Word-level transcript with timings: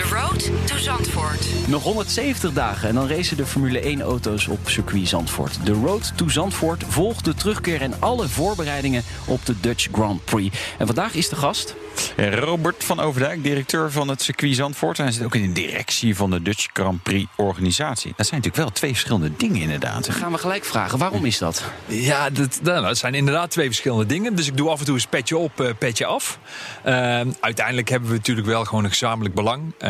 The 0.00 0.14
Road 0.14 0.50
to 0.66 0.76
Zandvoort. 0.76 1.46
nog 1.66 1.82
170 1.82 2.52
dagen 2.52 2.88
en 2.88 2.94
dan 2.94 3.08
racen 3.08 3.36
de 3.36 3.46
Formule 3.46 3.98
1-auto's 3.98 4.48
op 4.48 4.58
circuit 4.64 5.08
Zandvoort. 5.08 5.66
De 5.66 5.72
Road 5.72 6.12
to 6.16 6.28
Zandvoort 6.28 6.84
volgt 6.88 7.24
de 7.24 7.34
terugkeer 7.34 7.80
en 7.80 7.94
alle 7.98 8.28
voorbereidingen 8.28 9.02
op 9.24 9.46
de 9.46 9.60
Dutch 9.60 9.88
Grand 9.92 10.24
Prix. 10.24 10.58
En 10.78 10.86
vandaag 10.86 11.14
is 11.14 11.28
de 11.28 11.36
gast 11.36 11.74
Robert 12.16 12.84
van 12.84 13.00
Overdijk, 13.00 13.42
directeur 13.42 13.90
van 13.90 14.08
het 14.08 14.22
circuit 14.22 14.54
Zandvoort. 14.54 14.98
En 14.98 15.04
hij 15.04 15.12
zit 15.12 15.24
ook 15.24 15.34
in 15.34 15.42
de 15.42 15.60
directie 15.60 16.16
van 16.16 16.30
de 16.30 16.42
Dutch 16.42 16.68
Grand 16.72 17.02
Prix 17.02 17.30
organisatie. 17.36 18.12
Dat 18.16 18.26
zijn 18.26 18.40
natuurlijk 18.40 18.68
wel 18.68 18.78
twee 18.78 18.90
verschillende 18.90 19.30
dingen 19.36 19.60
inderdaad. 19.60 20.06
Dan 20.06 20.14
gaan 20.14 20.32
we 20.32 20.38
gelijk 20.38 20.64
vragen, 20.64 20.98
waarom 20.98 21.24
is 21.24 21.38
dat? 21.38 21.64
Ja, 21.86 22.30
dat, 22.30 22.60
nou, 22.62 22.84
dat 22.84 22.98
zijn 22.98 23.14
inderdaad 23.14 23.50
twee 23.50 23.66
verschillende 23.66 24.06
dingen. 24.06 24.34
Dus 24.34 24.46
ik 24.46 24.56
doe 24.56 24.68
af 24.68 24.78
en 24.78 24.84
toe 24.84 24.94
eens 24.94 25.06
petje 25.06 25.36
op, 25.36 25.60
eh, 25.60 25.70
petje 25.78 26.06
af. 26.06 26.38
Ehm, 26.84 27.30
uiteindelijk 27.40 27.88
hebben 27.88 28.08
we 28.08 28.16
natuurlijk 28.16 28.46
wel 28.46 28.64
gewoon 28.64 28.84
een 28.84 28.90
gezamenlijk 28.90 29.34
belang. 29.34 29.74
Ehm, 29.78 29.89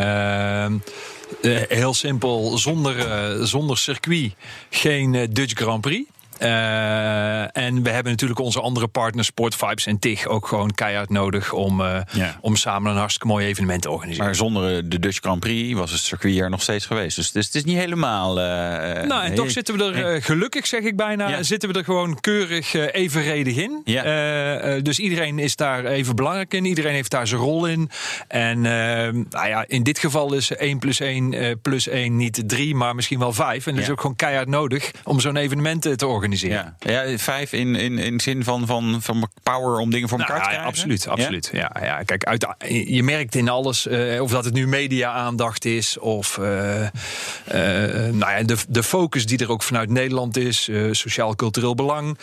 heel 1.67 1.93
simpel, 1.93 2.57
zonder, 2.57 2.99
eh, 2.99 3.43
zonder 3.43 3.77
circuit 3.77 4.33
geen 4.69 5.15
eh, 5.15 5.27
Dutch 5.29 5.53
Grand 5.53 5.81
Prix. 5.81 6.09
Eh, 6.41 7.57
en 7.57 7.83
we 7.83 7.89
hebben 7.89 8.11
natuurlijk 8.11 8.39
onze 8.39 8.61
andere 8.61 8.87
partners, 8.87 9.27
Sport 9.27 9.55
Vibes 9.55 9.85
en 9.85 9.99
TIG, 9.99 10.27
ook 10.27 10.47
gewoon 10.47 10.71
keihard 10.71 11.09
nodig 11.09 11.53
om, 11.53 11.81
eh, 11.81 11.99
Ja. 12.11 12.37
om 12.41 12.55
samen 12.55 12.91
een 12.91 12.97
hartstikke 12.97 13.27
mooi 13.27 13.45
evenement 13.45 13.81
te 13.81 13.89
organiseren. 13.89 14.25
Maar 14.25 14.35
zonder 14.35 14.75
eh, 14.77 14.83
de 14.85 14.99
Dutch 14.99 15.19
Grand 15.19 15.39
Prix 15.39 15.73
was 15.73 15.91
het 15.91 15.99
circuit 15.99 16.39
er 16.39 16.49
nog 16.49 16.61
steeds 16.61 16.85
geweest. 16.85 17.15
Dus, 17.15 17.31
dus 17.31 17.45
het 17.45 17.55
is 17.55 17.63
niet 17.63 17.77
helemaal... 17.77 18.33
Nou, 18.33 19.23
en 19.23 19.35
toch 19.35 19.51
zitten 19.51 19.77
we 19.77 19.83
er 19.83 20.21
gelukkig, 20.21 20.67
zeg 20.67 20.81
ik 20.83 20.95
bijna, 20.95 21.29
Ja. 21.29 21.43
zitten 21.43 21.69
we 21.71 21.77
er 21.77 21.83
gewoon 21.83 22.19
keurig 22.19 22.73
evenredig 22.73 23.55
in. 23.55 23.81
Ja. 23.85 24.79
Dus 24.79 24.99
iedereen 24.99 25.39
is 25.39 25.55
daar 25.55 25.85
even 25.85 26.15
belangrijk 26.15 26.53
in. 26.53 26.65
Iedereen 26.65 26.93
heeft 26.93 27.11
daar 27.11 27.27
zijn 27.27 27.41
rol 27.41 27.65
in. 27.65 27.89
En 28.27 28.65
eh, 28.65 29.13
nou 29.29 29.47
ja, 29.47 29.65
in 29.67 29.83
dit 29.83 29.99
geval 29.99 30.33
is 30.33 30.51
1 30.51 30.79
plus 30.79 30.99
1 30.99 31.33
eh, 31.33 31.55
plus 31.61 31.87
1 31.87 32.15
niet 32.15 32.43
3, 32.45 32.75
maar 32.75 32.95
misschien 32.95 33.19
wel 33.19 33.33
5. 33.33 33.67
En 33.67 33.73
dat 33.73 33.83
is 33.83 33.89
ook 33.89 34.01
gewoon 34.01 34.15
keihard 34.15 34.47
nodig 34.47 34.91
om 35.03 35.19
zo'n 35.19 35.35
evenement 35.35 35.81
te 35.81 36.07
organiseren. 36.07 36.29
Ja, 36.39 36.75
ja 36.79 37.17
vijf 37.17 37.51
in, 37.53 37.75
in, 37.75 37.97
in 37.97 38.19
zin 38.19 38.43
van, 38.43 38.65
van, 38.67 39.01
van 39.01 39.29
power 39.43 39.79
om 39.79 39.89
dingen 39.91 40.09
voor 40.09 40.17
Nou, 40.17 40.29
elkaar 40.31 40.45
te 40.47 40.51
ja, 40.53 40.59
krijgen? 40.61 40.77
absoluut, 40.79 41.07
absoluut. 41.07 41.49
Ja? 41.53 41.71
Ja, 41.81 42.03
kijk, 42.03 42.23
uit, 42.23 42.47
je 42.85 43.03
merkt 43.03 43.35
in 43.35 43.49
alles, 43.49 43.87
eh, 43.87 44.21
of 44.21 44.31
dat 44.31 44.45
het 44.45 44.53
nu 44.53 44.67
media-aandacht 44.67 45.65
is, 45.65 45.97
of 45.99 46.37
eh, 46.37 46.85
eh, 46.85 48.13
nou 48.13 48.31
ja, 48.31 48.43
de, 48.43 48.57
de 48.67 48.83
focus 48.83 49.25
die 49.25 49.37
er 49.37 49.51
ook 49.51 49.63
vanuit 49.63 49.89
Nederland 49.89 50.37
is, 50.37 50.69
sociaal-cultureel 50.91 51.75
belang, 51.75 52.17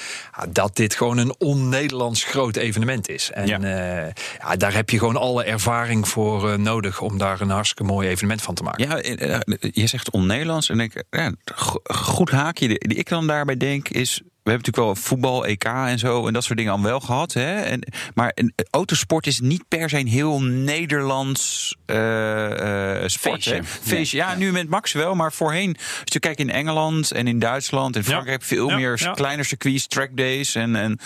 dat 0.49 0.77
dit 0.77 0.95
gewoon 0.95 1.19
een 1.19 1.35
on-Nederlands 1.39 2.25
groot 2.25 2.57
evenement 2.57 3.09
is. 3.09 3.31
En 3.31 3.47
Ja. 3.47 4.57
daar 4.57 4.75
heb 4.75 4.91
je 4.91 4.99
gewoon 4.99 5.17
alle 5.17 5.45
ervaring 5.45 6.09
voor 6.09 6.61
nodig 6.61 7.01
om 7.01 7.19
daar 7.19 7.41
een 7.41 7.51
hartstikke 7.51 7.93
mooi 7.93 8.09
evenement 8.09 8.43
van 8.43 8.55
te 8.55 8.63
maken. 8.63 8.89
Ja, 8.89 9.43
je 9.73 9.87
zegt 9.87 10.11
on-Nederlands. 10.11 10.69
En 10.69 10.81
ik, 10.81 11.05
ja, 11.11 11.33
go- 11.55 11.81
goed 11.85 12.31
haakje 12.31 12.69
die 12.69 12.79
ik 12.99 13.09
dan 13.09 13.27
daarbij 13.27 13.57
denk 13.57 13.89
is... 13.99 14.23
We 14.49 14.55
hebben 14.55 14.73
natuurlijk 14.73 15.01
wel 15.01 15.09
voetbal, 15.11 15.47
EK 15.47 15.65
en 15.65 15.99
zo 15.99 16.27
en 16.27 16.33
dat 16.33 16.45
soort 16.45 16.59
dingen 16.59 16.73
al 16.73 16.83
wel 16.83 17.01
gehad. 17.01 17.33
Hè? 17.33 17.55
En, 17.61 17.87
maar 18.15 18.33
een, 18.35 18.53
autosport 18.71 19.27
is 19.27 19.41
niet 19.41 19.65
per 19.69 19.89
se 19.89 19.99
een 19.99 20.07
heel 20.07 20.41
Nederlands 20.43 21.77
eh, 21.87 23.03
eh, 23.03 23.09
sport. 23.09 23.43
Feestje. 23.43 23.65
Feestje. 23.65 24.17
Ja, 24.17 24.35
nu 24.35 24.53
met 24.53 24.69
Max 24.69 24.93
wel, 24.93 25.15
maar 25.15 25.33
voorheen. 25.33 25.77
Als 25.77 26.13
je 26.13 26.19
kijkt 26.19 26.39
in 26.41 26.51
Engeland 26.51 27.11
en 27.11 27.27
in 27.27 27.39
Duitsland 27.39 27.97
en 27.97 28.05
Frankrijk 28.05 28.41
heb 28.41 28.49
je 28.49 28.57
veel 28.57 28.69
Ja, 28.69 28.77
meer 28.77 29.01
ja. 29.03 29.13
kleiner 29.13 29.45
circuits, 29.45 29.87
track 29.87 30.17
days. 30.17 30.55
En, 30.55 30.77
en, 30.77 30.99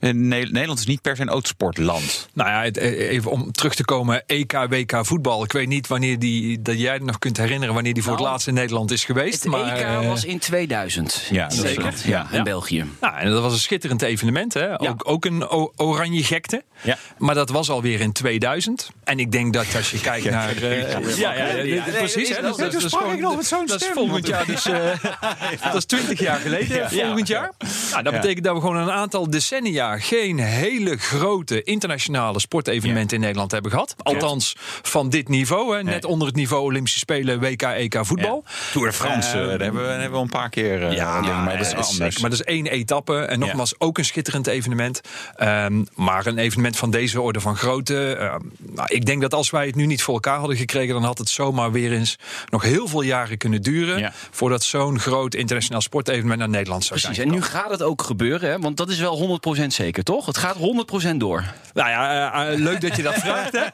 en 0.00 0.28
Ne- 0.28 0.48
Nederland 0.50 0.78
is 0.78 0.86
niet 0.86 1.02
per 1.02 1.16
se 1.16 1.22
een 1.22 1.28
autosportland. 1.28 2.28
Nou 2.34 2.50
ja, 2.50 2.64
eh, 2.64 3.10
even 3.10 3.30
om 3.30 3.52
terug 3.52 3.74
te 3.74 3.84
komen, 3.84 4.22
EK, 4.26 4.52
WK 4.68 4.98
voetbal. 5.06 5.44
Ik 5.44 5.52
weet 5.52 5.68
niet 5.68 5.86
wanneer 5.86 6.18
die, 6.18 6.62
dat 6.62 6.78
jij 6.80 6.92
het 6.92 7.04
nog 7.04 7.18
kunt 7.18 7.36
herinneren 7.36 7.74
wanneer 7.74 7.94
die 7.94 8.02
voor 8.02 8.12
het 8.12 8.20
Nou, 8.20 8.32
laatst 8.32 8.48
in 8.48 8.54
Nederland 8.54 8.90
is 8.90 9.04
geweest. 9.04 9.42
Het 9.42 9.52
maar, 9.52 9.76
EK 9.76 10.06
was 10.06 10.24
in 10.24 10.38
2000. 10.38 11.28
Ja, 11.30 11.50
Zeker. 11.50 11.94
Ja. 12.04 12.26
in 12.30 12.42
België. 12.42 12.81
Nou, 13.00 13.16
en 13.16 13.30
dat 13.30 13.42
was 13.42 13.52
een 13.52 13.58
schitterend 13.58 14.02
evenement. 14.02 14.54
Hè? 14.54 14.80
Ook, 14.80 15.08
ook 15.08 15.24
een 15.24 15.48
oranje 15.76 16.22
gekte. 16.24 16.62
Ja. 16.82 16.98
Maar 17.18 17.34
dat 17.34 17.48
was 17.50 17.70
alweer 17.70 18.00
in 18.00 18.12
2000. 18.12 18.90
En 19.04 19.18
ik 19.18 19.32
denk 19.32 19.52
dat 19.52 19.66
als 19.76 19.90
je 19.90 20.00
kijkt 20.00 20.30
naar... 20.30 20.56
eh, 20.62 21.16
ja, 21.16 21.32
ja, 21.34 21.46
ja. 21.46 21.82
precies. 21.82 22.28
Hè, 22.28 22.42
dat 22.42 22.56
dat, 22.58 22.74
is- 22.74 22.84
gewoon- 22.94 23.20
dat 23.66 23.80
is 23.82 23.88
volgend 23.94 24.26
jaar. 24.26 24.46
Dus, 24.46 24.66
eh, 24.66 24.90
dat 25.64 25.74
is 25.74 25.84
20 25.84 26.18
jaar 26.20 26.38
geleden, 26.40 26.90
volgend 26.90 27.26
jaar. 27.28 27.52
Nou, 27.90 28.02
dat 28.02 28.12
betekent 28.12 28.44
dat 28.44 28.54
we 28.54 28.60
gewoon 28.60 28.76
een 28.76 28.90
aantal 28.90 29.30
decennia... 29.30 29.98
geen 29.98 30.38
hele 30.38 30.96
grote 30.96 31.62
internationale 31.62 32.40
sportevenementen 32.40 33.16
in 33.16 33.22
Nederland 33.22 33.50
hebben 33.50 33.70
gehad. 33.70 33.94
Althans, 34.02 34.56
van 34.82 35.08
dit 35.10 35.28
niveau. 35.28 35.76
Hè, 35.76 35.82
net 35.82 36.04
onder 36.04 36.26
het 36.26 36.36
niveau 36.36 36.62
Olympische 36.62 36.98
Spelen, 36.98 37.40
WK, 37.40 37.62
EK 37.62 37.98
voetbal. 38.02 38.44
Tour 38.72 38.86
de 38.86 38.92
France, 38.92 39.28
eh, 39.40 39.46
daar 39.48 39.58
hebben 39.60 39.82
we, 39.82 39.88
hebben 39.88 40.12
we 40.12 40.18
een 40.24 40.28
paar 40.28 40.48
keer. 40.50 40.86
eh, 40.88 40.92
Ja, 40.96 41.20
maar 41.20 41.56
dat 41.58 41.66
is 41.66 41.72
eh, 41.72 41.78
anders. 41.90 42.18
Maar 42.18 42.30
dat 42.30 42.38
is 42.40 42.44
één 42.46 42.66
etappe. 42.72 43.18
En 43.18 43.38
nogmaals, 43.38 43.74
ook 43.78 43.98
een 43.98 44.04
schitterend 44.04 44.46
evenement. 44.46 45.00
Ehm, 45.36 45.84
maar 45.94 46.26
een 46.26 46.38
evenement 46.38 46.76
van 46.76 46.90
deze 46.90 47.20
orde 47.20 47.40
van 47.40 47.56
grootte. 47.56 48.14
ehm, 48.16 48.40
nou, 48.74 48.88
ik 48.94 49.06
denk 49.06 49.20
dat 49.20 49.34
als 49.34 49.50
wij 49.50 49.66
het 49.66 49.74
nu 49.74 49.86
niet 49.86 50.02
voor 50.02 50.14
elkaar 50.14 50.38
hadden 50.38 50.56
gekregen, 50.56 50.94
dan 50.94 51.04
had 51.04 51.18
het 51.18 51.28
zomaar 51.28 51.72
weer 51.72 51.92
eens 51.92 52.18
nog 52.48 52.62
heel 52.62 52.88
veel 52.88 53.02
jaren 53.02 53.38
kunnen 53.38 53.62
duren. 53.62 53.98
Ja. 53.98 54.12
Voordat 54.30 54.62
zo'n 54.62 54.98
groot 54.98 55.34
internationaal 55.34 55.80
sportevenement 55.80 56.38
naar 56.38 56.48
Nederland 56.48 56.84
zou 56.84 56.98
Precies, 57.00 57.16
zijn. 57.18 57.28
en 57.28 57.34
nu 57.34 57.42
gaat 57.42 57.70
het 57.70 57.82
ook 57.82 58.02
gebeuren, 58.02 58.50
hè? 58.50 58.58
want 58.58 58.76
dat 58.76 58.88
is 58.90 58.98
wel 58.98 59.16
100% 59.16 59.72
zeker, 59.72 60.02
toch? 60.04 60.26
Het 60.26 60.36
gaat 60.38 60.56
100% 60.56 61.16
door. 61.20 61.44
Nou 61.74 61.88
ja, 61.88 62.32
eh, 62.32 62.52
eh, 62.52 62.58
leuk 62.58 62.80
dat 62.80 62.96
je 62.96 63.02
dat 63.02 63.14
vraagt. 63.24 63.52
Hè? 63.52 63.64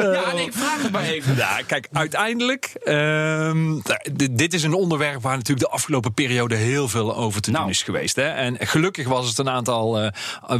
Ja, 0.00 0.32
nee, 0.34 0.46
ik 0.46 0.52
vraag 0.52 0.82
het 0.82 0.92
maar 0.92 1.02
even. 1.04 1.36
Ja, 1.36 1.58
kijk, 1.66 1.88
uiteindelijk. 1.92 2.72
ehm, 2.84 3.78
d- 3.78 4.28
dit 4.30 4.54
is 4.54 4.62
een 4.62 4.72
onderwerp 4.74 5.22
waar 5.22 5.36
natuurlijk 5.36 5.66
de 5.66 5.72
afgelopen 5.72 6.14
periode 6.14 6.54
heel 6.54 6.88
veel 6.88 7.16
over 7.16 7.40
te 7.40 7.50
doen 7.50 7.60
Nou. 7.60 7.61
Is 7.68 7.82
geweest. 7.82 8.16
Hè? 8.16 8.22
En 8.28 8.56
gelukkig 8.60 9.08
was 9.08 9.28
het 9.28 9.38
een 9.38 9.48
aantal 9.48 10.00
eh, 10.00 10.10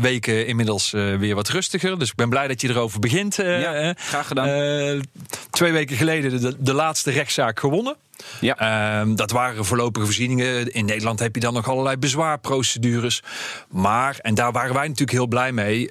weken 0.00 0.46
inmiddels 0.46 0.92
eh, 0.92 1.14
weer 1.16 1.34
wat 1.34 1.48
rustiger. 1.48 1.98
Dus 1.98 2.08
ik 2.08 2.14
ben 2.14 2.28
blij 2.28 2.48
dat 2.48 2.60
je 2.60 2.68
erover 2.68 3.00
begint. 3.00 3.38
eh, 3.38 3.60
Ja, 3.60 3.94
graag 3.96 4.26
gedaan. 4.26 5.02
Twee 5.50 5.72
weken 5.72 5.96
geleden 5.96 6.40
de, 6.40 6.56
de 6.58 6.72
laatste 6.72 7.10
rechtszaak 7.10 7.60
gewonnen. 7.60 7.96
Ja. 8.40 8.56
Ehm, 9.00 9.14
dat 9.14 9.30
waren 9.30 9.64
voorlopige 9.64 10.04
voorzieningen. 10.04 10.72
In 10.72 10.84
Nederland 10.84 11.18
heb 11.18 11.34
je 11.34 11.40
dan 11.40 11.54
nog 11.54 11.68
allerlei 11.68 11.96
bezwaarprocedures. 11.96 13.22
Maar, 13.68 14.16
en 14.20 14.34
daar 14.34 14.52
waren 14.52 14.74
wij 14.74 14.82
natuurlijk 14.82 15.10
heel 15.10 15.26
blij 15.26 15.52
mee. 15.52 15.88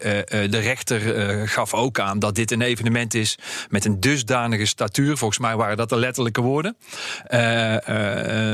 de 0.49 0.59
rechter 0.59 0.99
gaf 1.47 1.73
ook 1.73 1.99
aan 1.99 2.19
dat 2.19 2.35
dit 2.35 2.51
een 2.51 2.61
evenement 2.61 3.13
is 3.13 3.37
met 3.69 3.85
een 3.85 3.99
dusdanige 3.99 4.65
statuur. 4.65 5.17
Volgens 5.17 5.39
mij 5.39 5.55
waren 5.55 5.77
dat 5.77 5.89
de 5.89 5.95
letterlijke 5.97 6.41
woorden. 6.41 6.75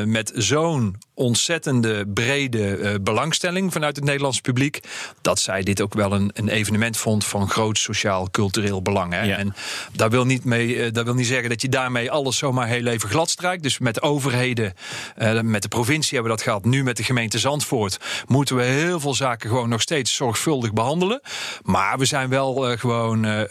Met 0.06 0.31
zo'n 0.35 0.97
ontzettende 1.18 2.08
brede 2.08 2.76
eh, 2.76 2.94
belangstelling 3.02 3.74
vanuit 3.74 3.96
het 3.96 4.06
Nederlandse 4.06 4.42
publiek. 4.42 4.80
Dat 5.22 5.40
zij 5.40 5.62
dit 5.62 5.82
ook 5.82 5.94
wel 5.94 6.12
een, 6.12 6.32
een 6.34 6.50
evenement 6.50 6.98
vond 6.98 7.26
van 7.26 7.50
groot 7.50 7.78
sociaal-cultureel 7.78 8.82
belang. 8.82 9.14
Hè? 9.14 9.22
Ja. 9.22 9.38
En 9.38 9.56
dat 9.94 10.12
wil, 10.12 10.26
niet 10.26 10.44
mee, 10.44 10.84
eh, 10.84 10.94
dat 10.94 11.06
wil 11.06 11.14
niet 11.14 11.28
zeggen 11.28 11.50
dat 11.50 11.62
je 11.62 11.70
daarmee 11.70 12.12
alles 12.12 12.38
zomaar 12.38 12.68
heel 12.68 12.86
even 12.86 13.10
glad 13.10 13.30
strijkt. 13.30 13.64
Dus 13.64 13.80
met 13.80 14.02
overheden, 14.02 14.74
eh, 15.16 15.42
met 15.42 15.62
de 15.62 15.68
provincie 15.68 16.14
hebben 16.14 16.31
we 16.31 16.38
dat 16.38 16.48
gehad. 16.48 16.66
Nu 16.66 16.84
met 16.84 16.98
de 16.98 17.04
gemeente 17.04 17.40
Zandvoort 17.40 17.98
moeten 18.28 18.56
we 18.56 18.63
heel 18.63 19.00
veel 19.00 19.13
zaken 19.13 19.50
gewoon 19.50 19.70
nog 19.70 19.81
steeds 19.81 20.16
zorgvuldig 20.16 20.74
behandelen. 20.74 21.22
Maar 21.63 21.98
we 21.98 22.06
zijn 22.06 22.30
wel 22.30 22.78
gewoon 22.78 23.46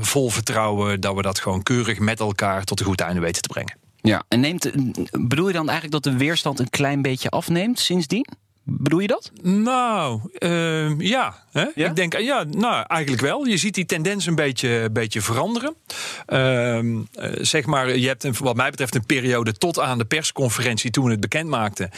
vol 0.00 0.30
vertrouwen 0.30 1.00
dat 1.00 1.14
we 1.14 1.22
dat 1.22 1.38
gewoon 1.38 1.62
keurig 1.62 1.98
met 1.98 2.20
elkaar 2.20 2.64
tot 2.64 2.80
een 2.80 2.86
goed 2.86 3.00
einde 3.00 3.20
weten 3.20 3.42
te 3.42 3.48
brengen. 3.48 3.83
Ja, 4.08 4.24
en 4.28 4.40
neemt, 4.40 4.70
bedoel 5.10 5.46
je 5.46 5.52
dan 5.52 5.68
eigenlijk 5.68 6.02
dat 6.02 6.12
de 6.12 6.18
weerstand 6.18 6.58
een 6.58 6.70
klein 6.70 7.02
beetje 7.02 7.28
afneemt 7.28 7.78
sindsdien? 7.78 8.26
Bedoel 8.66 8.98
je 9.00 9.06
dat? 9.06 9.30
Nou, 9.42 10.20
ehm, 10.38 11.00
ja. 11.00 11.42
Hè? 11.52 11.64
Ja? 11.74 11.88
Ik 11.88 11.96
denk, 11.96 12.18
ja, 12.18 12.44
nou, 12.48 12.84
eigenlijk 12.88 13.22
wel. 13.22 13.44
Je 13.46 13.56
ziet 13.56 13.74
die 13.74 13.86
tendens 13.86 14.26
een 14.26 14.34
beetje, 14.34 14.88
beetje 14.92 15.20
veranderen. 15.20 15.74
Ehm, 16.26 16.96
eh, 17.14 17.30
zeg 17.40 17.66
maar, 17.66 17.96
je 17.96 18.06
hebt 18.06 18.24
een, 18.24 18.34
wat 18.38 18.56
mij 18.56 18.70
betreft 18.70 18.94
een 18.94 19.06
periode 19.06 19.52
tot 19.52 19.80
aan 19.80 19.98
de 19.98 20.04
persconferentie 20.04 20.90
toen 20.90 21.04
we 21.04 21.10
het 21.10 21.20
bekend 21.20 21.48
maakten. 21.48 21.90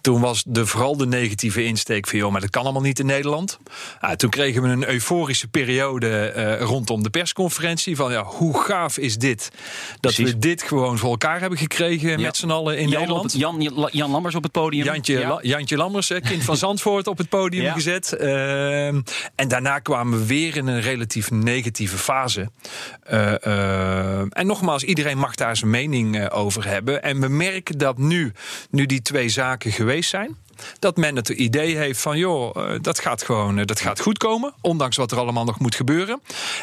Toen 0.00 0.20
was 0.20 0.44
de, 0.46 0.66
vooral 0.66 0.96
de 0.96 1.06
negatieve 1.06 1.64
insteek 1.64 2.06
van, 2.06 2.18
joh, 2.18 2.32
maar 2.32 2.40
dat 2.40 2.50
kan 2.50 2.62
allemaal 2.62 2.82
niet 2.82 2.98
in 2.98 3.06
Nederland. 3.06 3.58
Ah, 4.00 4.12
toen 4.12 4.30
kregen 4.30 4.62
we 4.62 4.68
een 4.68 4.88
euforische 4.88 5.48
periode 5.48 6.26
eh, 6.26 6.60
rondom 6.60 7.02
de 7.02 7.10
persconferentie. 7.10 7.96
Van, 7.96 8.12
ja, 8.12 8.22
hoe 8.24 8.58
gaaf 8.60 8.98
is 8.98 9.18
dit? 9.18 9.50
Dat 9.90 10.00
Precies. 10.00 10.30
we 10.32 10.38
dit 10.38 10.62
gewoon 10.62 10.98
voor 10.98 11.10
elkaar 11.10 11.40
hebben 11.40 11.58
gekregen 11.58 12.20
met 12.20 12.36
z'n 12.36 12.50
allen 12.50 12.78
in 12.78 12.88
Jan, 12.88 13.00
Nederland. 13.00 13.32
het- 13.32 13.40
Jan, 13.40 13.88
Jan 13.92 14.10
Lammers 14.10 14.34
op 14.34 14.42
het 14.42 14.52
podium. 14.52 14.84
Jantje, 14.84 15.18
Ja. 15.18 15.28
La- 15.28 15.38
Jantje 15.42 15.76
Lammers, 15.76 16.10
kind 16.20 16.44
van 16.44 16.56
Zandvoort, 16.56 17.06
op 17.06 17.18
het 17.18 17.28
podium 17.28 17.62
Ja. 17.62 17.72
gezet. 17.72 18.12
Ehm, 18.12 19.00
en 19.34 19.48
daarna 19.48 19.78
kwamen 19.78 20.18
we 20.18 20.26
weer 20.26 20.56
in 20.56 20.66
een 20.66 20.80
relatief 20.80 21.30
negatieve 21.30 21.96
fase. 21.96 22.50
Eh, 23.02 23.44
eh, 23.44 24.18
en 24.28 24.46
nogmaals, 24.46 24.82
iedereen 24.82 25.18
mag 25.18 25.34
daar 25.34 25.56
zijn 25.56 25.70
mening 25.70 26.18
eh, 26.18 26.26
over 26.38 26.66
hebben. 26.66 27.02
En 27.02 27.20
we 27.20 27.28
merken 27.28 27.78
dat 27.78 27.98
nu, 27.98 28.32
nu 28.70 28.86
die 28.86 29.02
twee 29.02 29.28
zaken 29.28 29.72
geweest 29.72 30.10
zijn. 30.10 30.36
Dat 30.78 30.96
men 30.96 31.16
het 31.16 31.28
idee 31.28 31.76
heeft 31.76 32.00
van, 32.00 32.18
joh, 32.18 32.56
eh, 32.56 32.78
dat 32.80 32.98
gaat 32.98 33.22
gewoon 33.22 33.58
eh, 33.58 33.64
dat 33.64 33.80
gaat 33.80 34.00
goed 34.00 34.18
komen. 34.18 34.54
Ondanks 34.60 34.96
wat 34.96 35.12
er 35.12 35.18
allemaal 35.18 35.44
nog 35.44 35.58
moet 35.58 35.74
gebeuren. 35.74 36.20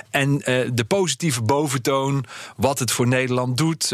En 0.10 0.42
eh, 0.42 0.70
de 0.74 0.84
positieve 0.84 1.42
boventoon, 1.42 2.26
wat 2.58 2.80
het 2.80 2.92
voor 2.92 3.08
Nederland 3.08 3.58
doet. 3.58 3.90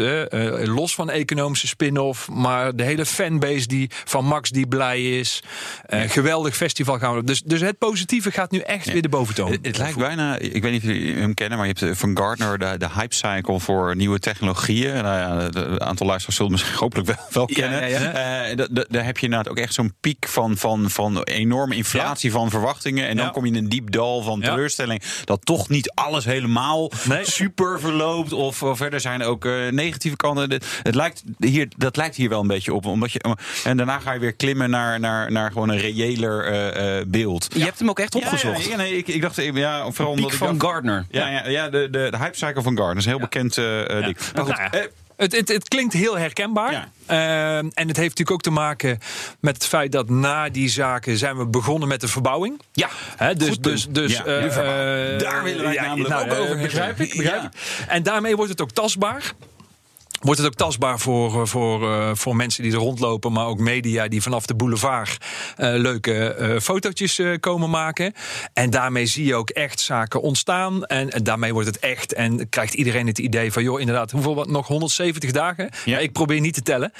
los 0.64 0.94
van 0.94 1.10
economische 1.10 1.66
spin-off. 1.66 2.28
Maar 2.28 2.76
de 2.76 2.82
hele 2.82 3.06
fanbase 3.06 3.66
die, 3.66 3.90
van 4.04 4.24
Max 4.24 4.50
die 4.50 4.66
blij 4.66 5.18
is. 5.18 5.42
Geweldig 5.88 6.56
festival 6.56 6.98
gaan 6.98 7.14
we. 7.14 7.24
Dus, 7.24 7.42
dus 7.42 7.60
het 7.60 7.78
positieve 7.78 8.30
gaat 8.30 8.50
nu 8.50 8.58
echt 8.58 8.92
weer 8.92 9.02
de 9.02 9.08
boventoon. 9.08 9.50
Het, 9.50 9.66
het 9.66 9.78
lijkt 9.78 9.98
bijna, 9.98 10.38
ik 10.38 10.62
weet 10.62 10.72
niet 10.72 10.82
of 10.82 10.88
jullie 10.88 11.14
hem 11.16 11.34
kennen, 11.34 11.58
maar 11.58 11.66
je 11.66 11.74
hebt 11.78 11.98
van 11.98 12.16
Gartner 12.16 12.58
de, 12.58 12.74
de 12.78 12.88
hype 12.94 13.14
cycle 13.14 13.60
voor 13.60 13.96
nieuwe 13.96 14.18
technologieën. 14.18 14.92
Nou 15.02 15.16
ja, 15.16 15.48
een 15.60 15.80
aantal 15.80 16.06
luisteraars 16.06 16.36
zullen 16.36 16.52
misschien 16.52 16.76
hopelijk 16.76 17.06
wel, 17.06 17.16
wel 17.30 17.46
kennen. 17.46 17.88
ja, 17.90 18.54
da- 18.54 18.66
da- 18.70 18.84
daar 18.88 19.04
heb 19.04 19.18
je 19.18 19.24
inderdaad 19.24 19.48
ook 19.50 19.58
echt 19.58 19.74
zo'n 19.74 19.94
piek 20.00 20.28
van, 20.28 20.56
van, 20.56 20.90
van 20.90 21.22
enorme 21.22 21.74
inflatie 21.74 22.30
van 22.32 22.50
verwachtingen. 22.50 23.08
En 23.08 23.16
dan 23.16 23.24
Ja. 23.24 23.30
kom 23.30 23.44
je 23.44 23.50
in 23.52 23.56
een 23.58 23.68
diep 23.68 23.90
dal 23.90 24.22
van 24.22 24.40
teleurstelling. 24.40 25.02
Dat 25.24 25.44
toch 25.44 25.68
niet 25.68 25.92
alles 25.94 26.24
helemaal 26.24 26.90
Nee. 27.08 27.24
super 27.24 27.80
verloopt. 27.80 28.32
Of, 28.32 28.62
of 28.62 28.76
verder 28.76 29.00
zijn 29.00 29.22
ook 29.22 29.44
eh, 29.44 29.52
negatieve 29.70 30.16
kanten. 30.16 30.50
Het, 30.50 30.66
het 30.82 30.94
lijkt 30.94 31.22
hier, 31.38 31.68
dat 31.76 31.96
lijkt 31.96 32.16
hier 32.16 32.28
wel 32.28 32.40
een 32.40 32.46
beetje 32.46 32.74
op. 32.74 32.86
Omdat 32.86 33.12
je, 33.12 33.36
en 33.64 33.76
daarna 33.76 33.98
ga 33.98 34.12
je 34.12 34.18
weer 34.20 34.32
klimmen 34.34 34.70
naar, 34.70 35.00
naar, 35.00 35.32
naar 35.32 35.52
gewoon 35.52 35.68
een 35.68 35.78
reëler 35.78 36.44
eh, 36.44 36.98
eh, 36.98 37.06
beeld. 37.06 37.48
Je 37.54 37.64
hebt 37.64 37.78
hem 37.78 37.88
ook 37.88 37.98
echt 37.98 38.14
opgezocht. 38.14 38.64
Ja, 38.64 38.76
nee, 38.76 38.96
ik, 38.96 39.08
ik 39.08 39.20
dacht 39.22 39.38
even, 39.38 39.60
ja, 39.60 39.90
vooral 39.90 40.12
omdat 40.14 40.32
ik 40.32 40.36
van 40.38 40.58
dacht- 40.58 40.70
Gardner. 40.72 41.06
Ja, 41.10 41.28
ja, 41.28 41.48
ja 41.48 41.68
de, 41.68 41.88
de, 41.90 42.08
de 42.10 42.16
hype 42.18 42.36
cycle 42.36 42.62
van 42.62 42.76
Gardner 42.76 42.96
is 42.96 43.04
een 43.04 43.10
heel 43.10 43.20
bekend 43.20 43.58
eh 43.58 43.80
eh, 43.98 44.04
ding. 44.04 44.16
Maar 44.34 44.44
goed, 44.44 44.56
Nou 44.56 44.68
ja, 44.72 44.72
eh, 44.72 44.86
het, 45.18 45.36
het, 45.36 45.48
het 45.48 45.68
klinkt 45.68 45.92
heel 45.92 46.18
herkenbaar. 46.18 46.72
Ja. 46.72 46.88
Ehm, 47.06 47.68
en 47.74 47.88
het 47.88 47.96
heeft 47.96 48.08
natuurlijk 48.08 48.30
ook 48.30 48.40
te 48.40 48.50
maken 48.50 48.98
met 49.40 49.54
het 49.54 49.66
feit 49.66 49.92
dat 49.92 50.08
na 50.08 50.48
die 50.48 50.68
zaken 50.68 51.16
zijn 51.16 51.36
we 51.36 51.46
begonnen 51.46 51.88
met 51.88 52.00
de 52.00 52.08
verbouwing. 52.08 52.60
Ja, 52.72 52.88
Hè, 53.16 53.34
dus, 53.34 53.48
goed 53.48 53.62
dus, 53.62 53.86
dus, 53.90 54.12
Ja, 54.12 54.24
eh, 54.24 54.44
eh, 55.14 55.20
Daar 55.20 55.42
willen 55.42 55.64
wij 55.64 55.74
namelijk 55.74 56.14
ook 56.14 56.20
eh, 56.20 56.26
over 56.26 56.38
hebben. 56.38 56.62
Begrijp 56.62 57.00
ik, 57.00 57.16
begrijp 57.16 57.44
ik. 57.44 57.50
En 57.88 58.02
daarmee 58.02 58.36
wordt 58.36 58.50
het 58.50 58.60
ook 58.60 58.70
tastbaar. 58.70 59.32
Wordt 60.20 60.40
het 60.40 60.48
ook 60.48 60.54
tastbaar 60.54 60.98
voor, 60.98 61.40
eh, 61.40 61.46
voor, 61.46 61.92
eh, 61.92 62.10
voor 62.14 62.36
mensen 62.36 62.62
die 62.62 62.72
er 62.72 62.78
rondlopen, 62.78 63.32
maar 63.32 63.46
ook 63.46 63.58
media 63.58 64.08
die 64.08 64.22
vanaf 64.22 64.46
de 64.46 64.54
boulevard 64.54 65.24
eh, 65.56 65.72
leuke 65.74 66.34
eh, 66.34 66.60
fotootjes 66.60 67.20
komen 67.40 67.70
maken. 67.70 68.12
En 68.52 68.70
daarmee 68.70 69.06
zie 69.06 69.24
je 69.24 69.34
ook 69.34 69.50
echt 69.50 69.80
zaken 69.80 70.22
ontstaan. 70.22 70.84
En, 70.84 71.10
en 71.10 71.22
daarmee 71.22 71.52
wordt 71.52 71.68
het 71.68 71.78
echt. 71.78 72.12
En 72.12 72.48
krijgt 72.48 72.74
iedereen 72.74 73.06
het 73.06 73.18
idee 73.18 73.52
van, 73.52 73.62
joh, 73.62 73.80
inderdaad, 73.80 74.10
hoeveel 74.10 74.34
wat 74.34 74.48
nog 74.48 74.66
170 74.66 75.30
dagen? 75.30 75.70
Ja. 75.84 75.98
ik 75.98 76.12
probeer 76.12 76.40
niet 76.40 76.54
te 76.54 76.62
tellen. 76.62 76.92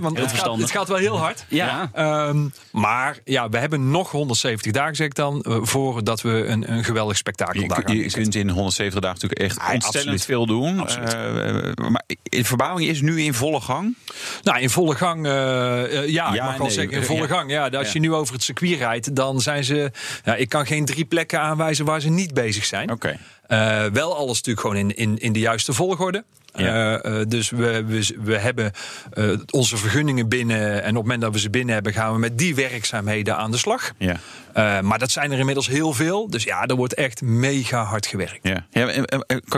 Want 0.00 0.18
het 0.18 0.32
gaat, 0.32 0.56
het 0.56 0.70
gaat 0.70 0.88
wel 0.88 0.96
heel 0.96 1.18
hard. 1.18 1.44
Ja. 1.48 1.90
Ehm, 1.92 2.48
maar 2.70 3.18
ja, 3.24 3.48
we 3.48 3.58
hebben 3.58 3.90
nog 3.90 4.10
170 4.10 4.72
dagen, 4.72 4.96
zeg 4.96 5.06
ik 5.06 5.14
dan, 5.14 5.44
voordat 5.62 6.20
we 6.20 6.44
een, 6.46 6.72
een 6.72 6.84
geweldig 6.84 7.16
spektakel 7.16 7.66
daar 7.66 7.82
gaan 7.86 7.96
je 7.96 8.10
kunt 8.10 8.34
in 8.34 8.48
170 8.48 9.00
dagen 9.00 9.18
natuurlijk 9.20 9.40
echt 9.40 9.72
ontstellend 9.72 10.08
absoluut. 10.08 10.24
veel 10.24 10.46
doen. 10.46 10.88
Eh, 10.88 11.51
maar 11.90 12.02
de 12.22 12.44
verbouwing 12.44 12.88
is 12.88 13.00
nu 13.00 13.22
in 13.22 13.34
volle 13.34 13.60
gang. 13.60 13.96
Nou, 14.42 14.60
in 14.60 14.70
volle 14.70 14.94
gang, 14.94 15.26
eh, 15.26 15.98
eh, 15.98 16.08
ja, 16.08 16.32
ik 16.34 16.40
mag 16.40 16.56
wel 16.56 16.66
nee, 16.66 16.74
zeggen, 16.74 16.92
in 16.92 17.00
eh, 17.00 17.06
volle 17.06 17.20
ja. 17.20 17.26
gang. 17.26 17.50
Ja, 17.50 17.68
als 17.68 17.92
je 17.92 17.98
nu 17.98 18.12
over 18.12 18.34
het 18.34 18.42
circuit 18.42 18.78
rijdt, 18.78 19.16
dan 19.16 19.40
zijn 19.40 19.64
ze... 19.64 19.90
Ja, 20.24 20.34
ik 20.34 20.48
kan 20.48 20.66
geen 20.66 20.84
drie 20.84 21.04
plekken 21.04 21.40
aanwijzen 21.40 21.84
waar 21.84 22.00
ze 22.00 22.08
niet 22.08 22.34
bezig 22.34 22.64
zijn. 22.64 22.90
Oké. 22.90 23.18
Eh, 23.52 23.84
wel 23.92 24.16
alles 24.16 24.36
natuurlijk 24.36 24.60
gewoon 24.60 24.76
in, 24.76 24.96
in, 24.96 25.18
in 25.18 25.32
de 25.32 25.38
juiste 25.38 25.72
volgorde. 25.72 26.24
Ja. 26.54 26.98
Eh, 27.00 27.20
eh, 27.20 27.28
dus 27.28 27.50
we, 27.50 27.84
we, 27.84 28.16
we 28.22 28.38
hebben 28.38 28.72
eh, 29.12 29.30
onze 29.50 29.76
vergunningen 29.76 30.28
binnen. 30.28 30.72
En 30.72 30.78
op 30.78 30.84
het 30.84 30.94
moment 30.94 31.20
dat 31.20 31.32
we 31.32 31.38
ze 31.38 31.50
binnen 31.50 31.74
hebben, 31.74 31.92
gaan 31.92 32.12
we 32.12 32.18
met 32.18 32.38
die 32.38 32.54
werkzaamheden 32.54 33.36
aan 33.36 33.50
de 33.50 33.56
slag. 33.56 33.92
Ja. 33.98 34.16
Eh, 34.52 34.80
maar 34.80 34.98
dat 34.98 35.10
zijn 35.10 35.32
er 35.32 35.38
inmiddels 35.38 35.68
heel 35.68 35.92
veel. 35.92 36.30
Dus 36.30 36.44
ja, 36.44 36.66
er 36.66 36.76
wordt 36.76 36.94
echt 36.94 37.22
mega 37.22 37.82
hard 37.84 38.06
gewerkt. 38.06 38.38
Ja. 38.42 38.66
Ja, 38.70 39.04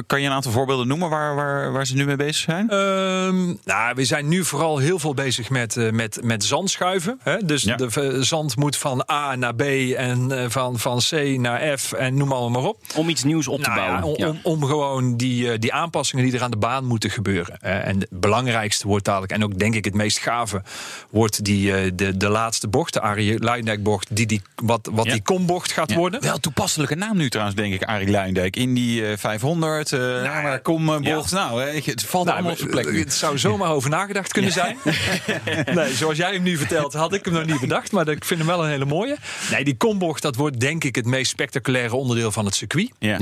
kan- 0.06 0.20
je 0.20 0.26
een 0.26 0.32
aantal 0.32 0.52
voorbeelden 0.52 0.87
noemen 0.88 1.08
waar, 1.11 1.35
waar, 1.35 1.73
waar 1.73 1.87
ze 1.87 1.94
nu 1.94 2.05
mee 2.05 2.17
bezig 2.17 2.37
zijn? 2.37 2.70
Ehm, 2.70 3.44
nou, 3.64 3.94
we 3.94 4.05
zijn 4.05 4.29
nu 4.29 4.44
vooral 4.44 4.79
heel 4.79 4.99
veel 4.99 5.14
bezig 5.14 5.50
met, 5.50 5.76
eh, 5.76 5.90
met, 5.90 6.19
met 6.23 6.44
zandschuiven. 6.44 7.19
Hè? 7.23 7.37
Dus 7.44 7.62
Ja. 7.62 7.76
de 7.76 8.17
zand 8.20 8.56
moet 8.56 8.76
van 8.76 9.05
A 9.12 9.37
naar 9.37 9.55
B 9.55 9.61
en 9.97 10.32
eh, 10.32 10.44
van, 10.49 10.79
van 10.79 10.99
C 11.11 11.12
naar 11.38 11.79
F 11.79 11.93
en 11.93 12.14
noem 12.14 12.32
allemaal 12.32 12.62
maar 12.62 12.70
op. 12.70 12.79
Om 12.97 13.08
iets 13.08 13.25
nieuws 13.25 13.49
op 13.49 13.62
te 13.62 13.69
Nou 13.70 13.81
ja, 13.87 14.03
om, 14.03 14.25
om, 14.25 14.39
om 14.43 14.65
gewoon 14.65 15.17
die, 15.17 15.51
eh, 15.53 15.59
die 15.59 15.73
aanpassingen 15.73 16.25
die 16.25 16.35
er 16.35 16.43
aan 16.43 16.51
de 16.51 16.57
baan 16.57 16.85
moeten 16.85 17.11
gebeuren. 17.11 17.61
En 17.61 18.01
het 18.01 18.09
belangrijkste 18.11 18.87
wordt 18.87 19.05
dadelijk, 19.05 19.33
en 19.33 19.45
ook 19.45 19.59
denk 19.59 19.75
ik 19.75 19.85
het 19.85 19.95
meest 19.95 20.19
gave, 20.19 20.63
wordt 21.11 21.45
die, 21.45 21.75
eh, 21.75 21.91
de, 21.95 22.17
de 22.17 22.29
laatste 22.29 22.69
bocht, 22.69 22.93
de 22.93 23.01
Arie 23.01 23.39
Luijendijk 23.39 23.83
bocht, 23.83 24.17
die, 24.17 24.27
die, 24.27 24.43
wat, 24.55 24.89
wat 24.93 25.05
Ja. 25.05 25.13
die 25.13 25.23
kombocht 25.23 25.73
gaat 25.73 25.95
worden. 25.95 26.21
Wel 26.21 26.39
toepasselijke 26.39 26.95
naam 26.95 27.17
nu 27.17 27.31
trouwens, 27.31 27.57
denk 27.57 27.75
ik, 27.75 27.83
Arie 27.83 28.11
Luijendijk. 28.11 28.57
In 28.57 28.75
die 28.75 29.07
eh, 29.07 29.17
500, 29.17 29.93
eh 29.93 30.01
maar 30.43 30.61
kom 30.61 30.89
eh. 30.95 31.23
Nou, 31.31 31.63
hè, 31.63 31.81
het 31.85 32.05
valt 32.05 32.25
Nou, 32.25 32.37
allemaal 32.37 32.53
op 32.53 32.59
zijn 32.59 32.71
plek 32.71 32.91
nu. 32.91 32.99
Het 32.99 33.15
zou 33.15 33.39
zomaar 33.39 33.71
over 33.71 33.91
nagedacht 33.91 34.33
kunnen 34.33 34.53
zijn. 34.53 34.77
nee, 35.75 35.95
zoals 35.95 36.17
jij 36.17 36.33
hem 36.33 36.43
nu 36.43 36.57
vertelt, 36.57 36.93
had 36.93 37.15
ik 37.15 37.25
hem 37.25 37.35
nog 37.35 37.47
niet 37.47 37.61
bedacht. 37.61 37.93
Maar 37.93 38.09
ik 38.09 38.25
vind 38.25 38.41
hem 38.41 38.49
wel 38.49 38.65
een 38.65 38.71
hele 38.71 38.85
mooie. 38.85 39.17
Nee, 39.51 39.65
die 39.65 39.77
kombocht, 39.77 40.23
dat 40.23 40.37
wordt 40.37 40.61
denk 40.61 40.85
ik 40.85 40.95
het 40.95 41.07
meest 41.07 41.31
spectaculaire 41.31 41.97
onderdeel 41.97 42.33
van 42.33 42.45
het 42.45 42.55
circuit. 42.55 42.91
Ja. 42.99 43.19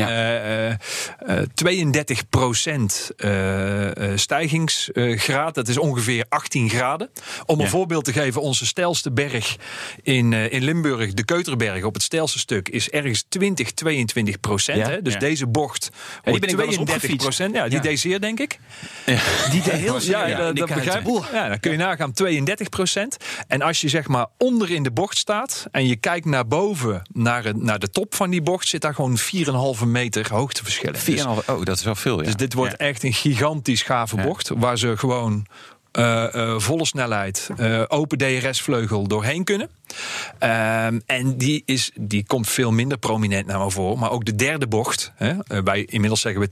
32 1.55 2.29
procent 2.29 3.11
eh, 3.17 3.89
stijgingsgraad. 4.15 5.55
Dat 5.55 5.69
is 5.69 5.79
ongeveer 5.79 6.25
18 6.29 6.71
graden. 6.71 7.11
Om 7.47 7.59
een 7.59 7.65
Ja. 7.65 7.71
voorbeeld 7.71 8.05
te 8.05 8.13
geven, 8.13 8.41
onze 8.43 8.67
steilste 8.67 9.13
berg 9.13 9.57
in, 10.03 10.33
eh, 10.33 10.53
in 10.53 10.65
Limburg, 10.65 11.13
de 11.15 11.25
Keuterberg, 11.25 11.85
op 11.85 11.95
het 11.95 12.03
steilste 12.03 12.39
stuk, 12.39 12.69
is 12.69 12.91
ergens 12.91 13.25
20, 13.29 13.71
22 13.73 14.41
procent. 14.41 14.79
Ja? 14.79 14.89
hè? 14.89 15.03
Dus 15.03 15.13
Ja. 15.13 15.19
deze 15.19 15.47
bocht 15.47 15.91
die 16.23 16.39
ben 16.39 16.49
ik 16.49 16.57
wel 16.57 16.67
eens 16.67 16.75
32 16.75 16.81
opgefietst. 16.95 17.17
procent. 17.27 17.55
Ja, 17.55 17.69
die 17.69 17.81
deed 17.81 18.01
zeer, 18.01 18.21
denk 18.21 18.41
ik. 18.41 18.59
Die 19.51 19.63
deed 19.63 19.73
heel 19.73 20.01
Ja, 20.03 20.27
ja, 20.27 20.53
dat, 20.53 20.55
begrijp 20.69 21.07
ik. 21.07 21.25
Ja, 21.33 21.49
dan 21.49 21.61
kun 21.61 21.71
je 21.71 21.77
nagaan 21.77 22.13
32 22.13 22.69
procent. 22.69 23.17
En 23.49 23.63
als 23.63 23.81
je 23.81 23.89
zeg 23.89 24.09
maar 24.09 24.27
onder 24.39 24.71
in 24.71 24.83
de 24.83 24.91
bocht 24.91 25.17
staat 25.19 25.67
en 25.71 25.87
je 25.87 25.97
kijkt 25.97 26.27
naar 26.27 26.47
boven, 26.47 27.03
naar, 27.13 27.45
het- 27.45 27.63
naar 27.63 27.79
de 27.79 27.91
top 27.91 28.15
van 28.15 28.31
die 28.31 28.43
bocht, 28.43 28.69
zit 28.69 28.81
daar 28.81 28.95
gewoon 28.95 29.19
4,5 29.19 29.85
meter 29.85 30.25
hoogteverschillen. 30.33 30.93
Dus, 31.05 31.25
4,5 31.25 31.27
oh, 31.47 31.63
dat 31.63 31.77
is 31.79 31.85
wel 31.85 31.95
veel, 31.95 32.19
ja. 32.19 32.25
dus 32.25 32.37
dit 32.37 32.55
wordt 32.55 32.71
Ja. 32.79 32.87
echt 32.87 33.03
een 33.03 33.13
gigantisch 33.13 33.83
gave 33.83 34.17
bocht, 34.17 34.49
waar 34.49 34.79
ze 34.79 34.97
gewoon 34.97 35.47
eh, 35.93 36.35
eh, 36.35 36.59
volle 36.59 36.87
snelheid, 36.87 37.49
eh, 37.57 37.83
open 37.89 38.19
DRS-vleugel 38.19 39.07
doorheen 39.09 39.45
kunnen. 39.45 39.69
Ehm, 40.39 41.01
en 41.07 41.37
die, 41.37 41.63
is, 41.67 41.91
die 42.01 42.25
komt 42.27 42.49
veel 42.49 42.71
minder 42.73 42.99
prominent 42.99 43.47
naar 43.47 43.59
me 43.59 43.71
voor. 43.71 43.99
Maar 43.99 44.11
ook 44.11 44.25
de 44.25 44.35
derde 44.35 44.67
bocht, 44.67 45.13
hè, 45.15 45.35
wij 45.65 45.85
inmiddels 45.85 46.21
zeggen 46.21 46.41
we 46.41 46.49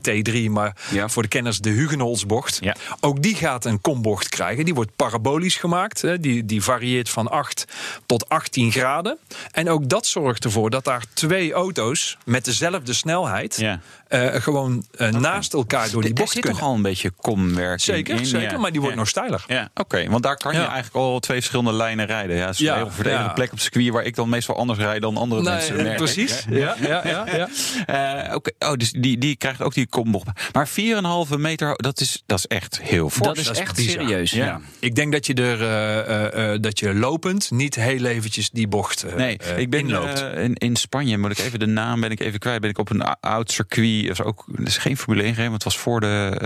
T3, 0.47 0.49
maar 0.51 0.75
Ja. 0.91 1.09
voor 1.09 1.21
de 1.21 1.27
kenners 1.29 1.59
de 1.59 1.69
Hugenholzbocht. 1.69 2.57
Ja. 2.61 2.75
Ook 2.99 3.21
die 3.21 3.35
gaat 3.35 3.65
een 3.65 3.81
kombocht 3.81 4.29
krijgen. 4.29 4.65
Die 4.65 4.73
wordt 4.73 4.95
parabolisch 4.95 5.55
gemaakt. 5.55 6.01
Hè. 6.01 6.19
Die, 6.19 6.45
die 6.45 6.61
varieert 6.63 7.09
van 7.09 7.27
8 7.27 7.65
tot 8.05 8.29
18 8.29 8.71
graden. 8.71 9.17
En 9.51 9.69
ook 9.69 9.89
dat 9.89 10.05
zorgt 10.05 10.43
ervoor 10.43 10.69
dat 10.69 10.83
daar 10.83 11.03
twee 11.13 11.53
auto's 11.53 12.17
met 12.25 12.45
dezelfde 12.45 12.93
snelheid 12.93 13.55
Ja. 13.57 13.79
Eh, 14.11 14.41
gewoon 14.41 14.85
eh, 14.97 15.09
naast 15.09 15.53
elkaar 15.53 15.89
door 15.91 16.01
die 16.01 16.09
Er 16.09 16.15
bocht 16.15 16.31
zit 16.31 16.41
kunnen. 16.41 16.59
toch 16.59 16.69
al 16.69 16.75
een 16.75 16.81
beetje 16.81 17.11
komwerking 17.21 17.81
Zeker, 17.81 18.15
in. 18.19 18.25
zeker. 18.25 18.51
ja. 18.51 18.57
Maar 18.57 18.71
die 18.71 18.79
wordt 18.79 18.95
Ja. 18.95 19.01
nog 19.01 19.09
steiler. 19.09 19.43
Ja, 19.47 19.69
oké. 19.75 20.09
Want 20.09 20.23
daar 20.23 20.37
kan 20.37 20.53
je 20.53 20.59
eigenlijk 20.59 20.95
al 20.95 21.19
twee 21.19 21.37
verschillende 21.37 21.73
lijnen 21.73 22.05
rijden. 22.05 22.35
Ja, 22.35 22.45
het 22.45 22.53
is 22.53 22.59
Ja, 22.59 22.79
een 22.79 22.91
heel 23.05 23.33
plek 23.33 23.45
op 23.45 23.51
het 23.51 23.61
circuit... 23.61 23.89
waar 23.89 24.03
ik 24.03 24.15
dan 24.15 24.29
meestal 24.29 24.55
anders 24.55 24.79
rijd 24.79 25.01
dan 25.01 25.17
andere 25.17 25.41
mensen. 25.41 25.75
merk 25.75 25.89
ik. 25.91 25.95
precies. 25.97 26.45
Ja, 26.49 26.75
ja, 26.81 27.01
ja, 27.07 27.25
ja. 27.35 27.49
Eh, 28.27 28.35
oké. 28.35 28.51
Oh, 28.59 28.73
dus 28.73 28.91
die, 28.91 29.17
die 29.17 29.35
krijgt 29.35 29.61
ook 29.61 29.73
die 29.73 29.87
kombocht. 29.87 30.27
Maar 30.53 30.67
4,5 30.69 31.37
meter, 31.37 31.73
dat 31.75 31.99
is, 31.99 32.23
dat 32.25 32.37
is 32.37 32.47
echt 32.47 32.81
heel 32.81 33.09
fors. 33.09 33.27
Dat 33.27 33.37
is 33.37 33.45
dat 33.45 33.55
is 33.55 33.61
echt 33.61 33.75
bizar. 33.75 34.01
serieus. 34.01 34.31
Ja. 34.31 34.45
Ja. 34.45 34.61
Ik 34.79 34.95
denk 34.95 35.11
dat 35.11 35.25
je 35.25 35.33
er 35.33 35.61
eh, 35.61 35.99
eh, 35.99 36.53
eh, 36.53 36.61
dat 36.61 36.79
je 36.79 36.93
lopend 36.95 37.51
niet 37.51 37.75
heel 37.75 38.05
eventjes 38.05 38.49
die 38.49 38.67
bocht 38.67 39.03
eh, 39.03 39.13
Nee, 39.15 39.37
ik 39.55 39.69
ben 39.69 39.79
inloopt. 39.79 40.19
in, 40.35 40.53
in 40.55 40.75
Spanje, 40.75 41.17
moet 41.17 41.31
ik 41.31 41.37
even 41.45 41.59
de 41.59 41.65
naam 41.65 42.01
ben 42.01 42.11
ik 42.11 42.19
even 42.19 42.39
kwijt. 42.39 42.61
Ben 42.61 42.69
ik 42.69 42.77
op 42.77 42.89
een 42.89 43.01
oud 43.19 43.51
circuit. 43.51 44.00
Is 44.09 44.21
ook 44.21 44.43
dat 44.47 44.67
is 44.67 44.77
geen 44.77 44.97
Formule 44.97 45.23
1 45.23 45.31
gereden, 45.33 45.51
want 45.51 45.63
het 45.63 45.73
was 45.73 45.83
voor 45.83 45.99
de 45.99 46.37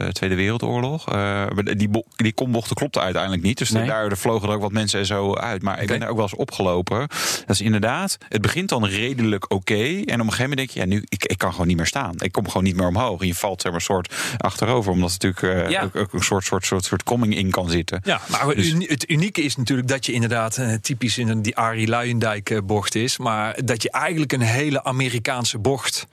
eh, 0.00 0.08
Tweede 0.08 0.34
Wereldoorlog. 0.34 1.06
Eh, 1.08 1.14
maar 1.14 1.64
die, 1.76 1.88
die 2.16 2.32
kombochten 2.32 2.76
klopte 2.76 3.00
uiteindelijk 3.00 3.42
niet. 3.42 3.58
Dus 3.58 3.70
Nee. 3.70 3.86
daar 3.86 4.16
vlogen 4.16 4.48
er 4.48 4.54
ook 4.54 4.60
wat 4.60 4.72
mensen 4.72 4.98
en 5.00 5.06
zo 5.06 5.34
uit. 5.34 5.62
Maar 5.62 5.82
ik 5.82 5.88
ben 5.88 6.02
er 6.02 6.08
ook 6.08 6.14
wel 6.16 6.24
eens 6.24 6.34
opgelopen. 6.36 6.98
Dat 6.98 7.48
is 7.48 7.60
inderdaad, 7.60 8.18
het 8.28 8.42
begint 8.42 8.68
dan 8.68 8.86
redelijk 8.86 9.52
oké. 9.52 9.74
En 9.84 10.00
op 10.00 10.06
een 10.06 10.18
gegeven 10.18 10.38
moment 10.48 10.56
denk 10.56 10.70
je, 10.70 10.80
ja, 10.80 10.86
nu, 10.86 11.04
ik, 11.08 11.24
ik 11.24 11.38
kan 11.38 11.50
gewoon 11.52 11.66
niet 11.66 11.76
meer 11.76 11.86
staan. 11.86 12.14
Ik 12.18 12.32
kom 12.32 12.46
gewoon 12.46 12.62
niet 12.62 12.76
meer 12.76 12.86
omhoog. 12.86 13.20
En 13.20 13.26
je 13.26 13.34
valt 13.34 13.60
zeg 13.62 13.70
maar, 13.72 13.80
een 13.80 13.86
soort 13.86 14.14
achterover, 14.36 14.92
omdat 14.92 15.12
het 15.12 15.22
natuurlijk 15.22 15.64
eh, 15.66 15.70
Ja. 15.70 15.82
ook, 15.82 15.96
ook 15.96 16.12
een 16.12 16.20
soort, 16.22 16.44
soort, 16.44 16.64
soort, 16.64 16.84
soort 16.84 17.02
komming 17.02 17.36
in 17.36 17.50
kan 17.50 17.70
zitten. 17.70 18.00
Ja, 18.04 18.20
maar 18.30 18.46
het 18.46 18.56
Dus- 18.56 18.74
het 18.88 19.10
unieke 19.10 19.42
is 19.42 19.56
natuurlijk 19.56 19.88
dat 19.88 20.06
je 20.06 20.12
inderdaad 20.12 20.60
typisch 20.82 21.18
in 21.18 21.42
die 21.42 21.56
Arie 21.56 21.86
Luijendijk 21.88 22.60
bocht 22.66 22.94
is. 22.94 23.18
Maar 23.18 23.56
dat 23.64 23.82
je 23.82 23.90
eigenlijk 23.90 24.32
een 24.32 24.40
hele 24.40 24.84
Amerikaanse 24.84 25.58
bocht 25.58 26.06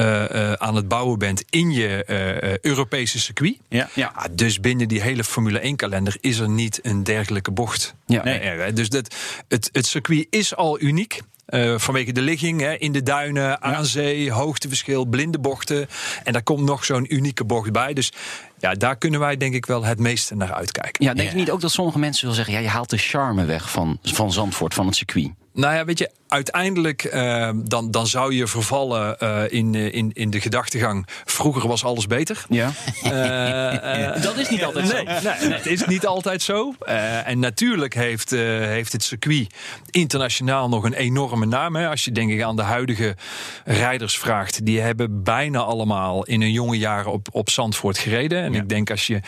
eh, 0.00 0.50
eh, 0.50 0.52
aan 0.52 0.74
het 0.76 0.88
bouwen 0.88 1.18
bent 1.18 1.44
in 1.50 1.70
je 1.70 2.04
eh, 2.04 2.42
eh, 2.52 2.58
Europese 2.60 3.18
circuit. 3.20 3.56
Ja. 3.68 3.88
Ja. 3.94 4.12
Ah, 4.14 4.24
dus 4.30 4.60
binnen 4.60 4.88
die 4.88 5.00
hele 5.02 5.24
Formule 5.24 5.58
1 5.58 5.76
kalender 5.76 6.16
is 6.20 6.38
er 6.38 6.48
niet 6.48 6.78
een 6.82 7.04
dergelijke 7.04 7.50
bocht. 7.50 7.94
Ja. 8.06 8.22
Nee, 8.24 8.38
er, 8.38 8.74
dus 8.74 8.88
dat, 8.88 9.14
het, 9.48 9.68
het 9.72 9.86
circuit 9.86 10.26
is 10.30 10.56
al 10.56 10.80
uniek. 10.80 11.20
eh, 11.46 11.74
vanwege 11.78 12.12
de 12.12 12.20
ligging 12.20 12.60
hè, 12.60 12.74
in 12.74 12.92
de 12.92 13.02
duinen, 13.02 13.62
aan 13.62 13.84
zee, 13.86 14.30
hoogteverschil, 14.32 15.04
blinde 15.04 15.38
bochten. 15.38 15.88
En 16.24 16.32
daar 16.32 16.42
komt 16.42 16.64
nog 16.64 16.84
zo'n 16.84 17.14
unieke 17.14 17.44
bocht 17.44 17.72
bij. 17.72 17.92
Dus 17.92 18.12
ja, 18.58 18.74
daar 18.74 18.96
kunnen 18.96 19.20
wij 19.20 19.36
denk 19.36 19.54
ik 19.54 19.66
wel 19.66 19.84
het 19.84 19.98
meeste 19.98 20.34
naar 20.36 20.52
uitkijken. 20.54 21.04
Ja, 21.04 21.14
denk 21.14 21.30
je 21.30 21.36
niet 21.36 21.50
ook 21.50 21.60
dat 21.60 21.70
sommige 21.72 21.98
mensen 21.98 22.20
willen 22.20 22.36
zeggen... 22.36 22.54
ja, 22.54 22.60
je 22.60 22.68
haalt 22.74 22.90
de 22.90 22.96
charme 22.98 23.44
weg 23.44 23.70
van, 23.70 23.98
van 24.02 24.32
Zandvoort, 24.32 24.74
van 24.74 24.86
het 24.86 24.96
circuit? 24.96 25.30
Nou 25.52 25.74
ja, 25.74 25.84
weet 25.84 25.98
je, 25.98 26.10
uiteindelijk 26.28 27.04
eh, 27.04 27.50
dan, 27.54 27.90
dan 27.90 28.06
zou 28.06 28.34
je 28.34 28.46
vervallen 28.46 29.18
eh, 29.18 29.42
in, 29.48 29.74
eh, 29.74 29.94
in, 29.94 30.10
in 30.12 30.30
de 30.30 30.40
gedachtegang. 30.40 31.06
Vroeger 31.24 31.68
was 31.68 31.84
alles 31.84 32.06
beter. 32.06 32.44
Ja. 32.48 32.72
Eh, 33.02 34.14
eh, 34.14 34.22
Dat 34.22 34.36
is 34.38 34.48
niet 34.48 34.64
altijd 34.64 34.88
zo. 34.88 34.94
nee, 34.94 35.04
nee, 35.04 35.52
het 35.52 35.66
is 35.66 35.84
niet 35.84 36.06
altijd 36.06 36.42
zo. 36.42 36.74
Eh, 36.80 37.28
en 37.28 37.38
natuurlijk 37.38 37.94
heeft, 37.94 38.32
eh, 38.32 38.40
heeft 38.48 38.92
het 38.92 39.02
circuit 39.02 39.54
internationaal 39.90 40.68
nog 40.68 40.84
een 40.84 40.92
enorme 40.94 41.46
naam. 41.46 41.76
Hè. 41.76 41.88
Als 41.88 42.04
je 42.04 42.12
denk 42.12 42.30
ik 42.30 42.42
aan 42.42 42.56
de 42.56 42.62
huidige 42.62 43.16
rijders 43.64 44.18
vraagt. 44.18 44.64
Die 44.66 44.80
hebben 44.80 45.22
bijna 45.22 45.58
allemaal 45.58 46.24
in 46.24 46.40
hun 46.40 46.52
jonge 46.52 46.78
jaren 46.78 47.12
op, 47.12 47.28
op 47.32 47.50
Zandvoort 47.50 47.98
gereden. 47.98 48.42
En 48.42 48.54
ik 48.54 48.68
denk 48.68 48.90
als 48.90 49.06
je, 49.06 49.20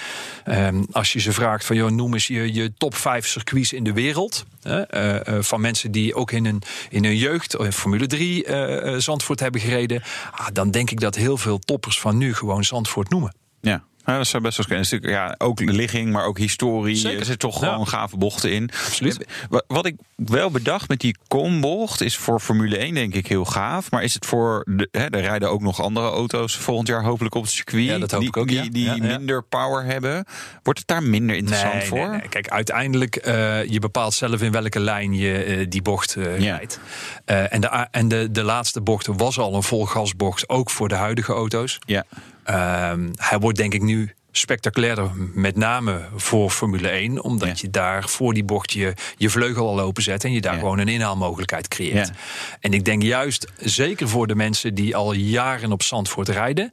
ehm, 0.45 0.83
als 0.93 1.12
je 1.12 1.21
ze 1.21 1.33
vraagt 1.33 1.64
van... 1.64 1.76
Joh, 1.76 1.91
noem 1.91 2.12
eens 2.12 2.26
je, 2.26 2.52
je 2.52 2.73
top 2.79 2.95
5 2.95 3.26
circuits 3.26 3.73
in 3.73 3.85
de 3.85 3.93
wereld. 3.93 4.45
Hè, 4.62 4.83
eh, 4.83 5.26
eh, 5.26 5.43
van 5.43 5.61
mensen 5.61 5.91
die 5.91 6.17
ook 6.23 6.33
in 6.33 6.45
hun, 6.45 6.62
in 6.91 7.05
hun 7.05 7.17
jeugd... 7.17 7.57
Formule 7.71 8.07
3 8.07 8.45
eh, 8.45 8.95
eh, 8.95 9.00
Zandvoort 9.00 9.41
hebben 9.41 9.61
gereden. 9.61 10.02
Ah, 10.31 10.47
dan 10.52 10.71
denk 10.71 10.91
ik 10.91 11.00
dat 11.00 11.14
heel 11.14 11.37
veel 11.37 11.59
toppers 11.59 12.00
van 12.00 12.19
nu 12.19 12.35
gewoon 12.35 12.64
Zandvoort 12.64 13.09
noemen. 13.09 13.35
Ja. 13.61 13.85
Ja, 14.06 14.16
dat 14.16 14.26
zou 14.26 14.42
best 14.42 14.56
wel 14.56 14.66
kunnen. 14.66 15.11
Ja, 15.12 15.35
ook 15.38 15.61
ligging, 15.61 16.12
maar 16.12 16.25
ook 16.25 16.38
historie. 16.38 16.97
Zeker. 16.97 17.18
Er 17.18 17.25
zitten 17.25 17.50
toch 17.50 17.61
Ja. 17.61 17.71
gewoon 17.71 17.88
gave 17.88 18.16
bochten 18.16 18.52
in. 18.52 18.71
Absoluut. 18.87 19.26
Wat, 19.49 19.64
wat 19.66 19.87
ik 19.87 19.94
wel 20.16 20.50
bedacht 20.50 20.88
met 20.88 21.00
die 21.00 21.16
kombocht 21.28 22.00
is 22.00 22.16
voor 22.16 22.40
Formule 22.40 22.76
1 22.76 22.94
denk 22.94 23.14
ik 23.14 23.26
heel 23.26 23.44
gaaf. 23.44 23.90
Maar 23.90 24.02
is 24.02 24.14
het 24.14 24.26
voor 24.26 24.66
de, 24.68 24.88
hè, 24.90 25.04
er 25.06 25.21
rijden 25.21 25.50
ook 25.50 25.61
nog 25.61 25.82
andere 25.82 26.11
auto's 26.11 26.56
volgend 26.56 26.88
jaar 26.88 27.02
hopelijk 27.02 27.35
op 27.35 27.42
het 27.42 27.50
circuit. 27.52 27.85
Ja, 27.85 27.99
dat 27.99 28.11
hoop 28.11 28.21
die, 28.21 28.28
ik 28.28 28.37
ook, 28.37 28.49
Die, 28.49 29.02
minder 29.02 29.42
power 29.42 29.85
hebben. 29.85 30.25
Wordt 30.62 30.78
het 30.78 30.88
daar 30.88 31.02
minder 31.02 31.37
interessant 31.37 31.85
voor? 31.85 32.09
nee, 32.09 32.18
nee. 32.18 32.28
Kijk, 32.28 32.49
uiteindelijk, 32.49 33.16
eh 33.16 33.64
je 33.64 33.78
bepaalt 33.78 34.14
zelf 34.14 34.42
in 34.42 34.52
welke 34.52 34.80
lijn 34.80 35.14
je 35.14 35.35
eh, 35.44 35.66
die 35.68 35.82
bocht 35.82 36.16
eh, 36.16 36.38
rijdt. 36.38 36.80
Eh, 37.25 37.52
en 37.52 37.61
de, 37.61 37.68
en 37.90 38.09
de, 38.09 38.28
de 38.30 38.42
laatste 38.42 38.80
bocht 38.80 39.06
was 39.06 39.38
al 39.38 39.54
een 39.54 39.62
volgasbocht, 39.62 40.49
ook 40.49 40.71
voor 40.71 40.88
de 40.88 40.94
huidige 40.94 41.32
auto's. 41.32 41.78
Ja. 41.87 42.04
Ehm, 42.45 43.11
hij 43.17 43.39
wordt 43.39 43.59
denk 43.59 43.75
ik 43.75 43.83
nu 43.83 44.15
spectaculairder, 44.33 45.11
met 45.35 45.57
name 45.57 46.01
voor 46.17 46.51
Formule 46.51 46.89
1. 46.89 47.23
Omdat 47.23 47.49
Ja. 47.49 47.55
je 47.57 47.71
daar 47.71 48.09
voor 48.09 48.35
die 48.35 48.45
bocht 48.45 48.73
je, 48.73 48.95
je 49.17 49.31
vleugel 49.31 49.69
al 49.69 49.81
openzet... 49.81 50.25
en 50.25 50.33
je 50.33 50.41
daar 50.41 50.53
Ja. 50.53 50.59
gewoon 50.59 50.79
een 50.79 50.89
inhaalmogelijkheid 50.89 51.69
creëert. 51.69 52.07
Ja. 52.07 52.15
En 52.61 52.73
ik 52.73 52.85
denk 52.85 53.03
juist, 53.03 53.47
zeker 53.57 54.09
voor 54.09 54.27
de 54.27 54.35
mensen 54.35 54.75
die 54.75 54.97
al 54.97 55.12
jaren 55.12 55.73
op 55.73 55.83
Zandvoort 55.83 56.29
rijden... 56.29 56.73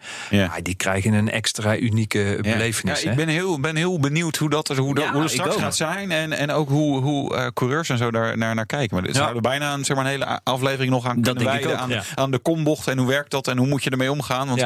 Die 0.64 0.76
krijgen 0.76 1.14
een 1.14 1.30
extra 1.32 1.78
unieke 1.78 2.38
belevenis. 2.42 3.04
Ik 3.04 3.16
ben 3.16 3.28
heel, 3.28 3.60
ben 3.60 3.76
heel 3.76 4.00
benieuwd 4.00 4.36
hoe 4.38 4.50
dat, 4.50 4.68
hoe 4.68 4.96
dat, 4.96 5.08
hoe 5.08 5.22
dat 5.22 5.32
straks 5.32 5.56
gaat 5.56 5.76
zijn. 5.76 6.12
En, 6.12 6.34
en 6.34 6.52
ook 6.52 6.70
hoe, 6.70 7.02
hoe 7.02 7.36
eh, 7.36 7.48
coureurs 7.54 7.90
en 7.90 7.98
zo 7.98 8.12
daar 8.12 8.38
naar, 8.38 8.56
naar 8.56 8.66
kijken. 8.66 8.96
Maar 8.98 9.08
Ja. 9.08 9.14
zouden 9.14 9.42
bijna 9.42 9.74
een, 9.74 9.86
zeg 9.86 9.96
maar, 9.96 10.06
een 10.06 10.12
hele 10.12 10.40
aflevering 10.44 10.92
nog 10.92 11.06
aan 11.08 11.22
kunnen 11.22 11.44
wijden. 11.44 11.80
Aan, 11.80 11.92
aan 12.16 12.32
de 12.32 12.38
kombocht 12.38 12.88
en 12.88 12.98
hoe 12.98 13.08
werkt 13.08 13.32
dat 13.32 13.48
en 13.48 13.58
hoe 13.58 13.68
moet 13.68 13.84
je 13.84 13.90
ermee 13.90 14.12
omgaan. 14.12 14.48
Want. 14.48 14.66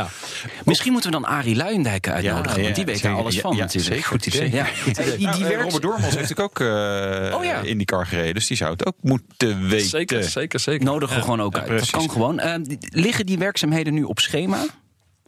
Misschien 0.65 0.91
moeten 0.91 1.11
we 1.11 1.19
dan 1.19 1.25
Arie 1.25 1.55
Luijendijk 1.55 2.09
uitnodigen, 2.09 2.82
die 2.85 2.95
ja, 2.95 3.01
weet 3.01 3.11
daar 3.11 3.21
alles 3.21 3.39
van 3.39 3.55
ja, 3.55 3.61
natuurlijk. 3.61 3.93
zeker. 3.93 4.05
Goed 4.07 4.25
idee. 4.25 4.51
Ja. 4.51 4.65
Goed 4.65 4.97
Hey, 4.97 5.05
idee. 5.05 5.17
die, 5.17 5.25
Nou, 5.27 5.37
die 5.37 5.47
eh. 5.47 5.61
Robert 5.61 5.81
Dormans 5.81 6.03
heeft 6.15 6.29
natuurlijk 6.29 6.39
ook 6.39 6.59
eh, 6.59 7.35
Oh 7.37 7.43
ja. 7.43 7.59
in 7.61 7.77
die 7.77 7.85
car 7.85 8.05
gereden. 8.07 8.33
Dus 8.33 8.47
die 8.47 8.57
zou 8.57 8.71
het 8.71 8.85
ook 8.85 8.95
moeten 9.01 9.67
weten. 9.69 9.87
Zeker, 9.89 10.23
zeker, 10.23 10.59
zeker. 10.59 10.85
Nodigen 10.85 11.15
we 11.15 11.21
gewoon 11.21 11.41
ook 11.41 11.57
uit. 11.57 11.67
Dat 11.67 11.89
kan 11.89 12.09
gewoon. 12.09 12.39
Eh, 12.39 12.55
die- 12.61 12.77
liggen 12.89 13.25
die 13.25 13.37
werkzaamheden 13.37 13.93
nu 13.93 14.03
op 14.03 14.19
schema? 14.19 14.65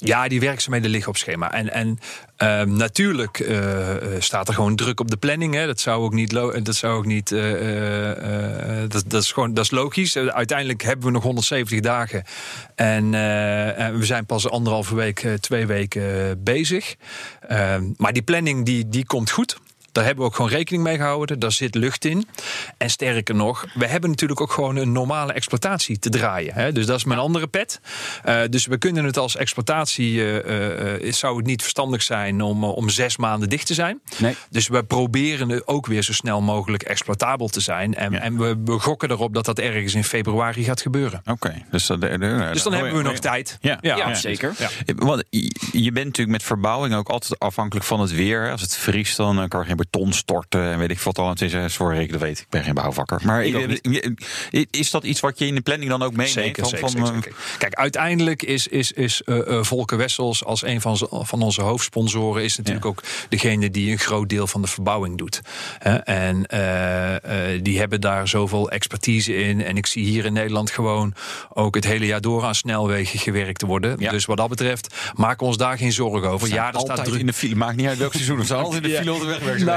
Ja, 0.07 0.27
die 0.27 0.39
werkzaamheden 0.39 0.89
liggen 0.89 1.09
op 1.09 1.17
schema. 1.17 1.51
En, 1.51 1.73
en 1.73 1.99
ehm, 2.37 2.73
natuurlijk 2.73 3.39
eh, 3.39 3.91
eh, 3.91 4.21
staat 4.21 4.47
er 4.47 4.53
gewoon 4.53 4.75
druk 4.75 4.99
op 4.99 5.09
de 5.09 5.17
planning. 5.17 5.53
Hè. 5.53 5.65
Dat 5.65 5.79
zou 5.79 6.03
ook 6.03 6.13
niet. 6.13 6.29
Dat, 6.63 6.75
zou 6.75 6.97
ook 6.97 7.05
niet 7.05 7.31
eh, 7.31 7.41
dat, 8.87 9.03
dat 9.07 9.21
is 9.21 9.31
gewoon 9.31 9.53
dat 9.53 9.63
is 9.63 9.71
logisch. 9.71 10.17
Uiteindelijk 10.17 10.83
hebben 10.83 11.05
we 11.05 11.11
nog 11.11 11.23
170 11.23 11.79
dagen. 11.79 12.23
En, 12.75 13.13
en 13.75 13.97
we 13.99 14.05
zijn 14.05 14.25
pas 14.25 14.49
anderhalve 14.49 14.95
week, 14.95 15.27
twee 15.39 15.65
weken 15.65 16.43
bezig. 16.43 16.95
Ehm, 17.47 17.83
maar 17.97 18.13
die 18.13 18.21
planning 18.21 18.65
die, 18.65 18.89
die 18.89 19.05
komt 19.05 19.31
goed. 19.31 19.57
Daar 19.95 20.05
hebben 20.05 20.23
we 20.23 20.29
ook 20.29 20.35
gewoon 20.35 20.51
rekening 20.51 20.83
mee 20.83 20.95
gehouden. 20.97 21.39
Daar 21.39 21.51
zit 21.51 21.75
lucht 21.75 22.05
in. 22.05 22.27
En 22.77 22.89
sterker 22.89 23.35
nog, 23.35 23.65
we 23.73 23.87
hebben 23.87 24.09
natuurlijk 24.09 24.41
ook 24.41 24.51
gewoon 24.51 24.75
een 24.75 24.91
normale 24.91 25.33
exploitatie 25.33 25.99
te 25.99 26.09
draaien. 26.09 26.53
Hè? 26.53 26.71
Dus 26.71 26.85
dat 26.85 26.97
is 26.97 27.03
mijn 27.03 27.19
andere 27.19 27.47
pet. 27.47 27.79
Eh, 28.23 28.39
dus 28.49 28.65
we 28.65 28.77
kunnen 28.77 29.05
het 29.05 29.17
als 29.17 29.35
exploitatie. 29.35 30.21
eh, 30.43 31.05
eh, 31.07 31.13
zou 31.13 31.37
het 31.37 31.45
niet 31.45 31.61
verstandig 31.61 32.01
zijn 32.01 32.41
om, 32.41 32.63
om 32.63 32.89
zes 32.89 33.17
maanden 33.17 33.49
dicht 33.49 33.65
te 33.67 33.73
zijn. 33.73 33.99
Nee. 34.17 34.35
Dus 34.49 34.67
we 34.67 34.83
proberen 34.83 35.49
het 35.49 35.67
ook 35.67 35.85
weer 35.85 36.01
zo 36.03 36.13
snel 36.13 36.41
mogelijk 36.41 36.83
exploitabel 36.83 37.47
te 37.47 37.59
zijn. 37.59 37.95
En, 37.95 38.11
Ja. 38.11 38.19
en 38.19 38.37
we, 38.37 38.57
we 38.65 38.79
gokken 38.79 39.11
erop 39.11 39.33
dat 39.33 39.45
dat 39.45 39.59
ergens 39.59 39.93
in 39.93 40.03
februari 40.03 40.63
gaat 40.63 40.81
gebeuren. 40.81 41.21
Oké, 41.25 41.63
dus, 41.71 41.85
dat, 41.85 42.01
Dus 42.01 42.63
dan 42.63 42.73
hebben 42.73 42.95
we 42.97 43.01
nog 43.03 43.17
tijd. 43.19 43.57
Ja, 43.61 43.77
Ja, 43.81 43.95
Ja. 43.95 44.13
zeker. 44.13 44.53
Want 44.95 45.23
je 45.71 45.91
bent 45.91 46.05
natuurlijk 46.05 46.37
met 46.37 46.43
verbouwing 46.43 46.95
ook 46.95 47.09
altijd 47.09 47.39
afhankelijk 47.39 47.85
van 47.85 47.99
het 47.99 48.11
weer. 48.11 48.51
Als 48.51 48.61
het 48.61 48.75
vriest, 48.77 49.17
dan 49.17 49.47
kan 49.47 49.59
er 49.59 49.65
geen 49.65 49.75
beton 49.89 50.13
storten 50.13 50.71
en 50.71 50.79
weet 50.79 50.91
ik 50.91 50.99
wat 50.99 51.17
al. 51.19 51.29
Het 51.29 51.41
is 51.41 51.53
eh, 51.53 51.63
sorry, 51.67 51.99
ik 51.99 52.11
dat 52.11 52.21
weet. 52.21 52.39
Ik 52.39 52.45
ben 52.49 52.63
geen 52.63 52.73
bouwvakker. 52.73 53.19
Maar 53.23 53.45
Ik 53.45 54.67
is 54.71 54.91
dat 54.91 55.03
iets 55.03 55.19
wat 55.19 55.39
je 55.39 55.45
in 55.47 55.55
de 55.55 55.61
planning 55.61 55.89
dan 55.89 56.03
ook 56.03 56.11
meeneemt? 56.11 56.29
Zeker, 56.31 56.61
Van- 56.63 56.69
zeker, 56.69 56.89
van, 56.89 56.97
zeker, 57.07 57.15
eh, 57.15 57.23
zeker. 57.23 57.57
Kijk, 57.57 57.73
uiteindelijk 57.73 58.43
is, 58.43 58.67
is, 58.67 58.91
is 58.91 59.21
Volker 59.61 59.97
Wessels 59.97 60.43
als 60.45 60.63
een 60.63 60.81
van, 60.81 60.97
van 61.09 61.41
onze 61.41 61.61
hoofdsponsoren... 61.61 62.43
is 62.43 62.57
natuurlijk 62.57 62.85
Ja. 62.85 62.91
ook 62.91 63.03
degene 63.29 63.71
die 63.71 63.91
een 63.91 63.99
groot 63.99 64.29
deel 64.29 64.47
van 64.47 64.61
de 64.61 64.67
verbouwing 64.67 65.17
doet. 65.17 65.41
Hè, 65.79 65.95
En 65.95 66.43
die 67.63 67.79
hebben 67.79 68.01
daar 68.01 68.27
zoveel 68.27 68.69
expertise 68.71 69.35
in. 69.35 69.61
En 69.63 69.77
ik 69.77 69.85
zie 69.85 70.05
hier 70.05 70.25
in 70.25 70.33
Nederland 70.33 70.71
gewoon 70.71 71.13
ook 71.53 71.75
het 71.75 71.85
hele 71.85 72.05
jaar 72.05 72.21
door 72.21 72.43
aan 72.43 72.55
snelwegen 72.55 73.19
gewerkt 73.19 73.59
te 73.59 73.65
worden. 73.65 73.95
Ja. 73.99 74.11
Dus 74.11 74.25
wat 74.25 74.37
dat 74.37 74.49
betreft 74.49 74.95
maken 75.13 75.39
we 75.39 75.45
ons 75.45 75.57
daar 75.57 75.77
geen 75.77 75.91
zorgen 75.91 76.29
over. 76.29 76.47
Ja, 76.47 76.73
er 76.73 76.79
staat 76.79 77.05
druk 77.05 77.19
in 77.19 77.25
de 77.25 77.33
file. 77.33 77.55
Maakt 77.55 77.75
niet 77.75 77.87
uit 77.87 77.97
welk 77.97 78.13
seizoen. 78.13 78.37
Het 78.37 78.47
zijn 78.47 78.59
altijd 78.59 78.83
in 78.83 78.89
de 78.89 78.95
file 79.01 79.13
op 79.13 79.19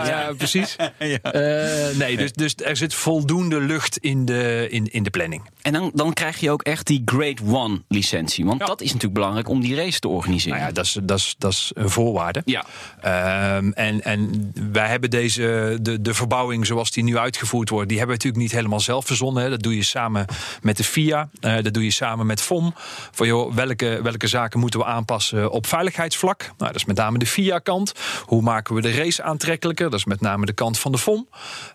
ja, 0.07 0.33
precies. 0.37 0.77
Ja. 0.99 1.19
Eh, 1.23 1.97
nee, 1.97 2.17
dus, 2.17 2.33
dus 2.33 2.55
er 2.57 2.77
zit 2.77 2.95
voldoende 2.95 3.61
lucht 3.61 3.99
in 3.99 4.25
de, 4.25 4.67
in, 4.71 4.93
in 4.93 5.03
de 5.03 5.11
planning. 5.11 5.43
En 5.63 5.73
dan, 5.73 5.91
dan 5.95 6.13
krijg 6.13 6.41
je 6.41 6.51
ook 6.51 6.63
echt 6.63 6.87
die 6.87 7.03
Grade 7.05 7.43
One 7.47 7.83
licentie. 7.89 8.45
Want 8.45 8.61
Ja. 8.61 8.67
dat 8.67 8.81
is 8.81 8.87
natuurlijk 8.87 9.15
belangrijk 9.15 9.49
om 9.49 9.61
die 9.61 9.75
race 9.77 9.99
te 9.99 10.09
organiseren. 10.09 10.57
Nou 10.59 10.69
ja, 10.69 10.75
dat 10.75 10.85
is, 10.85 10.99
dat 11.03 11.19
is, 11.19 11.35
dat 11.39 11.53
is 11.53 11.71
een 11.75 11.91
voorwaarde. 11.91 12.43
Ja. 12.45 12.65
Ehm, 13.01 13.71
en, 13.71 14.03
en 14.05 14.53
wij 14.73 14.89
hebben 14.89 15.11
deze, 15.11 15.79
de, 15.81 16.01
de 16.03 16.15
verbouwing 16.15 16.67
zoals 16.67 16.91
die 16.91 17.05
nu 17.05 17.19
uitgevoerd 17.19 17.69
wordt, 17.69 17.89
die 17.89 17.99
hebben 17.99 18.17
we 18.17 18.23
natuurlijk 18.23 18.53
niet 18.53 18.61
helemaal 18.61 18.81
zelf 18.81 19.07
verzonnen. 19.07 19.43
Hè. 19.43 19.51
Dat 19.51 19.63
doe 19.63 19.77
je 19.77 19.83
samen 19.83 20.27
met 20.63 20.77
de 20.77 20.85
FIA, 20.85 21.29
eh, 21.41 21.63
dat 21.63 21.75
doe 21.75 21.85
je 21.85 21.91
samen 21.91 22.27
met 22.27 22.41
FOM. 22.43 22.75
Voor 23.13 23.27
joh, 23.27 23.55
welke, 23.55 24.01
welke 24.03 24.27
zaken 24.27 24.61
moeten 24.61 24.81
we 24.81 24.87
aanpassen 24.87 25.51
op 25.51 25.67
veiligheidsvlak? 25.67 26.39
Nou, 26.41 26.55
dat 26.57 26.75
is 26.75 26.85
met 26.85 26.97
name 26.97 27.19
de 27.19 27.27
FIA-kant. 27.27 27.93
Hoe 28.25 28.43
maken 28.43 28.75
we 28.75 28.81
de 28.81 28.93
race 28.95 29.23
aantrekkelijker? 29.23 29.88
Dat 29.91 29.99
is 29.99 30.05
met 30.05 30.21
name 30.21 30.47
de 30.47 30.53
kant 30.53 30.79
van 30.79 30.93
de 30.93 30.99
FOM. 30.99 31.29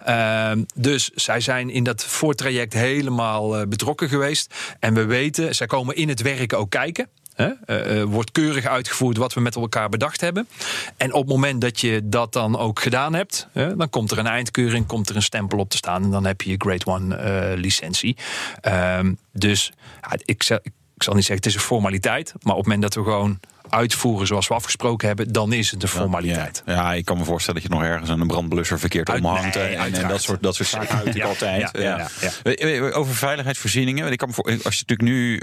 Ehm, 0.05 0.63
dus 0.75 1.09
zij 1.09 1.39
zijn 1.39 1.69
in 1.69 1.83
dat 1.83 2.05
voortraject 2.05 2.73
helemaal 2.73 3.57
eh, 3.57 3.67
betrokken 3.67 4.09
geweest. 4.09 4.53
En 4.79 4.93
we 4.93 5.05
weten, 5.05 5.55
zij 5.55 5.67
komen 5.67 5.95
in 5.95 6.09
het 6.09 6.21
werk 6.21 6.53
ook 6.53 6.69
kijken. 6.69 7.07
Hè? 7.33 7.49
Eh, 7.65 8.01
eh, 8.01 8.07
wordt 8.07 8.31
keurig 8.31 8.65
uitgevoerd 8.65 9.17
wat 9.17 9.33
we 9.33 9.41
met 9.41 9.55
elkaar 9.55 9.89
bedacht 9.89 10.21
hebben. 10.21 10.47
En 10.97 11.13
op 11.13 11.21
het 11.21 11.29
moment 11.29 11.61
dat 11.61 11.81
je 11.81 12.01
dat 12.03 12.33
dan 12.33 12.57
ook 12.57 12.79
gedaan 12.79 13.13
hebt, 13.13 13.47
dan 13.53 13.89
komt 13.89 14.11
er 14.11 14.17
een 14.17 14.27
eindkeuring, 14.27 14.85
komt 14.85 15.09
er 15.09 15.15
een 15.15 15.21
stempel 15.21 15.57
op 15.57 15.69
te 15.69 15.77
staan 15.77 16.03
en 16.03 16.11
dan 16.11 16.25
heb 16.25 16.41
je 16.41 16.49
je 16.49 16.55
Grade 16.57 16.85
One 16.85 17.15
eh, 17.15 17.57
licentie. 17.59 18.17
Ehm, 18.61 19.13
dus 19.31 19.71
ik, 20.25 20.43
zal, 20.43 20.59
ik 20.63 21.03
zal 21.03 21.13
niet 21.13 21.25
zeggen 21.25 21.45
het 21.45 21.55
is 21.55 21.61
een 21.61 21.67
formaliteit, 21.67 22.33
maar 22.41 22.55
op 22.55 22.57
het 22.57 22.67
moment 22.67 22.81
dat 22.81 22.93
we 22.93 23.11
gewoon 23.11 23.39
uitvoeren 23.69 24.27
zoals 24.27 24.47
we 24.47 24.53
afgesproken 24.53 25.07
hebben, 25.07 25.31
dan 25.31 25.53
is 25.53 25.71
het 25.71 25.83
een 25.83 25.89
formaliteit. 25.89 26.63
Ja, 26.65 26.73
ja, 26.73 26.93
ik 26.93 27.05
kan 27.05 27.17
me 27.17 27.23
voorstellen 27.23 27.61
dat 27.61 27.71
je 27.71 27.77
nog 27.77 27.87
ergens 27.87 28.09
een 28.09 28.27
brandblusser 28.27 28.79
verkeerd 28.79 29.09
Uit- 29.09 29.19
omhangt. 29.23 29.55
nee, 29.55 29.75
en- 29.75 30.07
dat 30.07 30.21
soort, 30.21 30.43
dat 30.43 30.55
soort 30.55 30.69
zaken 30.69 30.95
natuurlijk 30.95 31.15
ja, 31.17 31.25
altijd. 31.27 31.69
ja. 31.73 32.07
We- 32.43 32.79
we- 32.81 32.93
Over 32.93 33.15
veiligheidsvoorzieningen. 33.15 34.01
want 34.01 34.13
Ik 34.13 34.19
kan 34.19 34.33
voor, 34.33 34.43
als 34.45 34.75
je 34.79 34.83
natuurlijk 34.87 35.01
nu. 35.01 35.39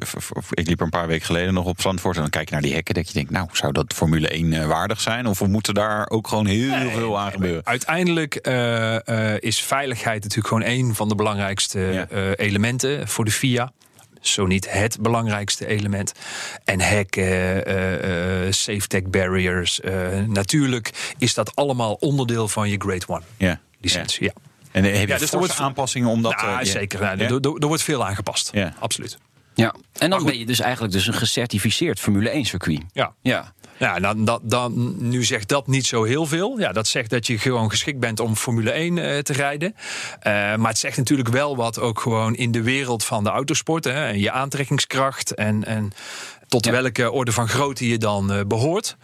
Ik 0.51 0.67
liep 0.67 0.79
er 0.79 0.85
een 0.85 0.91
paar 0.91 1.07
weken 1.07 1.27
geleden 1.27 1.55
nog 1.55 1.65
op 1.65 1.81
Zandvoort. 1.81 2.15
En 2.17 2.21
dan 2.23 2.31
kijk 2.31 2.47
je 2.49 2.53
naar 2.55 2.63
die 2.63 2.75
hekken. 2.75 2.95
Dat 2.95 3.07
je 3.09 3.13
denkt, 3.15 3.31
nou, 3.31 3.49
zou 3.53 3.73
dat 3.73 3.93
Formule 3.95 4.29
1 4.35 4.53
eh, 4.53 4.67
waardig 4.67 5.01
zijn? 5.01 5.27
Of 5.27 5.41
moeten 5.47 5.75
daar 5.75 6.09
ook 6.11 6.29
gewoon 6.29 6.47
heel 6.47 6.91
veel 6.91 7.19
aan 7.19 7.31
gebeuren? 7.33 7.61
Uiteindelijk 7.67 8.35
eh, 8.35 9.35
eh, 9.35 9.37
is 9.43 9.61
veiligheid 9.63 10.23
natuurlijk 10.23 10.49
gewoon 10.55 10.65
een 10.65 10.95
van 10.95 11.09
de 11.09 11.15
belangrijkste 11.15 12.07
elementen 12.37 13.09
voor 13.09 13.25
de 13.25 13.31
FIA. 13.31 13.73
Zo 14.21 14.47
niet 14.47 14.71
het 14.71 15.01
belangrijkste 15.01 15.67
element. 15.67 16.13
En 16.65 16.81
hekken, 16.81 17.25
eh, 17.67 18.47
eh, 18.47 18.53
safe 18.53 18.87
tech 18.87 19.03
barriers. 19.03 19.81
natuurlijk 20.27 21.15
is 21.19 21.35
dat 21.35 21.57
allemaal 21.57 21.93
onderdeel 21.95 22.49
van 22.49 22.69
je 22.71 22.77
Grade 22.79 23.07
One 23.09 23.23
Ja. 23.37 23.61
licentie. 23.81 24.25
Ja. 24.25 24.33
En 24.73 24.85
heb 24.85 24.95
je 24.95 25.07
Ja, 25.07 25.19
dus 25.19 25.33
er 25.33 25.39
wordt- 25.39 25.59
aanpassingen 25.59 26.09
om 26.09 26.23
dat... 26.23 26.37
Nou, 26.37 26.49
ja. 26.59 26.65
zeker. 26.65 27.01
Nou, 27.01 27.19
Ja? 27.19 27.25
er, 27.25 27.33
er- 27.41 27.57
er 27.59 27.67
wordt 27.67 27.83
veel 27.83 28.07
aangepast. 28.07 28.51
Ja. 28.53 28.75
Absoluut. 28.79 29.19
Ja. 29.61 29.75
En 29.99 30.11
dan 30.11 30.25
ben 30.25 30.39
je 30.39 30.47
dus 30.47 30.61
eigenlijk 30.61 30.93
dus 30.93 31.07
een 31.07 31.15
gecertificeerd 31.15 32.01
Formule 32.01 32.31
1 32.31 32.45
circuit. 32.45 32.81
Ja. 32.93 33.15
Ja. 33.23 33.53
Ja, 33.79 34.01
dan, 34.01 34.25
dan, 34.25 34.41
dan, 34.43 34.95
nu 34.99 35.25
zegt 35.25 35.49
dat 35.49 35.67
niet 35.67 35.87
zo 35.87 36.05
heel 36.05 36.27
veel. 36.27 36.59
Ja, 36.59 36.73
dat 36.73 36.87
zegt 36.87 37.11
dat 37.11 37.27
je 37.27 37.39
gewoon 37.39 37.71
geschikt 37.71 37.99
bent 37.99 38.21
om 38.21 38.37
Formule 38.37 38.71
1 38.71 38.99
eh, 38.99 39.19
te 39.19 39.33
rijden. 39.33 39.75
Eh, 40.21 40.33
maar 40.33 40.69
het 40.69 40.79
zegt 40.79 40.97
natuurlijk 40.97 41.29
wel 41.29 41.57
wat 41.57 41.79
ook 41.79 42.01
gewoon 42.01 42.35
in 42.35 42.51
de 42.51 42.63
wereld 42.63 43.05
van 43.05 43.25
de 43.25 43.31
autosport. 43.31 43.85
Hè, 43.85 44.07
en 44.07 44.19
je 44.19 44.31
aantrekkingskracht 44.31 45.35
en, 45.35 45.65
en 45.65 45.93
tot 46.51 46.65
Ja. 46.65 46.71
welke 46.73 47.11
orde 47.11 47.33
van 47.33 47.49
grootte 47.49 47.89
je 47.89 47.99
dan 47.99 48.33
eh, 48.33 48.41
behoort. 48.47 48.97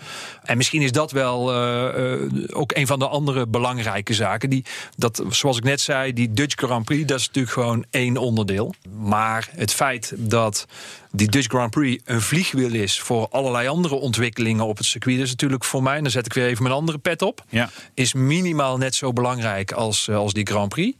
En 0.42 0.56
misschien 0.56 0.82
is 0.82 0.92
dat 0.92 1.10
wel 1.10 1.52
eh, 1.52 2.12
eh, 2.12 2.20
ook 2.52 2.72
een 2.74 2.86
van 2.86 2.98
de 2.98 3.08
andere 3.08 3.46
belangrijke 3.46 4.14
zaken. 4.14 4.50
Die, 4.50 4.64
dat, 4.96 5.22
zoals 5.30 5.56
ik 5.56 5.64
net 5.64 5.80
zei, 5.80 6.12
die 6.12 6.32
Dutch 6.32 6.54
Grand 6.56 6.84
Prix, 6.84 7.06
dat 7.06 7.18
is 7.18 7.26
natuurlijk 7.26 7.54
gewoon 7.54 7.84
één 7.90 8.16
onderdeel. 8.16 8.74
Maar 8.98 9.48
het 9.50 9.72
feit 9.72 10.12
dat 10.16 10.66
die 11.12 11.28
Dutch 11.28 11.48
Grand 11.48 11.70
Prix 11.70 12.02
een 12.04 12.20
vliegwiel 12.20 12.74
is 12.74 13.00
voor 13.00 13.28
allerlei 13.28 13.68
andere 13.68 13.94
ontwikkelingen 13.94 14.64
op 14.64 14.76
het 14.76 14.86
circuit, 14.86 15.16
dat 15.16 15.24
is 15.24 15.30
natuurlijk 15.30 15.64
voor 15.64 15.82
mij, 15.82 15.96
en 15.96 16.02
dan 16.02 16.12
zet 16.12 16.26
ik 16.26 16.32
weer 16.32 16.46
even 16.46 16.62
mijn 16.62 16.74
andere 16.74 16.98
pet 16.98 17.22
op, 17.22 17.44
Ja. 17.48 17.70
is 17.94 18.12
minimaal 18.14 18.76
net 18.76 18.94
zo 18.94 19.12
belangrijk 19.12 19.72
als, 19.72 20.08
als 20.10 20.32
die 20.32 20.46
Grand 20.46 20.68
Prix. 20.68 20.96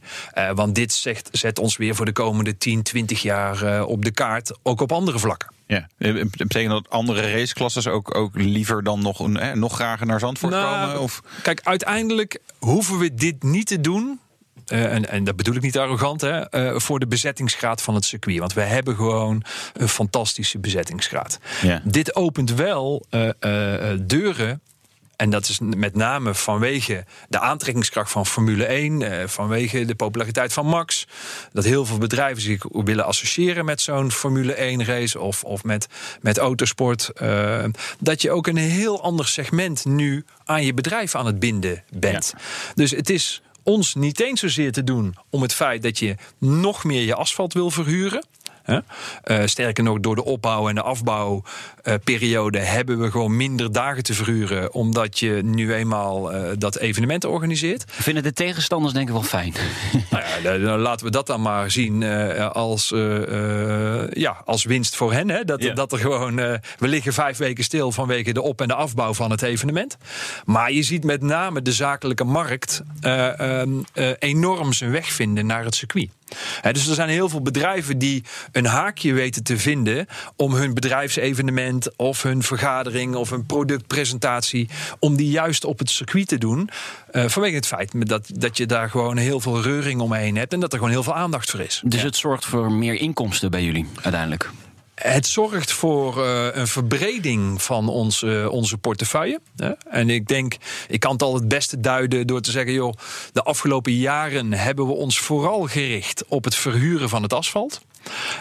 Want 0.55 0.75
dit 0.75 0.93
zegt, 0.93 1.29
zet 1.33 1.59
ons 1.59 1.77
weer 1.77 1.95
voor 1.95 2.05
de 2.05 2.13
komende 2.13 2.57
10, 2.59 2.83
20 2.83 3.23
jaar 3.23 3.85
op 3.85 4.05
de 4.05 4.11
kaart, 4.11 4.53
ook 4.63 4.81
op 4.81 4.93
andere 4.93 5.19
vlakken. 5.19 5.55
Ja. 5.67 5.89
Eh, 5.99 6.25
Betekent 6.37 6.71
dat 6.71 6.91
andere 6.91 7.33
raceklasses 7.33 7.87
ook, 7.87 8.15
ook 8.15 8.35
liever 8.35 8.83
dan 8.83 9.03
nog, 9.03 9.19
een, 9.21 9.37
eh, 9.37 9.53
nog 9.53 9.75
grager 9.75 10.07
naar 10.07 10.19
Zandvoort 10.21 10.53
Nou, 10.53 10.87
komen? 10.87 11.01
Of? 11.03 11.23
Kijk, 11.43 11.61
uiteindelijk 11.65 12.39
hoeven 12.59 12.99
we 12.99 13.15
dit 13.15 13.43
niet 13.43 13.67
te 13.67 13.81
doen. 13.81 14.21
eh, 14.67 14.95
en, 14.95 15.09
en 15.09 15.25
dat 15.25 15.37
bedoel 15.37 15.55
ik 15.55 15.63
niet 15.63 15.79
arrogant, 15.79 16.21
hè, 16.21 16.49
eh, 16.51 16.79
voor 16.79 16.99
de 16.99 17.07
bezettingsgraad 17.07 17.83
van 17.83 17.95
het 17.95 18.05
circuit. 18.05 18.39
Want 18.39 18.53
we 18.53 18.61
hebben 18.61 18.97
gewoon 18.97 19.43
een 19.75 19.89
fantastische 19.89 20.59
bezettingsgraad. 20.59 21.39
Ja. 21.63 21.81
Dit 21.85 22.15
opent 22.15 22.55
wel 22.55 23.07
eh, 23.11 23.29
eh, 23.41 23.91
eh, 23.93 23.99
deuren. 24.03 24.61
En 25.17 25.31
dat 25.31 25.49
is 25.49 25.59
met 25.59 25.95
name 25.95 26.35
vanwege 26.35 27.05
de 27.29 27.39
aantrekkingskracht 27.39 28.11
van 28.11 28.27
Formule 28.27 28.65
1, 28.65 29.03
eh, 29.03 29.29
vanwege 29.29 29.85
de 29.85 29.95
populariteit 29.95 30.53
van 30.53 30.67
Max. 30.67 31.07
Dat 31.53 31.65
heel 31.65 31.87
veel 31.87 31.99
bedrijven 31.99 32.43
zich 32.43 32.65
willen 32.71 33.05
associëren 33.05 33.65
met 33.65 33.81
zo'n 33.81 34.11
Formule 34.13 34.55
1 34.61 34.85
race 34.85 35.21
of, 35.21 35.45
of 35.45 35.65
met, 35.65 35.87
met 36.21 36.39
autosport. 36.39 37.09
eh, 37.09 37.65
dat 37.99 38.23
je 38.23 38.31
ook 38.31 38.47
een 38.47 38.57
heel 38.57 39.03
ander 39.03 39.27
segment 39.27 39.85
nu 39.85 40.25
aan 40.45 40.65
je 40.65 40.75
bedrijf 40.75 41.15
aan 41.15 41.27
het 41.27 41.39
binden 41.39 41.85
bent. 41.91 42.35
Dus 42.75 42.91
het 42.91 43.11
is 43.11 43.43
ons 43.63 43.95
niet 43.95 44.21
eens 44.21 44.41
zozeer 44.41 44.73
te 44.73 44.85
doen 44.85 45.17
om 45.31 45.43
het 45.43 45.55
feit 45.55 45.83
dat 45.83 45.99
je 45.99 46.15
nog 46.39 46.85
meer 46.85 47.03
je 47.03 47.15
asfalt 47.15 47.53
wil 47.53 47.71
verhuren. 47.71 48.25
Hè? 48.67 48.79
Eh, 49.23 49.47
sterker 49.47 49.85
nog, 49.85 50.01
door 50.01 50.15
de 50.15 50.25
opbouw 50.25 50.69
en 50.69 50.75
de 50.75 50.83
afbouwperiode 50.83 52.59
hebben 52.59 52.99
we 53.01 53.11
gewoon 53.11 53.37
minder 53.37 53.73
dagen 53.73 54.03
te 54.03 54.15
verhuren. 54.15 54.73
Omdat 54.73 55.19
je 55.19 55.41
nu 55.45 55.75
eenmaal 55.75 56.33
eh, 56.33 56.51
dat 56.59 56.77
evenement 56.79 57.25
organiseert. 57.25 57.85
Vinden 57.89 58.23
de 58.23 58.33
tegenstanders 58.33 58.93
denk 58.95 59.07
ik 59.09 59.13
wel 59.15 59.23
fijn. 59.23 59.55
Nou 60.11 60.25
ja, 60.43 60.59
dan- 60.59 60.79
laten 60.79 61.07
we 61.07 61.13
dat 61.13 61.27
dan 61.27 61.43
maar 61.43 61.71
zien 61.71 62.03
eh, 62.03 62.51
als, 62.51 62.93
eh, 62.93 64.03
eh, 64.03 64.09
ja, 64.13 64.37
als 64.45 64.65
winst 64.65 64.97
voor 64.97 65.13
hen. 65.13 65.29
Hè? 65.31 65.45
Dat, 65.45 65.63
Ja. 65.63 65.75
dat 65.75 65.93
er 65.93 65.99
gewoon, 65.99 66.39
eh, 66.39 66.53
we 66.79 66.89
liggen 66.89 67.13
vijf 67.13 67.37
weken 67.37 67.65
stil 67.65 67.93
vanwege 67.93 68.33
de 68.33 68.43
op- 68.43 68.61
en 68.61 68.69
de 68.69 68.75
afbouw 68.75 69.15
van 69.15 69.31
het 69.31 69.43
evenement. 69.43 69.97
Maar 70.45 70.73
je 70.73 70.83
ziet 70.83 71.05
met 71.05 71.23
name 71.23 71.63
de 71.63 71.73
zakelijke 71.73 72.25
markt 72.25 72.83
eh, 73.01 73.41
ehm, 73.61 73.71
eh, 73.93 74.11
enorm 74.19 74.73
zijn 74.73 74.91
weg 74.91 75.07
vinden 75.13 75.47
naar 75.47 75.65
het 75.65 75.75
circuit. 75.75 76.09
Dus 76.73 76.89
er 76.89 76.95
zijn 76.95 77.09
heel 77.09 77.29
veel 77.29 77.43
bedrijven 77.43 77.99
die 77.99 78.25
een 78.53 78.67
haakje 78.67 79.13
weten 79.13 79.43
te 79.43 79.59
vinden 79.59 80.07
om 80.37 80.55
hun 80.55 80.75
bedrijfsevenement 80.75 81.97
of 81.97 82.23
hun 82.23 82.43
vergadering 82.43 83.15
of 83.15 83.31
hun 83.31 83.47
productpresentatie, 83.47 84.69
om 84.99 85.17
die 85.17 85.31
juist 85.31 85.65
op 85.65 85.79
het 85.79 85.91
circuit 85.91 86.29
te 86.29 86.39
doen. 86.39 86.71
eh, 87.11 87.25
vanwege 87.29 87.55
het 87.55 87.67
feit 87.67 88.09
dat, 88.09 88.31
dat 88.35 88.57
je 88.57 88.67
daar 88.67 88.91
gewoon 88.91 89.17
heel 89.17 89.41
veel 89.41 89.63
reuring 89.63 90.01
omheen 90.01 90.37
hebt 90.37 90.53
en 90.53 90.61
dat 90.61 90.73
er 90.73 90.79
gewoon 90.79 90.93
heel 90.93 91.03
veel 91.03 91.15
aandacht 91.15 91.51
voor 91.51 91.61
is. 91.61 91.83
Dus 91.85 92.03
het 92.03 92.17
zorgt 92.17 92.45
voor 92.45 92.73
meer 92.73 92.95
inkomsten 92.95 93.51
bij 93.51 93.65
jullie 93.65 93.87
uiteindelijk. 94.03 94.51
Het 95.03 95.27
zorgt 95.27 95.73
voor 95.73 96.25
eh, 96.25 96.49
een 96.53 96.67
verbreding 96.67 97.63
van 97.63 97.89
onze, 97.89 98.49
onze 98.51 98.79
portefeuille. 98.79 99.41
Hè? 99.57 99.73
En 99.91 100.11
ik 100.11 100.27
denk, 100.27 100.57
ik 100.89 101.01
kan 101.01 101.13
het 101.13 101.23
al 101.23 101.35
het 101.35 101.49
beste 101.49 101.81
duiden 101.81 102.27
door 102.27 102.41
te 102.41 102.51
zeggen: 102.51 102.73
joh, 102.73 102.95
de 103.33 103.43
afgelopen 103.43 103.93
jaren 103.93 104.53
hebben 104.53 104.87
we 104.87 104.93
ons 104.93 105.19
vooral 105.19 105.63
gericht 105.63 106.25
op 106.29 106.45
het 106.45 106.55
verhuren 106.55 107.09
van 107.09 107.23
het 107.23 107.33
asfalt. 107.33 107.81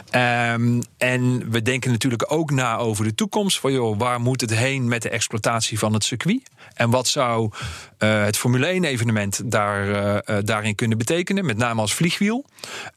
Ehm, 0.09 0.81
en 0.97 1.51
we 1.51 1.61
denken 1.61 1.91
natuurlijk 1.91 2.31
ook 2.31 2.51
na 2.51 2.77
over 2.77 3.03
de 3.03 3.15
toekomst. 3.15 3.59
Van 3.59 3.71
joh, 3.71 3.99
waar 3.99 4.19
moet 4.19 4.41
het 4.41 4.55
heen 4.55 4.87
met 4.87 5.01
de 5.01 5.09
exploitatie 5.09 5.79
van 5.79 5.93
het 5.93 6.03
circuit? 6.03 6.41
En 6.73 6.89
wat 6.89 7.07
zou 7.07 7.51
eh, 7.97 8.23
het 8.23 8.37
Formule 8.37 8.67
1 8.67 8.83
evenement 8.83 9.51
daar, 9.51 9.89
eh, 9.89 10.37
eh, 10.37 10.45
daarin 10.45 10.75
kunnen 10.75 10.97
betekenen? 10.97 11.45
Met 11.45 11.57
name 11.57 11.81
als 11.81 11.93
vliegwiel. 11.93 12.45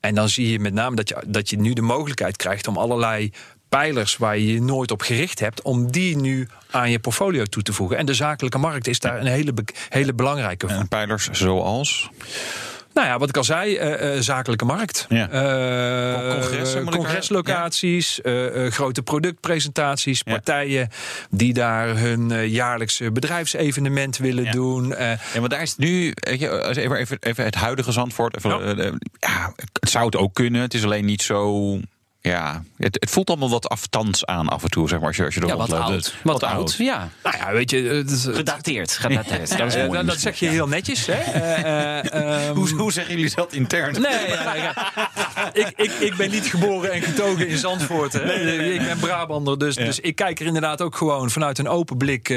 En 0.01 0.15
dan 0.15 0.29
zie 0.29 0.51
je 0.51 0.59
met 0.59 0.73
name 0.73 0.97
dat 0.97 1.09
je, 1.09 1.23
dat 1.27 1.51
je 1.51 1.59
nu 1.59 1.73
de 1.73 1.83
mogelijkheid 1.83 2.37
krijgt 2.37 2.67
om 2.67 2.77
allerlei 2.77 3.33
pijlers 3.69 4.17
waar 4.17 4.39
je 4.39 4.53
je 4.53 4.63
nooit 4.63 4.91
op 4.91 5.03
gericht 5.03 5.41
hebt, 5.41 5.63
om 5.63 5.91
die 5.91 6.17
nu 6.17 6.49
aan 6.71 6.91
je 6.91 6.99
portfolio 6.99 7.45
toe 7.45 7.63
te 7.63 7.73
voegen. 7.73 7.97
En 7.97 8.07
de 8.07 8.15
zakelijke 8.15 8.59
markt 8.59 8.87
is 8.87 8.99
daar 8.99 9.21
een 9.21 9.27
hele, 9.27 9.55
hele 9.89 10.15
belangrijke 10.15 10.69
van. 10.69 10.77
En 10.77 10.89
pijlers 10.89 11.29
zoals? 11.31 12.11
Nou 12.95 13.07
ja, 13.07 13.19
wat 13.19 13.29
ik 13.29 13.37
al 13.37 13.45
zei, 13.45 13.77
eh, 13.77 14.17
eh, 14.17 14.23
zakelijke 14.23 14.65
markt. 14.65 15.07
Ja. 15.09 15.29
Eh, 15.31 16.33
Congressen, 16.35 16.85
congreslocaties, 16.91 18.21
eh, 18.21 18.67
eh, 18.67 18.73
grote 18.73 19.03
productpresentaties, 19.03 20.23
Ja. 20.25 20.33
partijen 20.33 20.89
die 21.31 21.53
daar 21.55 21.97
hun 21.97 22.31
eh, 22.31 22.47
jaarlijkse 22.47 23.13
bedrijfsevenement 23.13 24.17
willen 24.17 24.45
Ja. 24.45 24.51
doen. 24.51 24.95
Eh, 24.95 25.07
Ja, 25.35 25.41
maar 25.41 25.49
daar 25.49 25.63
is 25.63 25.77
nu, 25.77 26.13
weet 26.15 26.41
je, 26.41 26.63
als 26.63 26.77
even, 26.77 26.97
even, 26.97 27.17
even 27.21 27.45
het 27.45 27.55
huidige 27.55 27.93
Zandvoort. 27.93 28.37
Even, 28.37 28.51
Ja. 28.77 28.93
ja, 29.19 29.53
het 29.81 29.91
zou 29.91 30.05
het 30.07 30.17
ook 30.17 30.35
kunnen. 30.35 30.61
Het 30.61 30.75
is 30.75 30.85
alleen 30.85 31.05
niet 31.05 31.23
zo. 31.23 31.79
Ja, 32.21 32.63
het, 32.77 32.97
het 33.01 33.11
voelt 33.11 33.29
allemaal 33.29 33.51
wat 33.51 33.69
afstands 33.69 34.27
aan 34.27 34.49
af 34.49 34.63
en 34.63 34.71
toe, 34.71 34.89
zeg 34.89 34.99
maar, 34.99 35.07
als 35.09 35.17
je, 35.17 35.25
als 35.25 35.35
je 35.35 35.41
er 35.41 35.47
Ja, 35.47 35.57
wat 35.57 35.73
oud. 35.73 35.91
Het- 35.91 36.15
Wat 36.23 36.43
oud, 36.43 36.75
ja. 36.75 37.09
nou 37.23 37.37
ja, 37.37 37.53
weet 37.53 37.71
je, 37.71 37.83
het 37.83 38.11
is- 38.11 38.25
Gedateerd. 38.25 38.93
Gedateerd. 38.93 39.49
Dat 39.59 39.67
is 39.67 39.75
eh, 39.75 39.85
mooi. 39.87 39.99
dat, 39.99 40.07
dat 40.07 40.19
zeg 40.21 40.39
je 40.39 40.49
heel 40.49 40.69
netjes. 40.69 41.07
Hè? 41.07 41.13
Eh, 41.39 41.99
eh, 42.05 42.47
ehm, 42.49 42.55
Hoe, 42.55 42.69
hoe 42.71 42.93
zeggen 42.93 43.15
jullie 43.17 43.35
dat 43.35 43.53
intern? 43.53 44.01
Nee, 44.01 44.29
ja, 44.29 44.55
ja. 44.55 44.93
ik, 45.53 45.73
ik, 45.77 45.91
ik 45.93 46.17
ben 46.17 46.31
niet 46.31 46.47
geboren 46.47 46.93
en 46.93 47.03
getogen 47.03 47.49
in 47.49 47.59
Zandvoort. 47.59 48.13
Hè. 48.13 48.35
Ik 48.73 48.81
ben 48.83 48.99
Brabander, 48.99 49.59
dus, 49.59 49.75
dus 49.75 50.01
ik 50.01 50.15
kijk 50.17 50.41
er 50.41 50.47
inderdaad 50.47 50.83
ook 50.83 50.97
gewoon 50.97 51.31
vanuit 51.31 51.59
een 51.59 51.69
open 51.69 51.97
blik 51.97 52.29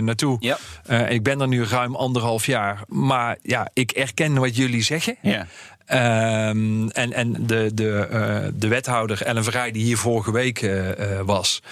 naartoe. 0.00 0.36
Ja. 0.40 0.58
Eh, 0.86 1.10
ik 1.10 1.22
ben 1.22 1.40
er 1.40 1.48
nu 1.48 1.64
ruim 1.64 1.96
anderhalf 1.96 2.46
jaar. 2.46 2.80
Maar 2.88 3.36
ja, 3.42 3.68
ik 3.72 3.90
erken 3.90 4.34
wat 4.38 4.56
jullie 4.56 4.82
zeggen. 4.82 5.16
Ja. 5.22 5.46
Ehm, 5.86 6.88
en 6.88 7.12
en 7.12 7.46
de, 7.46 7.70
de, 7.74 7.96
eh, 8.10 8.36
de 8.54 8.68
wethouder 8.68 9.22
Ellen 9.22 9.44
Vrij, 9.44 9.70
die 9.70 9.84
hier 9.84 9.98
vorige 9.98 10.32
week 10.32 10.62
eh, 10.62 11.18
eh, 11.18 11.26
was, 11.26 11.62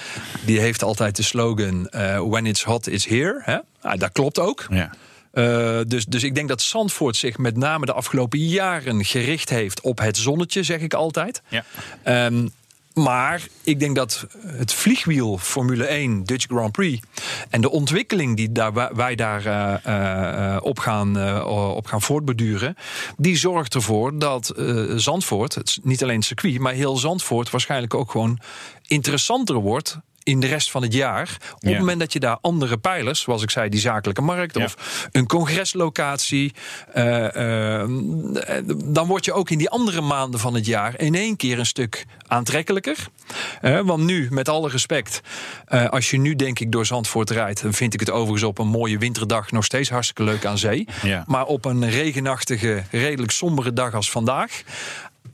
die 0.44 0.60
heeft 0.60 0.82
altijd 0.82 1.16
de 1.16 1.22
slogan: 1.22 1.88
When 2.28 2.46
it's 2.46 2.62
hot, 2.62 2.86
it's 2.86 3.06
here. 3.06 3.40
Hè? 3.44 3.58
Nou, 3.82 3.98
dat 3.98 4.12
klopt 4.12 4.38
ook. 4.38 4.66
Ja. 4.70 4.90
Dus, 5.84 6.04
dus 6.04 6.22
ik 6.22 6.34
denk 6.34 6.48
dat 6.48 6.62
Zandvoort 6.62 7.16
zich 7.16 7.38
met 7.38 7.56
name 7.56 7.86
de 7.86 7.92
afgelopen 7.92 8.38
jaren 8.38 9.04
gericht 9.04 9.48
heeft 9.48 9.80
op 9.80 9.98
het 9.98 10.16
zonnetje, 10.16 10.62
zeg 10.62 10.80
ik 10.80 10.94
altijd. 10.94 11.42
Ja. 11.48 11.64
Um, 12.26 12.52
maar 12.94 13.46
ik 13.62 13.80
denk 13.80 13.96
dat 13.96 14.26
het 14.46 14.72
vliegwiel 14.72 15.38
Formule 15.38 15.84
1 15.84 16.24
Dutch 16.24 16.46
Grand 16.46 16.72
Prix 16.72 17.06
en 17.50 17.60
de 17.60 17.70
ontwikkeling 17.70 18.36
die 18.36 18.52
daar, 18.52 18.94
wij 18.96 19.14
daar 19.14 19.46
uh, 19.46 19.74
uh, 19.86 20.56
op, 20.62 20.78
gaan, 20.78 21.18
uh, 21.18 21.72
op 21.76 21.86
gaan 21.86 22.02
voortbeduren, 22.02 22.76
die 23.16 23.36
zorgt 23.36 23.74
ervoor 23.74 24.18
dat 24.18 24.52
Zandvoort, 24.96 25.54
het 25.54 25.78
niet 25.82 26.02
alleen 26.02 26.16
het 26.16 26.24
circuit, 26.24 26.58
maar 26.58 26.72
heel 26.72 26.96
Zandvoort 26.96 27.50
waarschijnlijk 27.50 27.94
ook 27.94 28.10
gewoon 28.10 28.38
interessanter 28.86 29.54
wordt 29.54 29.98
in 30.22 30.40
de 30.40 30.46
rest 30.46 30.70
van 30.70 30.82
het 30.82 30.92
jaar. 30.92 31.36
Op 31.54 31.62
het 31.62 31.78
moment 31.78 32.00
dat 32.00 32.12
je 32.12 32.20
daar 32.20 32.38
andere 32.40 32.76
pijlers, 32.76 33.20
zoals 33.20 33.42
ik 33.42 33.50
zei, 33.50 33.68
die 33.68 33.80
zakelijke 33.80 34.22
markt 34.22 34.56
of 34.56 35.08
een 35.12 35.26
congreslocatie, 35.26 36.52
uh, 36.96 37.34
uh, 37.34 37.84
dan 38.84 39.06
word 39.06 39.24
je 39.24 39.32
ook 39.32 39.50
in 39.50 39.58
die 39.58 39.70
andere 39.70 40.00
maanden 40.00 40.40
van 40.40 40.54
het 40.54 40.66
jaar 40.66 41.00
in 41.00 41.14
één 41.14 41.36
keer 41.36 41.58
een 41.58 41.66
stuk 41.66 42.04
aantrekkelijker. 42.26 42.96
Uh, 43.62 43.80
want 43.80 44.04
nu, 44.04 44.28
met 44.30 44.48
alle 44.48 44.68
respect, 44.68 45.20
als 45.90 46.10
je 46.10 46.18
nu 46.18 46.36
denk 46.36 46.58
ik 46.58 46.72
door 46.72 46.86
Zandvoort 46.86 47.30
rijdt, 47.30 47.62
dan 47.62 47.72
vind 47.72 47.94
ik 47.94 48.00
het 48.00 48.10
overigens 48.10 48.42
op 48.42 48.58
een 48.58 48.68
mooie 48.68 48.98
winterdag 48.98 49.50
nog 49.50 49.64
steeds 49.64 49.90
hartstikke 49.90 50.24
leuk 50.24 50.44
aan 50.44 50.58
zee. 50.58 50.88
Ja. 51.02 51.24
Maar 51.26 51.44
op 51.44 51.64
een 51.64 51.90
regenachtige, 51.90 52.82
redelijk 52.90 53.32
sombere 53.32 53.72
dag 53.72 53.94
als 53.94 54.10
vandaag 54.10 54.62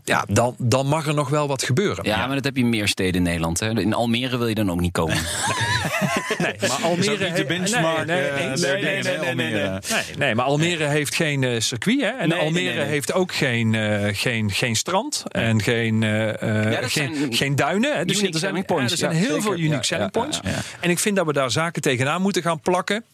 ja, 0.08 0.24
dan, 0.28 0.54
dan 0.58 0.86
mag 0.86 1.06
er 1.06 1.14
nog 1.14 1.28
wel 1.28 1.48
wat 1.48 1.62
gebeuren. 1.62 2.04
Ja, 2.04 2.26
maar 2.26 2.34
dat 2.34 2.44
heb 2.44 2.56
je 2.56 2.62
in 2.62 2.68
meer 2.68 2.88
steden 2.88 3.14
in 3.14 3.22
Nederland. 3.22 3.60
Hè. 3.60 3.80
In 3.80 3.94
Almere 3.94 4.38
wil 4.38 4.46
je 4.46 4.54
dan 4.54 4.70
ook 4.70 4.80
niet 4.80 4.92
komen. 4.92 5.16
nee, 6.38 6.54
maar 6.68 6.78
Almere 6.82 7.24
niet 7.26 7.36
de 7.36 7.44
benchmark. 7.44 8.06
Nee, 8.06 8.30
nee, 8.30 8.48
nee, 8.56 9.02
nee, 9.02 9.34
nee, 9.34 9.78
nee, 10.18 10.34
maar 10.34 10.44
Almere 10.44 10.84
heeft 10.84 11.14
geen 11.14 11.42
uh, 11.42 11.60
circuit. 11.60 12.00
Hè? 12.00 12.06
En 12.06 12.28
Nee, 12.28 12.38
Almere 12.38 12.64
nee, 12.64 12.68
nee, 12.74 12.76
nee. 12.76 12.86
heeft 12.86 13.12
ook 13.12 13.34
geen, 13.34 13.72
uh, 13.72 14.08
geen, 14.12 14.50
geen 14.50 14.76
strand 14.76 15.24
en 15.28 15.62
geen, 15.62 16.02
uh, 16.02 16.32
Ja, 16.42 16.80
dat 16.80 16.90
geen, 16.92 17.14
zijn 17.16 17.34
geen 17.34 17.56
duinen. 17.56 17.96
Hè? 17.96 18.04
Dus 18.04 18.16
er 18.16 18.20
zijn, 18.22 18.34
selling 18.34 18.66
points. 18.66 18.84
ja, 18.86 18.92
er 18.92 18.98
zijn 18.98 19.12
Ja, 19.12 19.18
heel 19.18 19.28
zeker. 19.28 19.42
veel 19.42 19.52
unique 19.58 19.74
Ja, 19.76 19.82
selling 19.82 20.10
ja, 20.14 20.20
points. 20.20 20.40
ja, 20.42 20.50
ja. 20.50 20.56
En 20.80 20.90
ik 20.90 20.98
vind 20.98 21.16
dat 21.16 21.26
we 21.26 21.32
daar 21.32 21.50
zaken 21.50 21.82
tegenaan 21.82 22.22
moeten 22.22 22.42
gaan 22.42 22.60
plakken. 22.60 23.04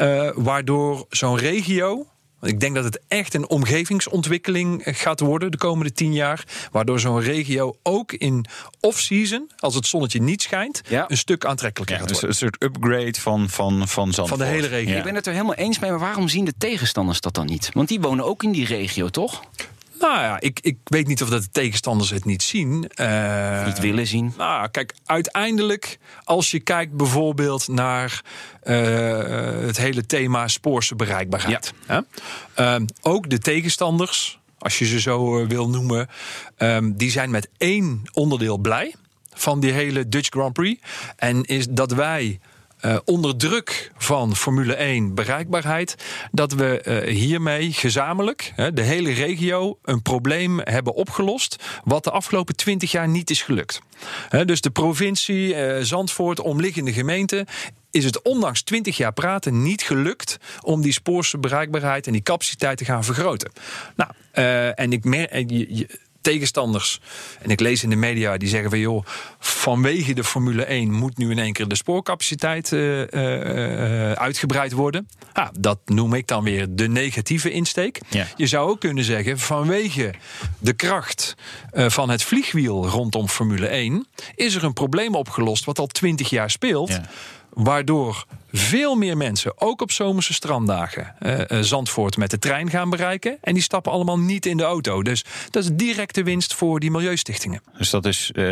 Uh, 0.00 0.30
waardoor 0.34 1.06
zo'n 1.10 1.38
regio. 1.38 2.06
Ik 2.42 2.60
denk 2.60 2.74
dat 2.74 2.84
het 2.84 3.00
echt 3.08 3.34
een 3.34 3.48
omgevingsontwikkeling 3.48 4.82
gaat 4.84 5.20
worden 5.20 5.50
de 5.50 5.56
komende 5.56 5.92
tien 5.92 6.12
jaar. 6.12 6.44
Waardoor 6.72 7.00
zo'n 7.00 7.20
regio 7.20 7.76
ook 7.82 8.12
in 8.12 8.44
off-season, 8.80 9.50
als 9.58 9.74
het 9.74 9.86
zonnetje 9.86 10.22
niet 10.22 10.42
schijnt, 10.42 10.80
Ja. 10.88 11.04
een 11.08 11.16
stuk 11.16 11.44
aantrekkelijker 11.44 11.94
Ja, 11.96 12.00
gaat 12.02 12.10
dus 12.12 12.20
worden. 12.20 12.42
een 12.42 12.50
soort 12.50 12.62
upgrade 12.62 13.20
van, 13.20 13.48
van, 13.48 13.88
van 13.88 14.12
Zandvoort. 14.12 14.28
Van 14.28 14.38
de 14.38 14.54
hele 14.54 14.66
regio. 14.66 14.90
Ja. 14.92 14.98
Ik 14.98 15.04
ben 15.04 15.14
het 15.14 15.26
er 15.26 15.32
helemaal 15.32 15.54
eens 15.54 15.78
mee, 15.78 15.90
maar 15.90 15.98
waarom 16.00 16.28
zien 16.28 16.44
de 16.44 16.54
tegenstanders 16.58 17.20
dat 17.20 17.34
dan 17.34 17.46
niet? 17.46 17.70
Want 17.72 17.88
die 17.88 18.00
wonen 18.00 18.24
ook 18.24 18.42
in 18.42 18.52
die 18.52 18.66
regio, 18.66 19.08
toch? 19.08 19.42
Nou 20.02 20.20
ja, 20.20 20.40
ik, 20.40 20.58
ik 20.62 20.76
weet 20.84 21.06
niet 21.06 21.22
of 21.22 21.28
dat 21.28 21.42
de 21.42 21.50
tegenstanders 21.50 22.10
het 22.10 22.24
niet 22.24 22.42
zien. 22.42 22.88
Eh, 22.94 23.66
Niet 23.66 23.78
willen 23.78 24.06
zien. 24.06 24.34
Nou, 24.36 24.68
kijk, 24.68 24.94
uiteindelijk, 25.04 25.98
als 26.24 26.50
je 26.50 26.60
kijkt 26.60 26.92
bijvoorbeeld 26.92 27.68
naar 27.68 28.22
eh, 28.62 28.76
het 29.60 29.76
hele 29.76 30.06
thema 30.06 30.48
spoorse 30.48 30.94
bereikbaarheid. 30.96 31.72
Hè? 31.86 32.00
Ehm, 32.54 32.86
ook 33.02 33.30
de 33.30 33.38
tegenstanders, 33.38 34.38
als 34.58 34.78
je 34.78 34.84
ze 34.84 35.00
zo 35.00 35.38
eh, 35.38 35.48
wil 35.48 35.68
noemen, 35.68 36.08
ehm, 36.56 36.92
die 36.94 37.10
zijn 37.10 37.30
met 37.30 37.48
één 37.58 38.02
onderdeel 38.12 38.58
blij 38.58 38.94
van 39.34 39.60
die 39.60 39.72
hele 39.72 40.08
Dutch 40.08 40.28
Grand 40.28 40.52
Prix. 40.52 40.80
En 41.16 41.42
is 41.44 41.66
dat 41.68 41.92
wij. 41.92 42.40
Eh, 42.82 42.96
onder 43.04 43.36
druk 43.36 43.90
van 43.96 44.36
Formule 44.36 44.74
1 44.74 45.14
bereikbaarheid, 45.14 45.94
dat 46.32 46.52
we 46.52 46.80
eh, 46.80 47.14
hiermee 47.14 47.72
gezamenlijk, 47.72 48.52
de 48.74 48.82
hele 48.82 49.12
regio, 49.12 49.78
een 49.82 50.02
probleem 50.02 50.58
hebben 50.58 50.94
opgelost. 50.94 51.56
wat 51.84 52.04
de 52.04 52.10
afgelopen 52.10 52.56
twintig 52.56 52.90
jaar 52.90 53.08
niet 53.08 53.30
is 53.30 53.42
gelukt. 53.42 53.80
Dus 54.44 54.60
de 54.60 54.70
provincie, 54.70 55.54
eh, 55.54 55.82
Zandvoort, 55.84 56.40
omliggende 56.40 56.92
gemeenten. 56.92 57.46
Is 57.90 58.04
het 58.04 58.22
ondanks 58.22 58.62
20 58.62 58.96
jaar 58.96 59.12
praten 59.12 59.62
niet 59.62 59.82
gelukt 59.82 60.36
om 60.60 60.82
die 60.82 60.92
spoorse 60.92 61.38
bereikbaarheid 61.38 62.06
en 62.06 62.12
die 62.12 62.22
capaciteit 62.22 62.78
te 62.78 62.84
gaan 62.84 63.04
vergroten? 63.04 63.52
Nou, 63.96 64.10
en 64.74 64.92
ik 64.92 65.04
mer- 65.04 65.28
en 65.28 65.48
je- 65.48 65.76
je- 65.76 65.98
tegenstanders. 66.22 67.00
En 67.40 67.50
ik 67.50 67.60
lees 67.60 67.82
in 67.82 67.90
de 67.90 67.96
media 67.96 68.36
die 68.36 68.48
zeggen 68.48 68.70
van 68.70 68.78
joh, 68.78 69.06
vanwege 69.38 70.14
de 70.14 70.24
Formule 70.24 70.64
1 70.64 70.92
moet 70.92 71.18
nu 71.18 71.30
in 71.30 71.38
één 71.38 71.52
keer 71.52 71.68
de 71.68 71.74
spoorcapaciteit 71.74 72.72
eh, 72.72 73.02
eh, 73.02 74.10
eh, 74.10 74.12
uitgebreid 74.12 74.72
worden. 74.72 75.08
Ah, 75.32 75.48
dat 75.58 75.78
noem 75.84 76.14
ik 76.14 76.26
dan 76.26 76.44
weer 76.44 76.66
de 76.70 76.88
negatieve 76.88 77.50
insteek. 77.50 78.00
Ja. 78.08 78.26
Je 78.36 78.46
zou 78.46 78.70
ook 78.70 78.80
kunnen 78.80 79.04
zeggen, 79.04 79.38
vanwege 79.38 80.14
de 80.58 80.72
kracht 80.72 81.34
van 81.72 82.10
het 82.10 82.22
vliegwiel 82.22 82.88
rondom 82.88 83.28
Formule 83.28 83.66
1 83.66 84.06
is 84.34 84.54
er 84.54 84.64
een 84.64 84.72
probleem 84.72 85.14
opgelost 85.14 85.64
wat 85.64 85.78
al 85.78 85.86
20 85.86 86.30
jaar 86.30 86.50
speelt. 86.50 86.88
Ja. 86.88 87.10
Waardoor 87.54 88.24
veel 88.52 88.94
meer 88.94 89.16
mensen, 89.16 89.52
ook 89.60 89.80
op 89.82 89.90
zomerse 89.92 90.32
stranddagen, 90.32 91.14
eh, 91.18 91.50
eh, 91.50 91.64
Zandvoort 91.64 92.16
met 92.16 92.30
de 92.30 92.38
trein 92.38 92.70
gaan 92.70 92.90
bereiken. 92.90 93.38
En 93.40 93.54
die 93.54 93.62
stappen 93.62 93.92
allemaal 93.92 94.18
niet 94.18 94.46
in 94.46 94.56
de 94.56 94.62
auto. 94.62 95.02
Dus 95.02 95.24
dat 95.50 95.62
is 95.64 95.70
directe 95.72 96.22
winst 96.22 96.54
voor 96.54 96.80
die 96.80 96.90
milieustichtingen. 96.90 97.62
Dus 97.78 97.90
dat 97.90 98.06
is 98.06 98.30
eh, 98.32 98.44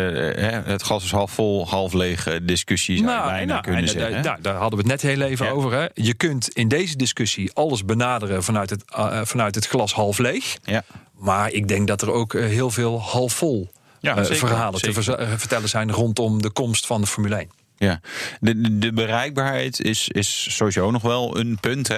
het 0.65 0.83
gas 0.83 1.05
is 1.05 1.11
half 1.11 1.31
vol, 1.31 1.69
half 1.69 1.93
leeg 1.93 2.39
discussie 2.43 2.97
zou 2.99 3.11
je 3.11 3.23
bijna 3.25 3.45
nou, 3.53 3.61
kunnen 3.63 3.83
en, 3.83 3.89
zeggen. 3.89 4.15
hè? 4.15 4.23
nou, 4.23 4.41
daar 4.41 4.55
hadden 4.55 4.79
we 4.83 4.91
het 4.91 5.03
net 5.03 5.13
heel 5.13 5.21
even 5.27 5.47
Ja. 5.47 5.53
over. 5.53 5.73
Hè. 5.73 5.87
Je 5.95 6.15
kunt 6.15 6.49
in 6.49 6.69
deze 6.69 6.97
discussie 6.97 7.51
alles 7.53 7.85
benaderen 7.85 8.43
vanuit 8.45 8.71
het, 8.71 8.83
vanuit 9.23 9.55
het 9.55 9.67
glas 9.67 9.93
half 9.95 10.19
leeg. 10.19 10.57
ja. 10.65 10.85
Maar 11.19 11.51
ik 11.53 11.69
denk 11.69 11.87
dat 11.89 12.03
er 12.03 12.11
ook 12.13 12.33
heel 12.33 12.71
veel 12.71 13.01
half 13.01 13.33
vol 13.33 13.71
Ja, 14.01 14.23
zeker, 14.25 14.37
verhalen 14.49 14.81
te 14.81 14.93
zeker. 14.93 15.39
vertellen 15.39 15.69
zijn 15.69 15.93
rondom 15.93 16.43
de 16.43 16.51
komst 16.51 16.87
van 16.87 17.01
de 17.01 17.07
Formule 17.07 17.37
1. 17.37 17.51
Ja, 17.81 18.01
de, 18.41 18.61
de, 18.61 18.79
de 18.79 18.93
bereikbaarheid 18.93 19.81
is, 19.81 20.09
is 20.09 20.57
sowieso 20.57 20.91
nog 20.91 21.03
wel 21.03 21.39
een 21.39 21.59
punt. 21.61 21.89
Hè? 21.89 21.97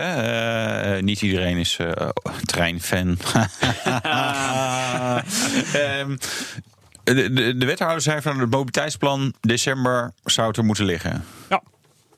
Eh, 0.96 1.02
niet 1.02 1.22
iedereen 1.22 1.56
is 1.56 1.76
eh, 1.76 2.08
treinfan. 2.44 3.18
Ehm, 5.72 6.16
de, 7.04 7.32
de, 7.32 7.56
de 7.56 7.66
wethouder 7.66 8.00
zei 8.02 8.20
van 8.22 8.38
het 8.40 8.50
mobiliteitsplan 8.50 9.34
december 9.40 10.12
zou 10.24 10.48
het 10.48 10.56
er 10.56 10.64
moeten 10.64 10.84
liggen. 10.84 11.24
Ja, 11.48 11.62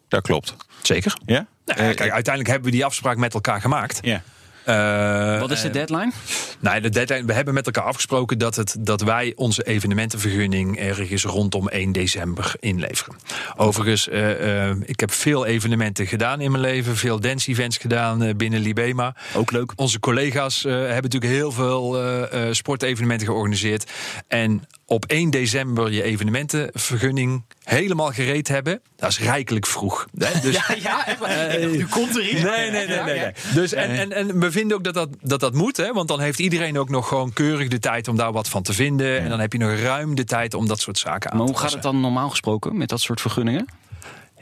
Dat 0.08 0.22
klopt. 0.22 0.56
zeker. 0.82 1.16
Ja? 1.26 1.46
Nou, 1.64 1.78
Eh, 1.80 1.86
ja, 1.88 1.94
kijk, 1.94 2.10
uiteindelijk 2.10 2.48
hebben 2.54 2.70
we 2.70 2.76
die 2.76 2.84
afspraak 2.84 3.16
met 3.16 3.34
elkaar 3.34 3.60
gemaakt. 3.60 3.98
ja. 4.02 4.22
Eh, 4.64 5.40
Wat 5.40 5.50
is 5.50 5.62
de 5.62 5.70
deadline? 5.70 6.12
Nou, 6.60 6.80
de 6.80 6.88
deadline, 6.88 7.24
we 7.24 7.32
hebben 7.32 7.54
met 7.54 7.66
elkaar 7.66 7.84
afgesproken 7.84 8.38
dat, 8.38 8.56
het, 8.56 8.76
dat 8.78 9.00
wij 9.00 9.32
onze 9.36 9.62
evenementenvergunning 9.62 10.78
ergens 10.78 11.24
rondom 11.24 11.68
1 11.68 11.92
december 11.92 12.54
inleveren. 12.60 13.16
Overigens, 13.56 14.08
eh, 14.08 14.68
eh, 14.70 14.76
ik 14.84 15.00
heb 15.00 15.12
veel 15.12 15.46
evenementen 15.46 16.06
gedaan 16.06 16.40
in 16.40 16.50
mijn 16.50 16.62
leven, 16.62 16.96
veel 16.96 17.20
dance 17.20 17.50
events 17.50 17.76
gedaan 17.76 18.36
binnen 18.36 18.60
Libema. 18.60 19.14
Ook 19.36 19.50
leuk. 19.50 19.72
Onze 19.76 20.00
collega's 20.00 20.64
eh, 20.64 20.72
hebben 20.72 21.02
natuurlijk 21.02 21.32
heel 21.32 21.52
veel 21.52 21.98
eh, 21.98 22.48
eh, 22.48 22.52
sportevenementen 22.54 23.26
georganiseerd. 23.26 23.90
En 24.28 24.62
op 24.86 25.04
1 25.04 25.30
december 25.30 25.92
je 25.92 26.02
evenementenvergunning 26.02 27.44
helemaal 27.62 28.10
gereed 28.12 28.48
hebben, 28.48 28.80
dat 28.96 29.10
is 29.10 29.18
rijkelijk 29.18 29.66
vroeg. 29.66 30.06
Hè? 30.18 30.40
Dus, 30.40 30.54
ja, 30.82 31.06
Eh, 31.06 31.70
nu 31.70 31.86
komt 31.86 32.16
er 32.16 32.28
iets. 32.28 32.42
Nee, 32.42 32.70
nee, 32.70 32.86
nee. 32.86 33.02
nee, 33.02 33.18
nee. 33.18 33.32
Dus, 33.54 33.72
en, 33.72 33.90
en, 33.90 34.12
en 34.12 34.40
we 34.40 34.50
vinden 34.50 34.76
ook 34.76 34.84
dat 34.84 34.94
dat, 34.94 35.08
dat 35.20 35.40
dat 35.40 35.54
moet. 35.54 35.76
Hè? 35.76 35.92
Want 35.92 36.08
dan 36.08 36.20
heeft 36.20 36.38
iedereen 36.38 36.78
ook 36.78 36.88
nog 36.88 37.08
gewoon 37.08 37.32
keurig 37.32 37.68
de 37.68 37.78
tijd 37.78 38.08
om 38.08 38.16
daar 38.16 38.32
wat 38.32 38.48
van 38.48 38.62
te 38.62 38.72
vinden. 38.72 39.20
En 39.20 39.28
dan 39.28 39.40
heb 39.40 39.52
je 39.52 39.58
nog 39.58 39.78
ruim 39.78 40.14
de 40.14 40.24
tijd 40.24 40.54
om 40.54 40.68
dat 40.68 40.80
soort 40.80 40.98
zaken 40.98 41.30
aan 41.30 41.36
Maar 41.36 41.46
te 41.46 41.52
hoe 41.52 41.62
gaat 41.62 41.72
het 41.72 41.82
dan 41.82 42.00
normaal 42.00 42.30
gesproken 42.30 42.76
met 42.76 42.88
dat 42.88 43.00
soort 43.00 43.20
vergunningen? 43.20 43.66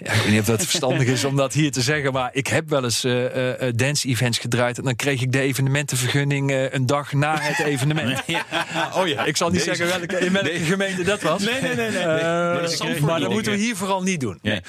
Ja, 0.05 0.13
ik 0.13 0.21
weet 0.23 0.31
niet 0.31 0.41
of 0.41 0.47
dat 0.47 0.63
verstandig 0.63 1.07
is 1.09 1.25
om 1.25 1.37
dat 1.37 1.53
hier 1.53 1.71
te 1.71 1.81
zeggen. 1.83 2.13
Maar 2.13 2.31
ik 2.33 2.47
heb 2.47 2.69
wel 2.69 2.85
eens 2.85 3.05
eh, 3.05 3.67
eh, 3.69 3.75
dance-events 3.77 4.39
gedraaid. 4.39 4.79
En 4.79 4.85
dan 4.85 4.97
kreeg 4.97 5.21
ik 5.23 5.33
de 5.33 5.41
evenementenvergunning 5.41 6.51
eh, 6.51 6.73
een 6.73 6.87
dag 6.87 7.13
na 7.13 7.39
het 7.41 7.59
evenement. 7.73 8.23
Oh 8.97 9.07
ja, 9.09 9.25
Ik 9.25 9.37
zal 9.37 9.51
niet 9.51 9.65
Deze- 9.65 9.75
zeggen 9.75 9.99
welke, 9.99 10.27
in 10.27 10.33
welke 10.33 10.59
gemeente 10.59 11.03
dat 11.05 11.23
was. 11.23 11.43
Nee, 11.43 11.61
nee, 11.61 11.75
nee. 11.75 11.91
nee. 11.91 12.03
Eh, 12.03 12.63
dat 12.63 12.99
maar 13.01 13.21
dat 13.21 13.31
moeten 13.31 13.53
we 13.53 13.59
hier 13.59 13.77
vooral 13.77 14.03
niet 14.03 14.21
doen. 14.21 14.39
Nee, 14.43 14.61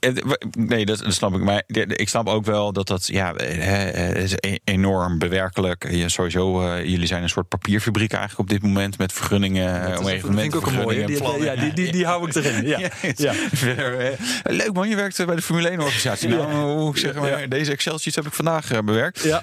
nee. 0.00 0.12
Het- 0.12 0.38
Nee, 0.56 0.86
dat, 0.86 0.98
dat 0.98 1.14
snap 1.14 1.34
ik. 1.34 1.40
Maar 1.40 1.62
ik 1.86 2.08
snap 2.08 2.26
ook 2.28 2.44
wel 2.44 2.72
dat 2.72 2.86
dat 2.86 3.06
ja, 3.06 3.34
eh, 3.34 4.08
eh, 4.10 4.16
is 4.22 4.32
e- 4.36 4.56
enorm 4.64 5.18
bewerkelijk. 5.18 5.86
Ja, 5.90 6.08
sowieso, 6.08 6.62
eh, 6.62 6.84
jullie 6.84 7.06
zijn 7.06 7.22
een 7.22 7.28
soort 7.28 7.48
papierfabriek 7.48 8.12
eigenlijk 8.12 8.40
op 8.40 8.48
dit 8.48 8.62
moment 8.62 8.98
met 8.98 9.12
vergunningen. 9.12 9.72
Dat 9.90 9.98
om 9.98 10.08
is- 10.08 10.22
dat 10.22 10.30
vind 10.34 10.54
ik 10.54 10.56
ook 10.56 10.66
een 10.66 10.74
mooie. 10.74 11.06
Die, 11.06 11.42
ja, 11.42 11.54
die, 11.56 11.72
die, 11.72 11.92
die 11.92 12.04
hou 12.06 12.28
ik 12.28 12.34
erin. 12.34 12.66
Ja. 12.66 12.78
Ja. 13.16 13.32
Eh, 13.32 14.18
Leuk 14.42 14.72
man, 14.72 14.88
je 14.88 14.96
werkt 14.96 15.26
bij 15.26 15.36
de 15.36 15.42
Formule 15.42 15.68
1 15.68 15.78
organisatie. 15.80 16.28
Nou, 16.28 16.52
hoe 16.52 16.98
zeg 16.98 17.14
maar, 17.14 17.48
deze 17.48 17.70
Excel 17.72 17.98
sheets 17.98 18.16
heb 18.16 18.26
ik 18.26 18.32
vandaag 18.32 18.70
eh, 18.72 18.78
bewerkt. 18.78 19.22
Ja. 19.22 19.42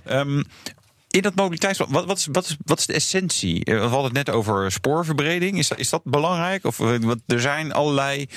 In 1.17 1.23
dat 1.23 1.36
mobiliteitsplan, 1.36 1.91
wat, 1.91 2.06
wat, 2.06 2.17
is, 2.17 2.27
wat, 2.32 2.45
is, 2.45 2.56
wat 2.65 2.80
is 2.80 2.86
de 2.86 2.93
essentie? 2.93 3.65
Eh, 3.65 3.73
We 3.75 3.82
hadden 3.82 4.03
het 4.03 4.13
net 4.13 4.30
over 4.30 4.71
spoorverbreding. 4.71 5.58
Is 5.58 5.67
dat, 5.67 5.77
is 5.77 5.89
dat 5.89 6.01
belangrijk? 6.03 6.65
Of, 6.65 6.80
eh, 6.80 6.86
want 6.99 7.21
er 7.27 7.41
zijn 7.41 7.73
allerlei 7.73 8.27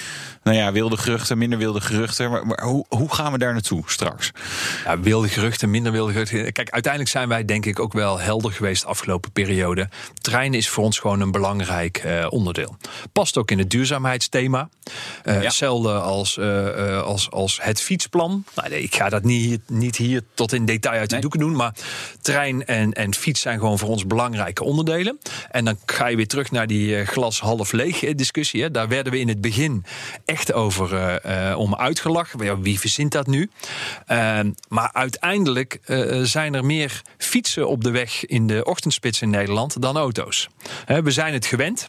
nou 0.42 0.56
ja, 0.56 0.72
wilde 0.72 0.96
geruchten, 0.96 1.38
minder 1.38 1.58
wilde 1.58 1.80
geruchten. 1.80 2.30
Maar, 2.30 2.46
maar 2.46 2.62
hoe, 2.62 2.84
hoe 2.88 3.14
gaan 3.14 3.32
we 3.32 3.38
daar 3.38 3.52
naartoe 3.52 3.82
straks? 3.86 4.30
Ja, 4.84 5.00
wilde 5.00 5.28
geruchten, 5.28 5.70
minder 5.70 5.92
wilde 5.92 6.12
geruchten. 6.12 6.52
Kijk, 6.52 6.70
uiteindelijk 6.70 7.12
zijn 7.12 7.28
wij 7.28 7.44
denk 7.44 7.66
ik 7.66 7.80
ook 7.80 7.92
wel 7.92 8.18
helder 8.18 8.52
geweest 8.52 8.82
de 8.82 8.88
afgelopen 8.88 9.32
periode. 9.32 9.88
Trein 10.20 10.54
is 10.54 10.68
voor 10.68 10.84
ons 10.84 10.98
gewoon 10.98 11.20
een 11.20 11.30
belangrijk 11.30 11.96
eh, 11.96 12.26
onderdeel. 12.30 12.76
Past 13.12 13.36
ook 13.36 13.50
in 13.50 13.58
het 13.58 13.70
duurzaamheidsthema. 13.70 14.68
Eh, 15.24 15.40
Hetzelfde 15.40 15.92
als, 15.92 16.38
als, 17.04 17.30
als 17.30 17.58
het 17.62 17.80
fietsplan. 17.80 18.44
Nou, 18.54 18.68
nee, 18.68 18.82
ik 18.82 18.94
ga 18.94 19.08
dat 19.08 19.24
niet, 19.24 19.60
niet 19.70 19.96
hier 19.96 20.22
tot 20.34 20.52
in 20.52 20.64
detail 20.64 20.98
uit 20.98 21.08
de 21.08 21.12
Nee. 21.12 21.20
doeken 21.20 21.40
doen. 21.40 21.56
Maar 21.56 21.74
trein 22.20 22.68
en, 22.70 22.92
en 22.92 23.14
fiets 23.14 23.40
zijn 23.40 23.58
gewoon 23.58 23.78
voor 23.78 23.88
ons 23.88 24.06
belangrijke 24.06 24.64
onderdelen. 24.64 25.18
En 25.50 25.64
dan 25.64 25.78
ga 25.86 26.06
je 26.06 26.16
weer 26.16 26.28
terug 26.28 26.50
naar 26.50 26.66
die 26.66 26.96
eh, 26.96 27.06
glas 27.06 27.40
half 27.40 27.72
leeg 27.72 28.02
eh, 28.02 28.16
discussie. 28.16 28.62
Hè. 28.62 28.70
Daar 28.70 28.88
werden 28.88 29.12
we 29.12 29.18
in 29.18 29.28
het 29.28 29.40
begin 29.40 29.84
echt 30.24 30.52
over 30.52 31.16
eh, 31.16 31.58
om 31.58 31.74
uitgelachen. 31.74 32.62
Wie 32.62 32.80
verzint 32.80 33.12
dat 33.12 33.26
nu? 33.26 33.50
Ehm, 34.06 34.50
maar 34.68 34.90
uiteindelijk 34.92 35.80
zijn 36.22 36.54
er 36.54 36.64
meer 36.64 37.02
fietsen 37.18 37.68
op 37.68 37.84
de 37.84 37.90
weg 37.90 38.26
in 38.26 38.46
de 38.46 38.64
ochtendspits 38.64 39.22
in 39.22 39.30
Nederland 39.30 39.82
dan 39.82 39.96
auto's. 39.96 40.48
Hè, 40.84 41.02
we 41.02 41.10
zijn 41.10 41.32
het 41.32 41.46
gewend. 41.46 41.88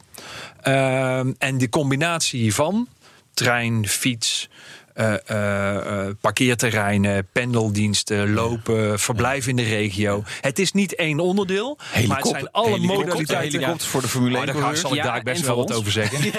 Ehm, 0.61 1.31
en 1.37 1.57
de 1.57 1.69
combinatie 1.69 2.53
van 2.53 2.87
trein, 3.33 3.87
fiets. 3.87 4.49
Eh, 4.93 5.13
eh, 5.29 6.05
eh, 6.07 6.15
parkeerterreinen, 6.21 7.27
pendeldiensten, 7.31 8.33
lopen, 8.33 8.99
verblijf 8.99 9.47
in 9.47 9.55
de 9.55 9.63
regio. 9.63 10.23
Het 10.41 10.59
is 10.59 10.71
niet 10.71 10.95
één 10.95 11.19
onderdeel, 11.19 11.77
maar 12.07 12.17
het 12.17 12.27
zijn 12.27 12.51
alle 12.51 12.69
Helikopter- 12.69 13.05
modaliteiten. 13.07 13.51
helikopters 13.59 13.89
voor 13.89 14.01
de 14.01 14.07
Formule 14.07 14.37
Oh, 14.37 14.43
1 14.43 14.61
daar 14.61 14.77
zal 14.77 14.89
ik 14.91 14.95
Ja, 14.97 15.03
daar 15.03 15.23
best 15.23 15.45
wel 15.45 15.55
wat 15.55 15.69
ons. 15.69 15.77
over 15.77 15.91
zeggen. 15.91 16.23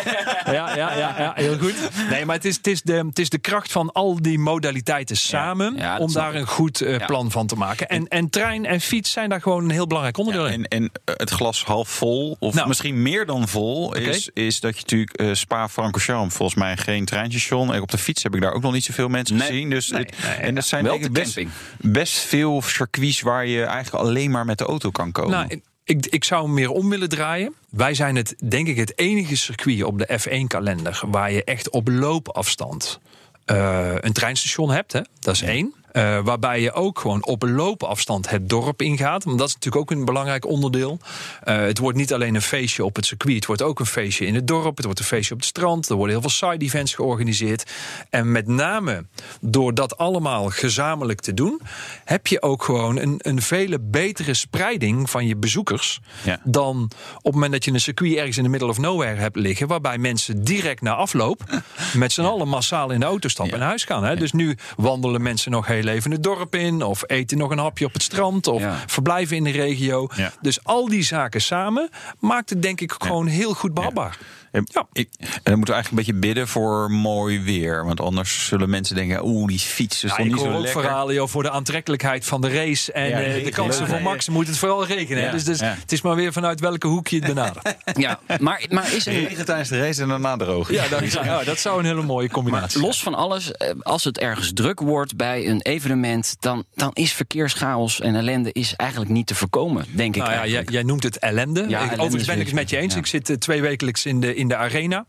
ja, 0.44 0.76
ja, 0.76 0.96
ja, 0.96 1.14
ja, 1.18 1.32
heel 1.34 1.58
goed. 1.58 1.74
Nee, 2.10 2.24
maar 2.24 2.36
het 2.36 2.44
is, 2.44 2.56
het, 2.56 2.66
is 2.66 2.82
de, 2.82 2.92
het 2.94 3.18
is 3.18 3.28
de 3.30 3.38
kracht 3.38 3.72
van 3.72 3.92
al 3.92 4.22
die 4.22 4.38
modaliteiten 4.38 5.16
samen 5.16 5.74
ja, 5.76 5.98
om 5.98 6.12
daar 6.12 6.34
een 6.34 6.46
goed 6.46 6.78
Ja. 6.78 7.06
plan 7.06 7.30
van 7.30 7.46
te 7.46 7.56
maken. 7.56 7.88
En, 7.88 8.08
en 8.08 8.30
trein 8.30 8.64
en 8.66 8.80
fiets 8.80 9.10
zijn 9.12 9.28
daar 9.28 9.40
gewoon 9.40 9.64
een 9.64 9.70
heel 9.70 9.86
belangrijk 9.86 10.18
onderdeel 10.18 10.46
in. 10.48 10.66
En, 10.66 10.82
en 11.04 11.16
het 11.16 11.30
glas 11.30 11.64
half 11.64 11.88
vol, 11.88 12.36
of 12.38 12.54
Nou. 12.54 12.68
misschien 12.68 13.02
meer 13.02 13.26
dan 13.26 13.48
vol, 13.48 13.94
is, 13.96 14.30
is 14.34 14.60
dat 14.60 14.74
je 14.76 14.80
natuurlijk 14.80 15.36
Spa-Francorchamps, 15.36 16.34
volgens 16.34 16.58
mij 16.58 16.76
geen 16.76 17.04
treinstation. 17.04 17.74
En 17.74 17.80
op 17.82 17.90
de 17.90 17.98
fiets 17.98 18.22
heb 18.22 18.34
ik 18.34 18.40
daar 18.42 18.52
ook 18.52 18.62
nog 18.62 18.72
niet 18.72 18.84
zoveel 18.84 19.08
mensen 19.08 19.36
Nee. 19.36 19.46
gezien. 19.48 19.70
Dus 19.70 19.88
Nee, 19.90 20.00
het- 20.02 20.14
nee, 20.26 20.34
en 20.34 20.54
dat 20.54 20.64
zijn 20.66 20.84
Wel 20.84 20.92
denk 20.92 21.04
ik 21.04 21.12
best, 21.12 21.34
camping. 21.34 21.54
best 21.80 22.18
veel 22.18 22.62
circuits 22.62 23.20
waar 23.20 23.46
je 23.46 23.64
eigenlijk 23.64 24.04
alleen 24.04 24.30
maar 24.30 24.44
met 24.44 24.58
de 24.58 24.64
auto 24.64 24.90
kan 24.90 25.12
komen. 25.12 25.30
Nou, 25.30 25.60
ik, 25.84 26.06
ik 26.06 26.24
zou 26.24 26.44
hem 26.44 26.54
meer 26.54 26.70
om 26.70 26.88
willen 26.88 27.08
draaien. 27.08 27.54
Wij 27.70 27.94
zijn 27.94 28.16
het, 28.16 28.34
denk 28.48 28.66
ik, 28.68 28.76
het 28.76 28.98
enige 28.98 29.36
circuit 29.36 29.82
op 29.82 29.98
de 29.98 30.18
F1-kalender 30.20 31.02
waar 31.06 31.32
je 31.32 31.44
echt 31.44 31.70
op 31.70 31.88
loopafstand 31.88 33.00
eh, 33.44 33.94
een 34.00 34.12
treinstation 34.12 34.70
hebt. 34.70 34.92
Hè? 34.92 35.00
Dat 35.20 35.34
is 35.34 35.42
één. 35.42 35.74
Eh, 35.92 36.18
waarbij 36.24 36.60
je 36.60 36.72
ook 36.72 36.98
gewoon 36.98 37.24
op 37.24 37.42
loopafstand 37.42 38.30
het 38.30 38.48
dorp 38.48 38.82
ingaat. 38.82 39.24
Want 39.24 39.38
dat 39.38 39.48
is 39.48 39.54
natuurlijk 39.54 39.82
ook 39.82 39.98
een 39.98 40.04
belangrijk 40.04 40.46
onderdeel. 40.46 40.98
Eh, 41.42 41.56
het 41.56 41.78
wordt 41.78 41.98
niet 41.98 42.12
alleen 42.12 42.34
een 42.34 42.42
feestje 42.42 42.84
op 42.84 42.96
het 42.96 43.06
circuit. 43.06 43.34
Het 43.34 43.46
wordt 43.46 43.62
ook 43.62 43.80
een 43.80 43.86
feestje 43.86 44.26
in 44.26 44.34
het 44.34 44.46
dorp. 44.46 44.76
Het 44.76 44.84
wordt 44.84 45.00
een 45.00 45.06
feestje 45.06 45.34
op 45.34 45.40
het 45.40 45.48
strand. 45.48 45.88
Er 45.88 45.96
worden 45.96 46.20
heel 46.20 46.30
veel 46.30 46.48
side 46.50 46.64
events 46.64 46.94
georganiseerd. 46.94 47.70
En 48.10 48.32
met 48.32 48.46
name 48.46 49.04
door 49.40 49.74
dat 49.74 49.96
allemaal 49.96 50.48
gezamenlijk 50.48 51.20
te 51.20 51.34
doen, 51.34 51.60
heb 52.04 52.26
je 52.26 52.42
ook 52.42 52.64
gewoon 52.64 52.98
een, 52.98 53.14
een 53.18 53.42
vele 53.42 53.80
betere 53.80 54.34
spreiding 54.34 55.10
van 55.10 55.26
je 55.26 55.36
bezoekers. 55.36 56.00
Ja. 56.24 56.40
Dan 56.44 56.90
op 57.16 57.24
het 57.24 57.34
moment 57.34 57.52
dat 57.52 57.64
je 57.64 57.72
een 57.72 57.80
circuit 57.80 58.16
ergens 58.16 58.36
in 58.36 58.42
de 58.42 58.48
middle 58.48 58.68
of 58.68 58.78
nowhere 58.78 59.20
hebt 59.20 59.36
liggen. 59.36 59.66
Waarbij 59.66 59.98
mensen 59.98 60.44
direct 60.44 60.80
na 60.80 60.94
afloop 60.94 61.62
met 61.96 62.12
z'n 62.12 62.22
allen 62.22 62.48
massaal 62.48 62.90
in 62.90 63.00
de 63.00 63.06
auto 63.06 63.28
stappen 63.28 63.54
en 63.54 63.60
naar 63.60 63.68
huis 63.68 63.84
gaan. 63.84 64.04
Hè? 64.04 64.16
Dus 64.16 64.32
nu 64.32 64.56
wandelen 64.76 65.22
mensen 65.22 65.50
nog 65.50 65.66
heel 65.66 65.81
even 65.88 66.10
het 66.10 66.22
dorp 66.22 66.54
in. 66.54 66.82
Of 66.82 67.02
eten 67.06 67.38
nog 67.38 67.50
een 67.50 67.58
hapje 67.58 67.84
op 67.84 67.92
het 67.92 68.02
strand. 68.02 68.46
Of 68.46 68.60
Ja. 68.62 68.76
verblijven 68.86 69.36
in 69.36 69.44
de 69.44 69.50
regio. 69.50 70.08
Ja. 70.16 70.32
Dus 70.40 70.64
al 70.64 70.88
die 70.88 71.02
zaken 71.02 71.40
samen 71.40 71.88
maakt 72.18 72.50
het 72.50 72.62
denk 72.62 72.80
ik 72.80 72.94
gewoon 72.98 73.26
heel 73.26 73.54
goed 73.54 73.74
behapbaar. 73.74 74.18
En, 74.52 74.66
Ja. 74.72 74.86
ik, 74.92 75.08
en 75.18 75.26
dan 75.42 75.56
moeten 75.56 75.74
we 75.74 75.80
eigenlijk 75.80 75.88
een 75.90 75.96
beetje 76.14 76.14
bidden 76.28 76.48
voor 76.48 76.90
mooi 76.90 77.40
weer. 77.40 77.84
Want 77.84 78.00
anders 78.00 78.46
zullen 78.46 78.70
mensen 78.70 78.94
denken, 78.94 79.24
oeh, 79.26 79.46
die 79.48 79.58
fiets 79.58 80.04
is 80.04 80.10
Ja, 80.10 80.16
toch 80.16 80.18
ik 80.26 80.32
niet 80.32 80.40
hoor 80.40 80.50
zo 80.50 80.56
ook 80.56 80.62
lekker. 80.62 80.80
verhalen 80.82 81.14
joh, 81.14 81.28
voor 81.28 81.42
de 81.42 81.50
aantrekkelijkheid 81.50 82.24
van 82.24 82.40
de 82.40 82.48
race. 82.48 82.92
En 82.92 83.08
Ja, 83.08 83.20
eh, 83.20 83.44
de 83.44 83.50
kansen 83.50 83.86
voor 83.86 83.96
Ja, 83.96 84.02
Max 84.02 84.28
moet 84.28 84.46
het 84.46 84.58
vooral. 84.58 84.86
Ja, 84.88 85.30
Dus, 85.30 85.44
dus 85.44 85.58
ja. 85.58 85.76
het 85.80 85.92
is 85.92 86.02
maar 86.02 86.14
weer 86.16 86.32
vanuit 86.32 86.60
welke 86.60 86.86
hoek 86.86 87.08
je 87.08 87.16
het 87.16 87.26
benadert. 87.26 87.76
Ja, 87.94 88.20
maar, 88.40 88.66
maar 88.70 88.94
is 88.94 89.06
er 89.06 89.12
Regen 89.12 89.44
tijdens 89.44 89.68
de 89.68 89.78
race 89.80 90.02
en 90.02 90.08
daarna 90.08 90.36
droog. 90.36 90.70
ja, 90.72 90.88
dat, 90.88 91.02
is- 91.02 91.16
dat 91.44 91.58
zou 91.58 91.78
een 91.78 91.84
hele 91.84 92.02
mooie 92.02 92.28
combinatie 92.30 92.70
zijn. 92.70 92.84
Los 92.84 93.02
van 93.02 93.14
alles, 93.14 93.52
eh, 93.52 93.70
als 93.82 94.04
het 94.04 94.18
ergens 94.18 94.50
druk 94.54 94.80
wordt 94.80 95.16
bij 95.16 95.48
een 95.48 95.60
evenement, 95.62 96.36
dan, 96.40 96.64
dan 96.74 96.90
is 96.92 97.12
verkeerschaos 97.12 98.00
en 98.00 98.14
ellende 98.14 98.50
is 98.52 98.74
eigenlijk 98.76 99.10
niet 99.10 99.26
te 99.26 99.34
voorkomen, 99.34 99.84
denk 99.90 100.16
ik. 100.16 100.22
Nou 100.22 100.48
ja, 100.48 100.62
jij, 100.70 100.82
noemt 100.82 101.02
het 101.02 101.18
ellende. 101.18 101.60
Ja, 101.60 101.66
Ik- 101.66 101.72
ellende 101.72 101.94
Overigens 102.02 102.26
ben 102.26 102.38
ik 102.40 102.46
het 102.46 102.54
met 102.54 102.70
je 102.70 102.76
eens. 102.76 102.92
ja. 102.94 102.98
Ik 103.00 103.06
zit 103.06 103.30
eh, 103.30 103.36
twee 103.36 103.60
wekelijks 103.60 104.06
in 104.06 104.20
de, 104.20 104.34
in 104.42 104.48
de 104.48 104.56
arena. 104.56 105.06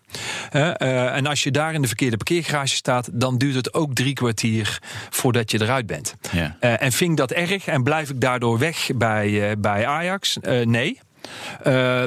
Eh, 0.49 1.15
en 1.15 1.25
als 1.25 1.43
je 1.43 1.51
daar 1.51 1.73
in 1.73 1.81
de 1.81 1.87
verkeerde 1.87 2.17
parkeergarage 2.17 2.75
staat... 2.75 3.09
dan 3.13 3.37
duurt 3.37 3.55
het 3.55 3.73
ook 3.73 3.93
drie 3.93 4.13
kwartier 4.13 4.79
voordat 5.09 5.51
je 5.51 5.61
eruit 5.61 5.85
bent. 5.85 6.15
Ja. 6.31 6.57
Eh, 6.59 6.81
en 6.81 6.91
vind 6.91 7.11
ik 7.11 7.17
dat 7.17 7.31
erg? 7.31 7.65
En 7.65 7.83
blijf 7.83 8.09
ik 8.09 8.21
daardoor 8.21 8.57
weg 8.59 8.89
bij, 8.95 9.49
eh, 9.49 9.57
bij 9.57 9.87
Ajax? 9.87 10.37
Nee. 10.63 10.99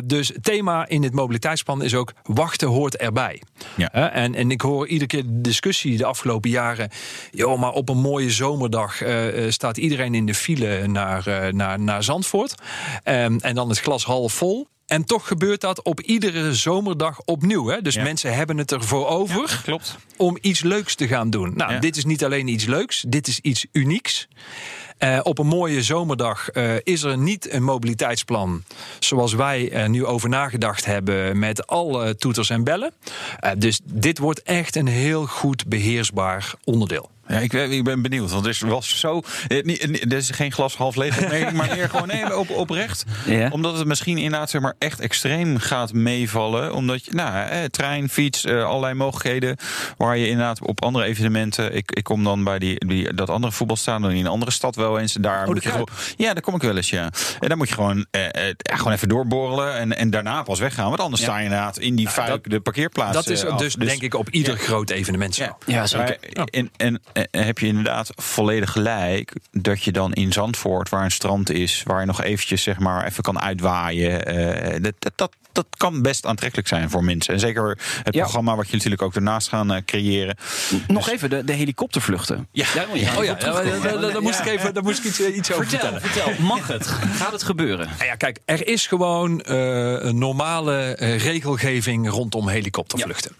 Dus 0.04 0.28
het 0.28 0.44
thema 0.44 0.88
in 0.88 1.02
het 1.02 1.12
mobiliteitsplan 1.12 1.82
is 1.82 1.94
ook 1.94 2.12
wachten 2.22 2.68
hoort 2.68 2.96
erbij. 2.96 3.42
Ja. 3.76 3.90
En, 4.12 4.34
en 4.34 4.50
ik 4.50 4.60
hoor 4.60 4.86
iedere 4.86 5.06
keer 5.06 5.22
de 5.22 5.40
discussie 5.40 5.96
de 5.96 6.04
afgelopen 6.04 6.50
jaren. 6.50 6.90
joh, 7.30 7.58
maar 7.60 7.72
op 7.72 7.88
een 7.88 7.98
mooie 7.98 8.30
zomerdag 8.30 9.02
staat 9.48 9.76
iedereen 9.76 10.14
in 10.14 10.26
de 10.26 10.34
file 10.34 10.86
naar, 10.86 11.54
naar, 11.54 11.80
naar 11.80 12.02
Zandvoort. 12.02 12.54
Ehm, 13.02 13.36
en 13.40 13.54
dan 13.54 13.68
het 13.68 13.80
glas 13.80 14.04
half 14.04 14.32
vol. 14.32 14.68
En 14.86 15.04
toch 15.04 15.26
gebeurt 15.28 15.60
dat 15.60 15.82
op 15.82 16.00
iedere 16.00 16.54
zomerdag 16.54 17.20
opnieuw. 17.24 17.66
Hè? 17.66 17.82
Dus 17.82 17.94
Ja. 17.94 18.02
mensen 18.02 18.34
hebben 18.34 18.58
het 18.58 18.72
ervoor 18.72 19.06
over 19.06 19.60
Klopt. 19.64 19.96
om 20.16 20.38
iets 20.40 20.62
leuks 20.62 20.94
te 20.94 21.06
gaan 21.06 21.30
doen. 21.30 21.52
Nou, 21.56 21.72
Ja. 21.72 21.78
dit 21.78 21.96
is 21.96 22.04
niet 22.04 22.24
alleen 22.24 22.48
iets 22.48 22.64
leuks, 22.64 23.04
dit 23.08 23.26
is 23.28 23.38
iets 23.40 23.66
unieks. 23.72 24.28
Eh, 24.98 25.18
op 25.22 25.38
een 25.38 25.46
mooie 25.46 25.82
zomerdag 25.82 26.48
eh, 26.48 26.74
is 26.82 27.02
er 27.02 27.18
niet 27.18 27.52
een 27.52 27.62
mobiliteitsplan 27.62 28.62
zoals 28.98 29.32
wij 29.34 29.72
er 29.72 29.88
nu 29.88 30.04
over 30.04 30.28
nagedacht 30.28 30.84
hebben 30.84 31.38
met 31.38 31.66
alle 31.66 32.16
toeters 32.16 32.50
en 32.50 32.64
bellen. 32.64 32.92
Eh, 33.40 33.50
dus 33.58 33.80
dit 33.84 34.18
wordt 34.18 34.42
echt 34.42 34.76
een 34.76 34.86
heel 34.86 35.26
goed 35.26 35.66
beheersbaar 35.66 36.54
onderdeel. 36.64 37.10
Ja, 37.28 37.38
ik, 37.38 37.50
ben- 37.50 37.70
ik 37.72 37.84
ben 37.84 38.02
benieuwd, 38.02 38.30
want 38.30 38.44
er 38.44 38.50
is- 38.50 38.60
was 38.60 38.98
zo. 38.98 39.22
eh, 39.48 39.56
Er 40.10 40.12
is 40.16 40.30
geen 40.30 40.52
glas 40.52 40.76
half 40.76 40.96
leeg 40.96 41.18
opmerking, 41.22 41.52
maar 41.58 41.68
meer 41.76 41.88
gewoon 41.90 42.06
nee, 42.06 42.36
op, 42.38 42.50
oprecht. 42.50 43.04
Ja. 43.26 43.48
Omdat 43.50 43.78
het 43.78 43.86
misschien 43.86 44.18
inderdaad 44.18 44.50
zeg 44.50 44.60
maar, 44.60 44.74
echt 44.78 45.00
extreem 45.00 45.58
gaat 45.58 45.92
meevallen. 45.92 46.74
Omdat 46.74 47.04
je, 47.04 47.10
nou, 47.14 47.48
eh, 47.48 47.64
trein, 47.64 48.08
fiets, 48.08 48.44
eh, 48.44 48.64
allerlei 48.64 48.94
mogelijkheden. 48.94 49.56
Waar 49.96 50.16
je 50.16 50.28
inderdaad 50.28 50.62
op 50.62 50.82
andere 50.84 51.04
evenementen. 51.04 51.74
Ik, 51.74 51.90
ik 51.92 52.04
kom 52.04 52.24
dan 52.24 52.44
bij 52.44 52.58
die, 52.58 52.86
die, 52.86 53.14
dat 53.14 53.30
andere 53.30 53.52
voetbalstadion 53.52 54.10
in 54.10 54.18
een 54.24 54.26
andere 54.30 54.50
stad 54.50 54.76
wel 54.76 54.98
eens. 54.98 55.14
En 55.16 55.22
daar 55.22 55.44
de 55.46 55.52
moet 55.52 55.62
je 55.62 55.70
gewoon, 55.70 55.88
Ja, 56.16 56.32
daar 56.32 56.42
kom 56.42 56.54
ik 56.54 56.62
wel 56.62 56.76
eens, 56.76 56.90
ja. 56.90 57.10
En 57.40 57.48
dan 57.48 57.58
moet 57.58 57.68
je 57.68 57.74
gewoon, 57.74 58.06
eh, 58.10 58.24
eh, 58.48 58.54
gewoon 58.56 58.92
even 58.92 59.08
doorborrelen. 59.08 59.74
En, 59.74 59.96
en 59.96 60.10
daarna 60.10 60.42
pas 60.42 60.58
weggaan. 60.58 60.88
Want 60.88 61.00
anders 61.00 61.22
sta 61.22 61.38
je 61.38 61.44
inderdaad 61.44 61.78
in 61.78 61.94
die 61.96 62.08
fuik 62.08 62.28
dat- 62.28 62.44
de 62.44 62.60
parkeerplaats. 62.60 63.14
Dat 63.14 63.28
is 63.28 63.42
eh, 63.44 63.50
af. 63.52 63.58
dus, 63.58 63.74
denk 63.74 64.02
ik 64.02 64.14
op 64.14 64.28
ieder 64.30 64.54
ja. 64.54 64.60
groot 64.60 64.90
evenement 64.90 65.34
zo. 65.34 65.42
Ja, 65.44 65.56
Ja, 65.66 65.86
zeker. 65.86 66.16
Maar, 66.32 66.44
en, 66.46 66.70
en, 66.76 67.00
en 67.12 67.15
heb 67.30 67.58
je 67.58 67.66
inderdaad 67.66 68.10
volledig 68.16 68.70
gelijk 68.72 69.32
dat 69.52 69.82
je 69.82 69.92
dan 69.92 70.12
in 70.12 70.32
Zandvoort, 70.32 70.88
waar 70.88 71.04
een 71.04 71.10
strand 71.10 71.50
is, 71.50 71.82
waar 71.84 72.00
je 72.00 72.06
nog 72.06 72.22
eventjes 72.22 72.62
zeg 72.62 72.78
maar 72.78 73.06
even 73.06 73.22
kan 73.22 73.40
uitwaaien, 73.40 74.24
eh, 74.26 74.82
dat, 74.82 74.92
dat, 74.98 75.12
dat, 75.16 75.32
dat 75.52 75.66
kan 75.76 76.02
best 76.02 76.26
aantrekkelijk 76.26 76.68
zijn 76.68 76.90
voor 76.90 77.04
mensen. 77.04 77.34
En 77.34 77.40
zeker 77.40 77.78
het 78.02 78.14
Ja. 78.14 78.20
programma 78.22 78.56
wat 78.56 78.66
je 78.68 78.72
natuurlijk 78.74 79.02
ook 79.02 79.14
daarnaast 79.14 79.48
gaan 79.48 79.72
eh, 79.72 79.82
creëren. 79.84 80.36
Nog 80.86 81.10
even 81.10 81.30
de, 81.30 81.44
de 81.44 81.52
helikoptervluchten. 81.52 82.48
Ja. 82.52 82.66
Je 82.94 83.14
Oh 83.18 83.24
ja, 83.24 83.34
daar, 83.34 84.22
moest 84.22 84.38
ik 84.38 84.46
even 84.46 84.74
daar 84.74 84.82
moest 84.82 84.98
ik 84.98 85.04
iets, 85.04 85.20
eh, 85.20 85.36
iets 85.36 85.52
over 85.52 85.66
Vertel, 85.66 85.90
vertellen. 85.90 86.10
vertel. 86.26 86.44
Mag 86.46 86.66
het? 86.68 86.86
Gaat 86.86 87.32
het 87.32 87.42
gebeuren? 87.42 87.86
Nou 87.86 88.04
ja, 88.04 88.14
kijk, 88.14 88.38
er 88.44 88.66
is 88.66 88.86
gewoon 88.86 89.40
eh, 89.40 89.56
een 90.04 90.18
normale 90.18 90.76
eh, 90.82 91.18
regelgeving 91.18 92.08
rondom 92.10 92.48
helikoptervluchten. 92.48 93.32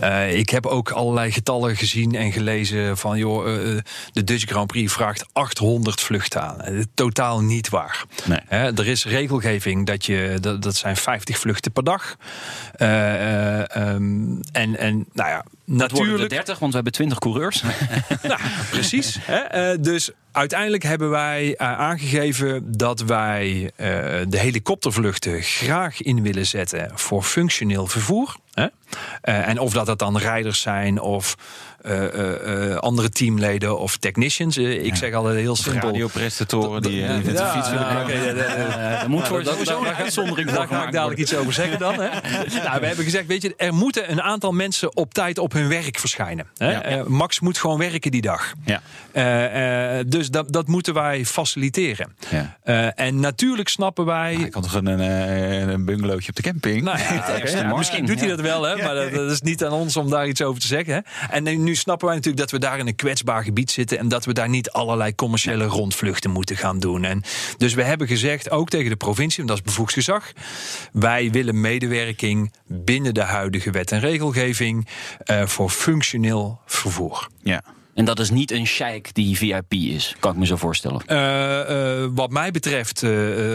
Eh, 0.00 0.38
ik 0.38 0.48
heb 0.50 0.66
ook 0.66 0.90
allerlei 0.90 1.32
getallen 1.32 1.76
gezien 1.76 2.14
en 2.14 2.32
gelezen 2.32 2.96
van, 2.96 3.18
joh, 3.22 3.74
eh, 3.74 3.78
de 4.12 4.24
Dutch 4.24 4.44
Grand 4.44 4.66
Prix 4.66 4.92
vraagt 4.92 5.26
800 5.32 6.00
vluchten 6.00 6.42
aan. 6.42 6.60
Eh, 6.60 6.82
totaal 6.94 7.40
niet 7.40 7.68
waar. 7.68 8.04
Nee. 8.24 8.40
Er 8.60 8.86
is 8.86 9.04
regelgeving 9.04 9.86
dat 9.86 10.06
je, 10.06 10.38
dat, 10.40 10.62
dat 10.62 10.76
zijn 10.76 10.96
50 10.96 11.38
vluchten 11.38 11.72
per 11.72 11.84
dag. 11.84 12.16
Eh, 12.74 13.14
eh, 13.14 13.76
ehm, 13.76 14.40
en, 14.52 14.78
en 14.78 15.06
nou 15.12 15.28
ja, 15.28 15.44
natuurlijk 15.64 16.30
30, 16.30 16.58
want 16.58 16.70
we 16.70 16.74
hebben 16.74 16.92
20 16.92 17.18
coureurs. 17.18 17.62
nou, 18.22 18.40
precies. 18.70 19.18
Eh, 19.26 19.70
dus 19.80 20.10
uiteindelijk 20.32 20.82
hebben 20.82 21.10
wij 21.10 21.54
eh, 21.56 21.78
aangegeven 21.78 22.78
dat 22.78 23.00
wij 23.00 23.70
eh, 23.76 23.86
de 24.28 24.38
helikoptervluchten 24.38 25.42
graag 25.42 26.02
in 26.02 26.22
willen 26.22 26.46
zetten 26.46 26.90
voor 26.94 27.22
functioneel 27.22 27.86
vervoer. 27.86 28.36
Hè? 28.52 28.66
Eh, 29.20 29.48
en 29.48 29.58
of 29.58 29.72
dat, 29.72 29.86
dat 29.86 29.98
dan 29.98 30.18
rijders 30.18 30.60
zijn 30.60 31.00
of 31.00 31.34
eh, 31.34 31.40
eh, 31.40 31.71
eh, 31.71 31.71
andere 32.80 33.08
teamleden 33.08 33.78
of 33.78 33.96
technicians. 33.96 34.56
Eh, 34.56 34.84
ik 34.84 34.96
zeg 34.96 35.12
altijd 35.14 35.36
heel 35.36 35.56
simpel. 35.56 35.88
radiopresentatoren 35.88 36.82
die, 36.82 37.04
eh, 37.04 37.14
met 37.14 37.36
de 37.36 37.46
fiets 37.46 37.70
willen 37.70 39.10
moet 39.10 39.26
voor 39.26 39.38
een 39.38 39.94
uitzondering 39.94 40.50
Daar 40.50 40.66
ga 40.66 40.86
ik 40.86 40.92
dadelijk 40.92 41.20
iets 41.20 41.34
over 41.34 41.52
zeggen 41.52 41.78
dan. 41.78 41.94
Hè? 41.94 42.08
nou, 42.64 42.80
we 42.80 42.86
hebben 42.86 43.04
gezegd, 43.04 43.26
weet 43.26 43.42
je, 43.42 43.54
er 43.56 43.74
moeten 43.74 44.10
een 44.10 44.22
aantal 44.22 44.52
mensen 44.52 44.96
op 44.96 45.14
tijd 45.14 45.38
op 45.38 45.52
hun 45.52 45.68
werk 45.68 45.98
verschijnen. 45.98 46.46
Hè? 46.56 46.70
Ja. 46.70 46.82
Eh, 46.82 47.04
Max 47.04 47.40
moet 47.40 47.58
gewoon 47.58 47.78
werken 47.78 48.10
die 48.10 48.22
dag. 48.22 48.52
Ja. 48.64 48.82
Eh, 49.12 49.98
eh, 49.98 50.06
dus 50.06 50.30
dat, 50.30 50.52
dat 50.52 50.68
moeten 50.68 50.94
wij 50.94 51.24
faciliteren. 51.24 52.16
Ja. 52.30 52.58
Eh, 52.62 53.00
en 53.06 53.20
natuurlijk 53.20 53.68
snappen 53.68 54.04
wij. 54.04 54.34
Ik 54.34 54.50
kan 54.50 54.62
toch 54.62 54.74
een, 54.74 54.86
een, 54.86 55.84
bungalowtje 55.84 56.28
op 56.28 56.36
de 56.36 56.42
camping? 56.42 56.82
Nou 56.82 56.98
misschien 57.78 58.06
doet 58.06 58.20
hij 58.20 58.28
dat 58.28 58.40
wel, 58.40 58.62
hè, 58.62 58.76
maar 58.76 58.94
dat, 58.94 59.12
dat 59.12 59.30
is 59.30 59.40
niet 59.40 59.64
aan 59.64 59.72
ons 59.72 59.96
om 59.96 60.10
daar 60.10 60.28
iets 60.28 60.42
over 60.42 60.60
te 60.60 60.66
zeggen. 60.66 60.94
Hè. 60.94 61.00
En 61.30 61.42
nu- 61.64 61.71
nu 61.72 61.78
snappen 61.78 62.06
wij 62.06 62.16
natuurlijk 62.16 62.42
dat 62.42 62.60
we 62.60 62.66
daar 62.66 62.78
in 62.78 62.86
een 62.86 62.94
kwetsbaar 62.94 63.44
gebied 63.44 63.70
zitten 63.70 63.98
en 63.98 64.08
dat 64.08 64.24
we 64.24 64.32
daar 64.32 64.48
niet 64.48 64.70
allerlei 64.70 65.14
commerciële 65.14 65.64
rondvluchten 65.64 66.30
moeten 66.30 66.56
gaan 66.56 66.78
doen. 66.78 67.04
En 67.04 67.22
dus 67.56 67.74
we 67.74 67.82
hebben 67.82 68.06
gezegd, 68.06 68.50
ook 68.50 68.68
tegen 68.68 68.90
de 68.90 68.96
provincie, 68.96 69.36
want 69.36 69.48
dat 69.48 69.58
is 69.58 69.72
bevoegd 69.72 69.92
gezag, 69.92 70.32
wij 70.92 71.30
willen 71.30 71.60
medewerking 71.60 72.52
binnen 72.66 73.14
de 73.14 73.22
huidige 73.22 73.70
wet 73.70 73.92
en 73.92 74.00
regelgeving 74.00 74.88
eh, 75.18 75.46
voor 75.46 75.70
functioneel 75.70 76.60
vervoer. 76.66 77.28
Ja. 77.42 77.62
En 77.94 78.04
dat 78.04 78.18
is 78.18 78.30
niet 78.30 78.50
een 78.50 78.66
sheik 78.66 79.14
die 79.14 79.36
VIP 79.36 79.72
is, 79.72 80.14
kan 80.20 80.32
ik 80.32 80.38
me 80.38 80.46
zo 80.46 80.56
voorstellen. 80.56 81.02
Eh, 81.06 82.02
eh, 82.02 82.08
wat 82.14 82.30
mij 82.30 82.50
betreft, 82.50 83.02
eh, 83.02 83.10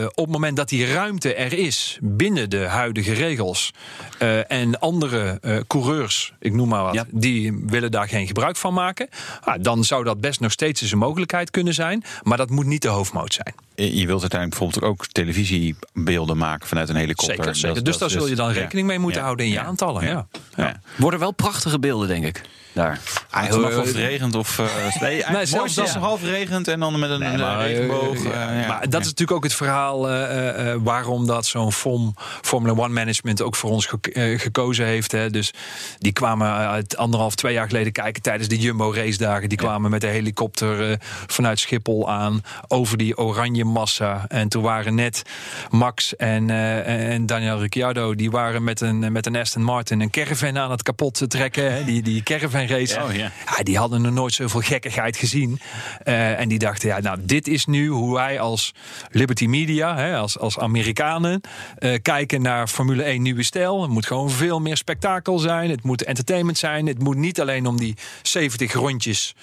op 0.05 0.23
het 0.23 0.29
moment 0.33 0.57
dat 0.57 0.69
die 0.69 0.85
ruimte 0.93 1.33
er 1.33 1.53
is 1.53 1.97
binnen 2.01 2.49
de 2.49 2.57
huidige 2.65 3.13
regels 3.13 3.71
eh, 4.19 4.51
en 4.51 4.79
andere 4.79 5.37
eh, 5.41 5.57
coureurs, 5.67 6.33
ik 6.39 6.53
noem 6.53 6.67
maar 6.69 6.83
wat, 6.83 6.93
Ja. 6.93 7.05
die 7.11 7.63
willen 7.65 7.91
daar 7.91 8.07
geen 8.07 8.27
gebruik 8.27 8.55
van 8.55 8.73
maken, 8.73 9.09
ah, 9.41 9.55
dan 9.61 9.83
zou 9.83 10.03
dat 10.03 10.21
best 10.21 10.39
nog 10.39 10.51
steeds 10.51 10.81
eens 10.81 10.91
een 10.91 10.97
mogelijkheid 10.97 11.51
kunnen 11.51 11.73
zijn, 11.73 12.03
maar 12.23 12.37
dat 12.37 12.49
moet 12.49 12.65
niet 12.65 12.81
de 12.81 12.87
hoofdmoot 12.87 13.33
zijn. 13.33 13.53
Je 13.75 14.05
wilt 14.05 14.21
uiteindelijk 14.21 14.59
bijvoorbeeld 14.59 14.83
ook 14.91 15.07
televisiebeelden 15.07 16.37
maken 16.37 16.67
vanuit 16.67 16.89
een 16.89 16.95
helikopter. 16.95 17.35
Zeker, 17.35 17.55
zeker. 17.55 17.75
Dat- 17.75 17.85
dus 17.85 17.97
dat 17.97 18.09
daar 18.09 18.19
zul 18.19 18.27
je 18.29 18.35
dan 18.35 18.47
ja. 18.53 18.59
rekening 18.59 18.87
mee 18.87 18.99
moeten 18.99 19.19
Ja. 19.19 19.25
houden 19.25 19.45
in 19.45 19.51
je 19.51 19.57
Ja. 19.57 19.63
aantallen. 19.65 20.05
Ja. 20.05 20.27
Ja. 20.55 20.81
Worden 20.95 21.19
wel 21.19 21.31
prachtige 21.31 21.79
beelden, 21.79 22.07
denk 22.07 22.25
ik. 22.25 22.41
Daar. 22.77 22.99
Ah, 23.29 23.43
het 23.43 23.57
mag 23.61 23.77
of 23.77 23.85
het 23.85 23.95
regent 23.95 24.35
of... 24.35 24.57
uh, 24.57 24.65
nee, 25.01 25.23
Nee, 25.31 25.45
zelfs 25.45 25.73
dat 25.73 25.89
half 25.89 26.23
regent 26.23 26.67
en 26.67 26.79
dan 26.79 26.99
met 26.99 27.09
een, 27.09 27.21
een 27.21 27.39
maar, 27.39 27.67
regenboog. 27.67 28.15
eh, 28.15 28.25
eh, 28.25 28.61
ja. 28.61 28.67
Maar 28.67 28.89
dat 28.89 29.01
is 29.01 29.07
natuurlijk 29.07 29.31
ook 29.37 29.43
het 29.43 29.53
verhaal 29.53 30.09
eh, 30.09 30.23
eh, 30.23 30.71
eh, 30.71 30.79
waarom 30.83 31.27
dat 31.27 31.45
zo'n 31.45 31.71
FOM, 31.71 32.15
Formula 32.41 32.73
One 32.73 32.93
Management 32.93 33.41
ook 33.41 33.55
voor 33.55 33.69
ons 33.69 33.85
ge- 33.85 34.11
eh, 34.13 34.39
gekozen 34.39 34.85
heeft. 34.85 35.11
Hè. 35.11 35.29
Dus 35.29 35.53
die 35.97 36.11
kwamen 36.11 36.47
uit 36.51 36.97
anderhalf, 36.97 37.35
twee 37.35 37.53
jaar 37.53 37.67
geleden 37.67 37.91
kijken 37.91 38.21
tijdens 38.21 38.47
de 38.49 38.57
Jumbo 38.57 38.93
race 38.93 39.17
dagen. 39.17 39.49
Die 39.49 39.57
kwamen 39.57 39.91
met 39.91 40.01
de 40.01 40.07
helikopter 40.07 40.91
eh, 40.91 40.97
vanuit 41.27 41.59
Schiphol 41.59 42.09
aan 42.09 42.41
over 42.67 42.97
die 42.97 43.17
oranje 43.17 43.65
massa. 43.65 44.25
En 44.27 44.47
toen 44.49 44.63
waren 44.63 44.95
net 44.95 45.21
Max 45.69 46.15
en, 46.15 46.49
eh, 46.49 47.13
en 47.13 47.25
Daniel 47.25 47.59
Ricciardo, 47.59 48.15
die 48.15 48.31
waren 48.31 48.63
met 48.63 48.81
een, 48.81 49.11
met 49.11 49.25
een 49.25 49.35
Aston 49.35 49.63
Martin 49.63 49.99
een 50.01 50.09
caravan 50.09 50.57
aan 50.57 50.71
het 50.71 50.83
kapot 50.83 51.23
trekken. 51.27 51.73
Hè. 51.73 51.83
Die, 51.83 52.01
die 52.01 52.23
caravan 52.23 52.66
race. 52.67 53.01
Oh. 53.01 53.15
Ja, 53.15 53.31
die 53.63 53.77
hadden 53.77 54.01
nog 54.01 54.13
nooit 54.13 54.33
zoveel 54.33 54.61
gekkigheid 54.61 55.17
gezien. 55.17 55.59
Eh, 56.03 56.39
en 56.39 56.49
die 56.49 56.59
dachten, 56.59 56.87
ja, 56.87 56.99
nou, 56.99 57.17
dit 57.21 57.47
is 57.47 57.65
nu 57.65 57.87
hoe 57.87 58.13
wij 58.13 58.39
als 58.39 58.73
Liberty 59.11 59.45
Media, 59.45 59.95
hè, 59.95 60.17
als, 60.17 60.39
als 60.39 60.59
Amerikanen, 60.59 61.41
eh, 61.77 61.93
kijken 62.01 62.41
naar 62.41 62.67
Formule 62.67 63.03
1 63.03 63.21
nieuwe 63.21 63.43
stijl. 63.43 63.81
Het 63.81 63.91
moet 63.91 64.05
gewoon 64.05 64.29
veel 64.29 64.59
meer 64.59 64.77
spektakel 64.77 65.39
zijn. 65.39 65.69
Het 65.69 65.83
moet 65.83 66.03
entertainment 66.03 66.57
zijn. 66.57 66.87
Het 66.87 66.99
moet 66.99 67.17
niet 67.17 67.41
alleen 67.41 67.67
om 67.67 67.77
die 67.77 67.95
70 68.21 68.73
rondjes 68.73 69.35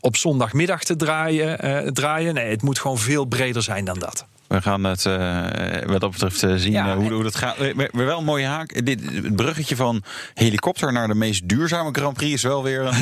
op 0.00 0.16
zondagmiddag 0.16 0.82
te 0.84 0.96
draaien. 0.96 1.58
eh, 1.58 1.78
draaien. 1.92 2.34
Nee, 2.34 2.50
het 2.50 2.62
moet 2.62 2.78
gewoon 2.78 2.98
veel 2.98 3.24
breder 3.24 3.62
zijn 3.62 3.84
dan 3.84 3.98
dat. 3.98 4.26
We 4.52 4.62
gaan 4.62 4.84
het 4.84 5.06
eh, 5.06 5.44
wat 5.86 6.00
dat 6.00 6.10
betreft 6.10 6.42
eh, 6.42 6.54
zien 6.54 6.72
Ja. 6.72 6.90
eh, 6.90 6.94
hoe, 6.96 7.12
hoe 7.12 7.22
dat 7.22 7.34
gaat. 7.36 7.58
Maar 7.74 7.88
maar 7.92 8.04
wel 8.04 8.18
een 8.18 8.24
mooie 8.24 8.46
haak. 8.46 8.86
Dit, 8.86 9.00
het 9.12 9.36
bruggetje 9.36 9.76
van 9.76 10.02
helikopter 10.34 10.92
naar 10.92 11.08
de 11.08 11.14
meest 11.14 11.48
duurzame 11.48 11.88
Grand 11.92 12.14
Prix 12.16 12.32
is 12.34 12.42
wel 12.42 12.62
weer 12.62 12.80
een. 12.80 12.94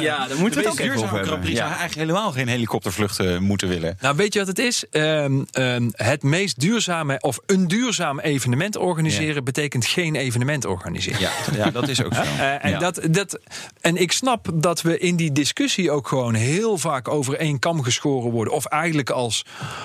Ja, 0.00 0.26
de 0.26 0.34
moeten 0.38 0.60
we 0.62 0.68
het 0.68 0.72
ook 0.72 0.78
even 0.78 0.84
duurzame 0.84 1.06
Grand 1.08 1.10
hebben. 1.20 1.38
Prix 1.40 1.56
zou 1.58 1.70
Ja. 1.70 1.76
eigenlijk 1.78 2.08
helemaal 2.08 2.32
geen 2.32 2.48
helikoptervluchten 2.48 3.42
moeten 3.42 3.68
willen. 3.68 3.96
Nou, 4.00 4.16
weet 4.16 4.32
je 4.32 4.38
wat 4.38 4.48
het 4.48 4.58
is? 4.58 4.84
Ehm, 4.90 5.42
ehm, 5.52 5.88
het 5.92 6.22
meest 6.22 6.60
duurzame 6.60 7.18
of 7.20 7.38
een 7.46 7.68
duurzaam 7.68 8.20
evenement 8.20 8.76
organiseren 8.76 9.44
betekent 9.44 9.86
geen 9.86 10.14
evenement 10.16 10.64
organiseren. 10.64 11.20
Ja, 11.20 11.30
ja 11.56 11.70
dat 11.70 11.88
is 11.88 12.02
ook 12.04 12.14
zo. 12.14 12.22
En, 12.60 12.78
dat, 12.78 13.00
dat, 13.10 13.38
en 13.80 13.96
ik 13.96 14.12
snap 14.12 14.48
dat 14.54 14.82
we 14.82 14.98
in 14.98 15.16
die 15.16 15.32
discussie 15.32 15.90
ook 15.90 16.08
gewoon 16.08 16.34
heel 16.34 16.78
vaak 16.78 17.08
over 17.08 17.36
één 17.36 17.58
kam 17.58 17.82
geschoren 17.82 18.30
worden. 18.30 18.52
Of 18.54 18.64
eigenlijk 18.64 19.10
als, 19.10 19.44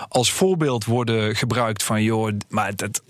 als 0.09 0.31
voorbeeld 0.31 0.80
worden 0.85 1.35
gebruikt 1.35 1.83
van, 1.83 2.03
joh, 2.03 2.31
maar 2.49 2.75
dat, 2.75 3.01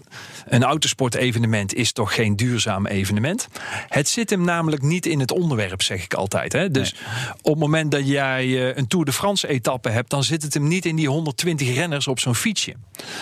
een 0.48 0.64
autosportevenement 0.64 1.74
is 1.74 1.92
toch 1.92 2.16
geen 2.16 2.36
duurzaam 2.36 2.86
evenement. 2.86 3.48
Het 3.88 4.10
zit 4.10 4.30
hem 4.30 4.44
namelijk 4.44 4.82
niet 4.82 5.06
in 5.06 5.20
het 5.20 5.32
onderwerp, 5.32 5.82
zeg 5.82 6.04
ik 6.04 6.14
altijd. 6.14 6.54
Hè? 6.54 6.72
Dus 6.72 6.96
op 7.42 7.52
het 7.52 7.60
moment 7.60 7.92
dat 7.92 8.08
jij 8.08 8.44
eh, 8.70 8.78
een 8.78 8.88
Tour 8.88 9.06
de 9.06 9.14
France 9.14 9.48
etappe 9.48 9.90
hebt, 9.90 10.10
dan 10.10 10.24
zit 10.24 10.44
het 10.44 10.54
hem 10.54 10.68
niet 10.68 10.86
in 10.86 10.96
die 10.96 11.08
120 11.10 11.74
renners 11.76 12.08
op 12.08 12.20
zo'n 12.20 12.36
fietsje. 12.36 12.74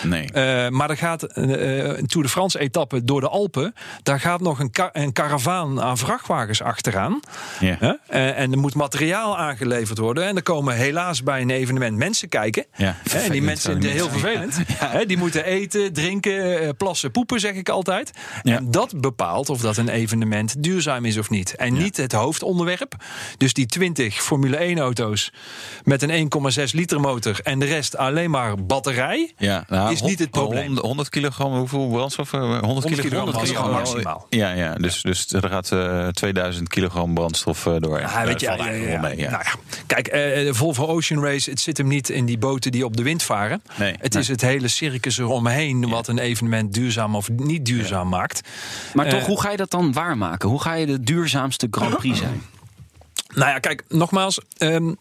Nee. 0.02 0.24
Eh, 0.32 0.68
maar 0.68 0.90
er 0.90 0.96
gaat 0.96 1.22
eh, 1.22 1.44
een 1.98 2.06
Tour 2.06 2.26
de 2.26 2.32
France 2.32 2.58
etappe 2.58 3.04
door 3.04 3.20
de 3.20 3.28
Alpen. 3.28 3.74
Daar 4.02 4.20
gaat 4.20 4.40
nog 4.40 4.58
een, 4.58 4.70
ka- 4.70 4.90
een 4.92 5.12
karavaan 5.12 5.80
aan 5.80 5.98
vrachtwagens 5.98 6.62
achteraan. 6.62 7.20
Ja. 7.60 7.98
En 8.08 8.52
er 8.52 8.58
moet 8.58 8.74
materiaal 8.74 9.38
aangeleverd 9.38 9.98
worden. 9.98 10.26
En 10.26 10.36
er 10.36 10.42
komen 10.42 10.74
helaas 10.74 11.22
bij 11.22 11.40
een 11.40 11.50
evenement 11.50 11.96
mensen 11.96 12.28
kijken. 12.28 12.66
Ja, 12.76 12.86
en 12.86 12.94
die 13.02 13.10
vervelend 13.10 13.44
mensen 13.44 13.82
heel 13.82 14.04
niet 14.10 14.12
die 15.06 15.16
moeten 15.16 15.44
eten, 15.44 15.92
drinken, 15.92 16.60
eh, 16.60 16.68
plassen, 16.76 17.10
poepen, 17.10 17.40
zeg 17.40 17.54
ik 17.54 17.68
altijd. 17.68 18.10
En 18.42 18.70
dat 18.70 19.00
bepaalt 19.00 19.48
of 19.48 19.60
dat 19.60 19.76
een 19.76 19.88
evenement 19.88 20.62
duurzaam 20.62 21.04
is 21.04 21.18
of 21.18 21.30
niet. 21.30 21.54
En 21.54 21.72
niet 21.72 21.96
het 21.96 22.12
hoofdonderwerp. 22.12 22.94
Dus 23.36 23.52
die 23.52 23.66
20 23.66 24.22
Formule 24.22 24.56
1 24.56 24.78
auto's 24.78 25.32
met 25.84 26.02
een 26.02 26.30
1,6 26.58 26.64
liter 26.72 27.00
motor 27.00 27.40
en 27.42 27.58
de 27.58 27.66
rest 27.66 27.96
alleen 27.96 28.30
maar 28.30 28.64
batterij. 28.64 29.32
Ja, 29.38 29.64
nou, 29.68 29.92
is 29.92 30.02
niet 30.02 30.18
het 30.18 30.30
probleem. 30.30 30.64
100, 30.64 30.86
100 30.86 31.08
kilogram, 31.08 31.52
hoeveel 31.56 31.88
brandstof? 31.88 32.32
eh, 32.32 32.40
100, 32.40 32.64
100 32.64 32.86
kilogram, 32.86 33.10
kilogram 33.10 33.44
kilogram 33.44 33.70
maximaal. 33.72 34.26
Ja, 34.28 34.52
ja 34.52 34.74
dus, 34.74 35.02
dus 35.02 35.32
er 35.32 35.48
gaat 35.48 35.72
eh 35.72 36.08
2000 36.08 36.68
kilogram 36.68 37.14
brandstof 37.14 37.66
eh, 37.66 37.74
door. 37.78 38.00
Ja, 38.00 38.24
weet 38.24 38.40
je, 38.40 38.46
ja, 38.46 38.70
ja, 38.70 39.00
mee. 39.00 39.16
Ja. 39.16 39.30
Nou. 39.30 39.44
Kijk, 39.86 40.12
de 40.12 40.54
Volvo 40.54 40.86
Ocean 40.86 41.24
Race, 41.24 41.50
het 41.50 41.60
zit 41.60 41.76
hem 41.76 41.86
niet 41.86 42.08
in 42.08 42.24
die 42.24 42.38
boten 42.38 42.72
die 42.72 42.84
op 42.84 42.96
de 42.96 43.02
wind 43.02 43.22
varen. 43.22 43.62
Nee, 43.78 43.94
het 43.98 44.12
nee. 44.12 44.22
is 44.22 44.28
het 44.30 44.40
hele 44.40 44.68
circus 44.68 45.18
eromheen 45.18 45.88
wat 45.88 46.08
een 46.08 46.18
evenement 46.18 46.72
duurzaam 46.74 47.16
of 47.16 47.28
niet 47.28 47.64
duurzaam 47.64 48.08
maakt. 48.08 48.40
Maar 48.94 49.08
toch, 49.08 49.20
Eh, 49.20 49.26
hoe 49.26 49.40
ga 49.40 49.50
je 49.50 49.56
dat 49.56 49.70
dan 49.70 49.92
waarmaken? 49.92 50.48
Hoe 50.48 50.60
ga 50.60 50.74
je 50.74 50.86
de 50.86 51.00
duurzaamste 51.00 51.68
Grand 51.70 51.96
Prix 51.96 52.18
zijn? 52.18 52.42
Nou 53.34 53.50
ja, 53.50 53.58
kijk, 53.58 53.84
nogmaals. 53.88 54.40
ehm, 54.58 54.92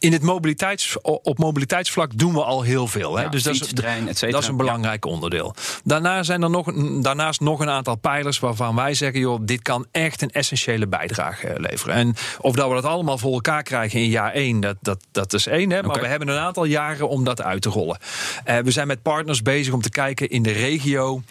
in 0.00 0.12
het 0.12 0.22
mobiliteits, 0.22 0.96
op 1.02 1.38
mobiliteitsvlak 1.38 2.18
doen 2.18 2.32
we 2.32 2.44
al 2.44 2.62
heel 2.62 2.86
veel. 2.86 3.16
Hè? 3.16 3.22
Ja, 3.22 3.28
dus 3.28 3.42
dat 3.42 3.54
is, 3.54 3.72
trein, 3.72 4.04
dat 4.04 4.42
is 4.42 4.48
een 4.48 4.56
belangrijk 4.56 5.04
onderdeel. 5.04 5.54
Daarna 5.84 6.22
zijn 6.22 6.42
er 6.42 6.50
nog, 6.50 6.66
een- 6.66 7.02
daarnaast 7.02 7.40
nog 7.40 7.60
een 7.60 7.70
aantal 7.70 7.96
pijlers 7.96 8.38
waarvan 8.38 8.74
wij 8.74 8.94
zeggen: 8.94 9.20
joh, 9.20 9.38
dit 9.42 9.62
kan 9.62 9.86
echt 9.92 10.22
een 10.22 10.30
essentiële 10.30 10.86
bijdrage 10.88 11.46
eh, 11.48 11.60
leveren. 11.70 11.94
En 11.94 12.14
of 12.40 12.54
dat 12.54 12.68
we 12.68 12.74
dat 12.74 12.84
allemaal 12.84 13.18
voor 13.18 13.32
elkaar 13.32 13.62
krijgen 13.62 14.00
in 14.00 14.08
jaar 14.08 14.32
één, 14.32 14.60
dat, 14.60 14.76
dat, 14.82 14.98
dat 15.12 15.32
is 15.32 15.46
één. 15.46 15.70
Hè? 15.70 15.82
Maar 15.82 16.00
we 16.00 16.06
hebben 16.06 16.28
een 16.28 16.38
aantal 16.38 16.64
jaren 16.64 17.08
om 17.08 17.24
dat 17.24 17.42
uit 17.42 17.62
te 17.62 17.68
rollen. 17.68 17.98
Eh, 18.44 18.58
we 18.58 18.70
zijn 18.70 18.86
met 18.86 19.02
partners 19.02 19.42
bezig 19.42 19.74
om 19.74 19.80
te 19.82 19.90
kijken 19.90 20.28
in 20.28 20.42
de 20.42 20.52
regio. 20.52 21.22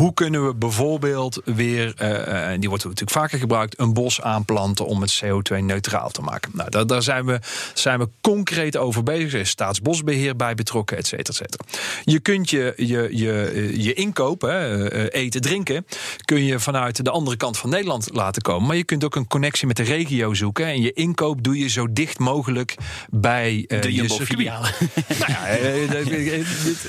Hoe 0.00 0.14
kunnen 0.14 0.46
we 0.46 0.54
bijvoorbeeld 0.54 1.40
weer, 1.44 1.92
eh, 1.96 2.52
eh, 2.52 2.60
die 2.60 2.68
wordt 2.68 2.84
natuurlijk 2.84 3.10
vaker 3.10 3.38
gebruikt, 3.38 3.78
een 3.78 3.92
bos 3.92 4.20
aanplanten 4.20 4.86
om 4.86 5.00
het 5.00 5.22
CO2-neutraal 5.24 6.10
te 6.10 6.20
maken? 6.22 6.50
Nou, 6.54 6.70
daar, 6.70 6.86
daar 6.86 7.02
zijn, 7.02 7.26
we, 7.26 7.40
zijn 7.74 7.98
we 7.98 8.08
concreet 8.20 8.76
over 8.76 9.02
bezig. 9.02 9.32
Er 9.32 9.40
is 9.40 9.48
staatsbosbeheer 9.48 10.36
bij 10.36 10.54
betrokken, 10.54 10.96
et 10.96 11.06
cetera, 11.06 11.28
et 11.28 11.34
cetera. 11.34 11.64
Je 12.04 12.20
kunt 12.20 12.50
je, 12.50 12.72
je, 12.76 13.08
je, 13.10 13.42
eh, 13.54 13.76
je 13.84 13.94
inkoop, 13.94 14.40
hè, 14.40 15.10
eten, 15.12 15.40
drinken, 15.40 15.86
kun 16.24 16.44
je 16.44 16.58
vanuit 16.60 17.04
de 17.04 17.10
andere 17.10 17.36
kant 17.36 17.58
van 17.58 17.70
Nederland 17.70 18.08
laten 18.12 18.42
komen. 18.42 18.66
Maar 18.66 18.76
je 18.76 18.84
kunt 18.84 19.04
ook 19.04 19.14
een 19.16 19.26
connectie 19.26 19.66
met 19.66 19.76
de 19.76 19.82
regio 19.82 20.34
zoeken. 20.34 20.66
En 20.66 20.80
je 20.82 20.92
inkoop 20.92 21.42
doe 21.42 21.58
je 21.58 21.68
zo 21.68 21.92
dicht 21.92 22.18
mogelijk 22.18 22.74
bij 23.10 23.64
De 23.66 23.94
je 23.94 24.08
filialen. 24.08 24.70
Nou 25.18 25.32
ja, 25.32 25.92
dat- 25.92 26.04
dit- 26.04 26.46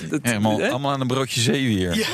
dit- 0.10 0.20
Ja, 0.24 0.34
allemaal, 0.70 0.92
aan 0.92 1.02
een 1.02 1.08
broodje 1.08 1.42
zeewier. 1.42 1.96
Ja. 1.98 2.08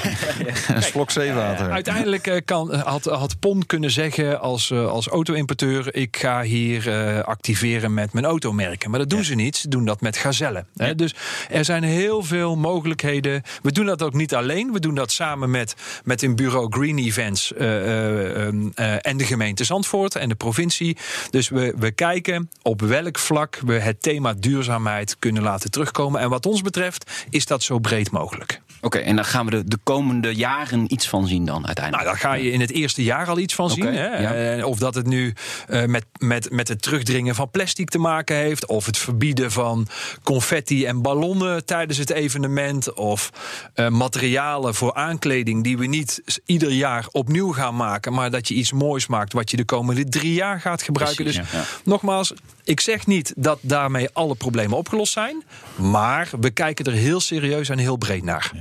slok 0.88 1.12
zeewater. 1.12 1.72
Uiteindelijk 1.72 2.28
eh, 2.28 2.42
kan, 2.46 2.76
had, 2.76 3.04
had 3.04 3.40
PON 3.40 3.66
kunnen 3.66 3.92
zeggen 3.92 4.40
als, 4.40 4.72
eh, 4.72 4.88
als 4.88 5.08
auto-importeur... 5.08 5.96
ik 5.96 6.18
ga 6.18 6.42
hier 6.42 6.90
eh, 6.90 7.24
activeren 7.24 7.94
met 7.94 8.14
mijn 8.14 8.26
automerken. 8.26 8.90
Maar 8.90 9.00
dat 9.00 9.10
doen 9.10 9.24
ze 9.24 9.36
niet. 9.36 9.56
Ze 9.56 9.68
doen 9.68 9.86
dat 9.86 10.02
met 10.02 10.18
gazellen. 10.18 10.68
Hè? 10.76 10.96
Dus 10.96 11.16
er 11.50 11.66
zijn 11.66 11.84
heel 11.84 12.24
veel 12.24 12.56
mogelijkheden. 12.56 13.44
We 13.62 13.72
doen 13.72 13.86
dat 13.86 14.04
ook 14.04 14.14
niet 14.14 14.36
alleen. 14.36 14.72
We 14.72 14.80
doen 14.80 14.96
dat 14.96 15.12
samen 15.12 15.52
met, 15.52 15.76
met 16.04 16.22
een 16.22 16.36
bureau 16.36 16.68
Green 16.70 16.98
Events... 16.98 17.54
eh, 17.54 17.78
eh, 17.78 18.48
ehm, 18.48 18.68
eh, 18.76 18.96
en 19.02 19.18
de 19.18 19.26
gemeente 19.26 19.64
Zandvoort 19.64 20.16
en 20.16 20.30
de 20.30 20.36
provincie. 20.36 20.98
Dus 21.30 21.50
we, 21.50 21.74
we 21.78 21.92
kijken 21.92 22.50
op 22.62 22.82
welk 22.82 23.20
vlak 23.20 23.60
we 23.66 23.74
het 23.74 24.02
thema 24.02 24.34
duurzaamheid 24.34 25.16
kunnen 25.20 25.44
laten 25.44 25.72
terugkomen. 25.72 26.22
En 26.22 26.30
wat 26.30 26.46
ons 26.46 26.62
betreft 26.62 27.26
is 27.30 27.46
dat 27.46 27.64
zo 27.64 27.80
breed 27.80 28.12
mogelijk. 28.12 28.62
Oké, 28.82 28.98
en 28.98 29.16
dan 29.16 29.26
gaan 29.26 29.46
we 29.46 29.52
de, 29.52 29.64
de 29.64 29.78
komende 29.84 30.36
jaren 30.36 30.67
iets 30.88 31.08
van 31.08 31.28
zien 31.28 31.46
dan 31.46 31.66
uiteindelijk. 31.66 32.06
Nou, 32.06 32.18
daar 32.18 32.32
ga 32.32 32.38
je 32.38 32.52
in 32.52 32.60
het 32.60 32.72
eerste 32.72 33.04
jaar 33.04 33.28
al 33.28 33.40
iets 33.40 33.56
van 33.56 33.70
zien. 33.70 33.88
Oké, 33.88 33.96
Hè? 33.96 34.56
ja. 34.56 34.66
Of 34.66 34.78
dat 34.78 34.96
het 34.96 35.06
nu 35.06 35.34
eh, 35.68 35.84
met, 35.86 36.06
met, 36.20 36.52
met 36.52 36.68
het 36.68 36.82
terugdringen 36.82 37.36
van 37.36 37.50
plastic 37.52 37.90
te 37.90 37.98
maken 38.00 38.36
heeft. 38.36 38.66
Of 38.66 38.86
het 38.86 38.98
verbieden 38.98 39.52
van 39.52 39.88
confetti 40.24 40.86
en 40.86 41.02
ballonnen 41.02 41.66
tijdens 41.66 41.98
het 41.98 42.10
evenement. 42.10 42.94
Of 42.94 43.32
eh, 43.74 43.88
materialen 43.88 44.76
voor 44.76 44.94
aankleding 44.94 45.64
die 45.64 45.78
we 45.78 45.86
niet 45.86 46.22
ieder 46.46 46.72
jaar 46.72 47.08
opnieuw 47.12 47.52
gaan 47.54 47.76
maken. 47.76 48.14
Maar 48.14 48.32
dat 48.32 48.48
je 48.48 48.54
iets 48.54 48.72
moois 48.72 49.08
maakt 49.08 49.34
wat 49.34 49.52
je 49.52 49.58
de 49.58 49.66
komende 49.66 50.04
drie 50.04 50.34
jaar 50.34 50.62
gaat 50.62 50.82
gebruiken. 50.82 51.24
Precies, 51.24 51.42
dus 51.42 51.52
ja. 51.52 51.58
Ja. 51.60 51.66
nogmaals, 51.84 52.34
ik 52.64 52.80
zeg 52.80 53.06
niet 53.08 53.34
dat 53.36 53.60
daarmee 53.62 54.10
alle 54.14 54.36
problemen 54.36 54.78
opgelost 54.78 55.14
zijn. 55.14 55.44
Maar 55.76 56.30
we 56.40 56.50
kijken 56.50 56.86
er 56.86 56.92
heel 56.92 57.20
serieus 57.20 57.70
en 57.70 57.78
heel 57.78 57.98
breed 57.98 58.24
naar. 58.24 58.52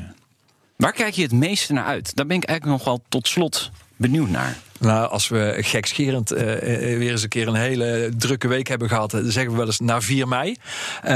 Waar 0.77 0.93
kijk 0.93 1.14
je 1.14 1.22
het 1.22 1.33
meeste 1.33 1.72
naar 1.72 1.85
uit? 1.85 2.16
Daar 2.16 2.27
ben 2.27 2.37
ik 2.37 2.45
eigenlijk 2.45 2.79
nog 2.79 2.89
wel 2.89 3.03
tot 3.09 3.29
slot 3.29 3.70
benieuwd 3.97 4.29
naar. 4.29 4.57
Nou, 4.79 5.09
als 5.11 5.29
we 5.29 5.57
gekscherend 5.61 6.31
eh, 6.31 6.53
eh, 6.93 6.99
weer 6.99 7.11
eens 7.11 7.22
een 7.22 7.29
keer 7.29 7.49
een 7.49 7.55
hele 7.55 8.11
drukke 8.18 8.49
week 8.49 8.66
hebben 8.68 8.89
gehad, 8.89 9.11
dan 9.11 9.31
zeggen 9.31 9.53
we 9.53 9.59
wel 9.59 9.66
eens 9.66 9.81
na 9.81 10.01
4 10.01 10.29
mei. 10.29 10.57
Eh, 11.03 11.14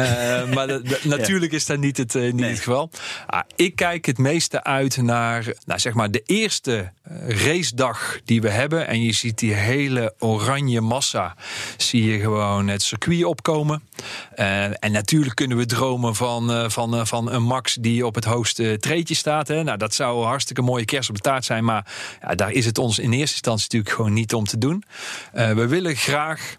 maar 0.53 0.67
de- 0.67 0.83
de- 0.83 1.01
natuurlijk 1.17 1.53
is 1.53 1.67
dat 1.67 1.79
niet 1.79 1.97
het, 1.97 2.15
eh, 2.15 2.33
niet 2.33 2.45
het 2.47 2.59
geval. 2.59 2.91
Ah, 3.27 3.41
ik 3.57 3.77
kijk 3.77 4.07
het 4.07 4.19
meeste 4.19 4.65
uit 4.65 4.97
naar 4.97 5.53
nou, 5.67 5.81
zeg 5.81 5.95
maar 5.95 6.11
de 6.11 6.23
eerste 6.27 6.93
eh, 7.03 7.29
racedag 7.45 8.19
die 8.25 8.41
we 8.41 8.49
hebben. 8.51 8.87
En 8.87 9.03
je 9.03 9.13
ziet 9.13 9.39
die 9.39 9.53
hele 9.55 10.15
oranje 10.19 10.81
massa. 10.81 11.35
Zie 11.77 12.05
je 12.13 12.21
gewoon 12.21 12.69
het 12.69 12.83
circuit 12.83 13.25
opkomen. 13.25 13.83
Eh, 14.35 14.65
en 14.85 14.93
natuurlijk 14.93 15.35
kunnen 15.35 15.57
we 15.57 15.67
dromen 15.67 16.15
van, 16.15 16.53
eh, 16.53 16.69
van, 16.69 16.95
eh, 16.95 17.05
van 17.05 17.31
een 17.33 17.43
Max 17.43 17.75
die 17.81 18.07
op 18.07 18.15
het 18.15 18.25
hoogste 18.25 18.77
treetje 18.81 19.15
staat. 19.15 19.49
Hè. 19.49 19.63
Nou, 19.63 19.79
dat 19.79 19.95
zou 19.95 20.21
een 20.23 20.29
hartstikke 20.29 20.63
mooie 20.63 20.85
kerst 20.85 21.09
op 21.09 21.15
de 21.15 21.21
taart 21.21 21.45
zijn. 21.45 21.65
Maar 21.65 21.87
ja, 22.23 22.35
daar 22.35 22.51
is 22.51 22.67
het 22.67 22.79
ons 22.79 22.99
in 22.99 23.05
eerste 23.05 23.19
instantie 23.21 23.49
natuurlijk 23.59 23.95
gewoon 23.95 24.13
niet 24.13 24.35
om 24.35 24.45
te 24.45 24.59
doen. 24.59 24.85
Eh, 25.33 25.53
we 25.53 25.67
willen 25.67 25.97
graag 25.97 26.57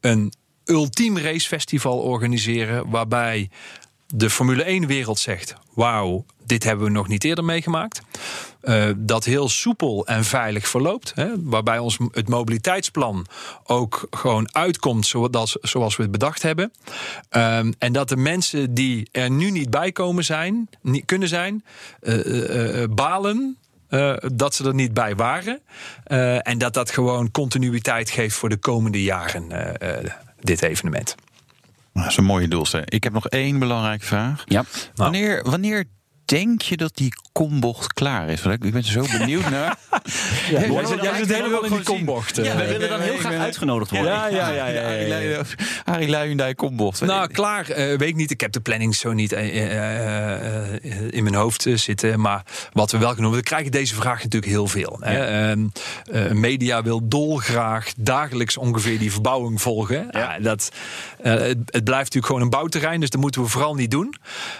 een 0.00 0.32
ultiem 0.64 1.18
racefestival 1.18 1.98
organiseren. 1.98 2.90
Waarbij 2.90 3.50
de 4.06 4.30
Formule 4.30 4.82
1-wereld 4.82 5.18
zegt: 5.18 5.54
Wauw, 5.74 6.24
dit 6.44 6.64
hebben 6.64 6.84
we 6.84 6.90
nog 6.90 7.08
niet 7.08 7.24
eerder 7.24 7.44
meegemaakt. 7.44 8.00
Eh, 8.60 8.90
dat 8.96 9.24
heel 9.24 9.48
soepel 9.48 10.06
en 10.06 10.24
veilig 10.24 10.68
verloopt. 10.68 11.12
Hè, 11.14 11.42
waarbij 11.42 11.78
ons 11.78 11.98
het 12.12 12.28
mobiliteitsplan 12.28 13.26
ook 13.64 14.06
gewoon 14.10 14.54
uitkomt 14.54 15.06
zoals, 15.06 15.56
zoals 15.60 15.96
we 15.96 16.02
het 16.02 16.12
bedacht 16.12 16.42
hebben. 16.42 16.72
Ehm, 17.28 17.72
en 17.78 17.92
dat 17.92 18.08
de 18.08 18.16
mensen 18.16 18.74
die 18.74 19.08
er 19.12 19.30
nu 19.30 19.50
niet 19.50 19.70
bij 19.70 19.92
komen 19.92 20.24
zijn, 20.24 20.68
niet 20.82 21.04
kunnen 21.04 21.28
zijn, 21.28 21.64
eh, 22.00 22.84
balen. 22.90 23.56
Eh, 23.90 24.16
dat 24.32 24.54
ze 24.54 24.64
er 24.64 24.74
niet 24.74 24.94
bij 24.94 25.14
waren. 25.14 25.60
Eh, 26.04 26.48
en 26.48 26.58
dat 26.58 26.74
dat 26.74 26.90
gewoon 26.90 27.30
continuïteit 27.30 28.10
geeft 28.10 28.36
voor 28.36 28.48
de 28.48 28.56
komende 28.56 29.02
jaren, 29.02 29.50
eh, 29.50 29.98
eh, 29.98 30.10
dit 30.40 30.62
evenement. 30.62 31.14
Nou, 31.92 32.04
dat 32.06 32.10
is 32.10 32.16
een 32.16 32.24
mooie 32.24 32.48
doelstelling. 32.48 32.90
Ik 32.90 33.04
heb 33.04 33.12
nog 33.12 33.28
één 33.28 33.58
belangrijke 33.58 34.04
vraag. 34.04 34.42
Ja. 34.46 34.64
Wanneer, 34.94 35.42
wanneer 35.42 35.84
denk 36.30 36.62
je 36.62 36.76
dat 36.76 36.96
die 36.96 37.12
kombocht 37.32 37.92
klaar 37.92 38.28
is? 38.28 38.42
Want 38.42 38.54
ik- 38.54 38.64
Ik 38.64 38.72
ben 38.72 38.84
zo 38.84 39.04
benieuwd 39.18 39.50
naar. 39.56 39.76
jij 40.50 40.68
worden 40.68 40.88
zit, 40.88 40.98
we 41.00 41.04
jij 41.06 41.16
zit 41.16 41.34
helemaal 41.34 41.64
in 41.64 41.70
die 41.72 41.82
kombocht. 41.82 42.36
Ja, 42.36 42.42
eh. 42.42 42.56
we 42.58 42.66
willen 42.66 42.88
dan 42.88 43.00
heel 43.00 43.16
graag 43.16 43.34
uitgenodigd 43.38 43.90
worden. 43.90 44.12
Ja, 44.12 44.26
ja, 44.28 44.48
ja, 44.50 44.66
ja, 44.66 44.90
ja, 44.90 45.16
ja. 45.18 45.42
Arie 45.84 46.08
Luijendijk 46.08 46.56
kombocht. 46.56 47.00
Nou, 47.00 47.28
klaar, 47.32 47.68
eh, 47.68 47.86
weet 47.98 48.08
ik 48.08 48.14
niet. 48.16 48.30
Ik 48.30 48.40
heb 48.40 48.52
de 48.52 48.60
planning 48.60 48.94
zo 48.94 49.12
niet 49.12 49.32
eh, 49.32 51.14
in 51.14 51.22
mijn 51.22 51.34
hoofd 51.34 51.66
zitten. 51.74 52.20
Maar 52.20 52.42
wat 52.72 52.90
we 52.92 52.98
wel 52.98 53.12
kunnen 53.12 53.30
doen. 53.30 53.40
We 53.40 53.46
krijgen 53.46 53.70
deze 53.72 53.94
vraag 53.94 54.22
natuurlijk 54.22 54.52
heel 54.52 54.66
veel. 54.66 54.96
Hè. 55.00 55.26
Ehm, 55.50 55.66
eh, 56.12 56.30
media 56.32 56.82
wil 56.82 57.08
dolgraag 57.08 57.92
dagelijks 57.96 58.56
ongeveer 58.56 58.98
die 58.98 59.12
verbouwing 59.12 59.62
volgen. 59.62 60.08
Ja. 60.10 60.38
dat, 60.38 60.68
eh, 61.22 61.32
het, 61.32 61.58
het 61.64 61.84
blijft 61.84 62.04
natuurlijk 62.04 62.26
gewoon 62.26 62.42
een 62.42 62.50
bouwterrein. 62.50 63.00
Dus 63.00 63.10
dat 63.10 63.20
moeten 63.20 63.42
we 63.42 63.48
vooral 63.48 63.74
niet 63.74 63.90
doen. 63.90 64.14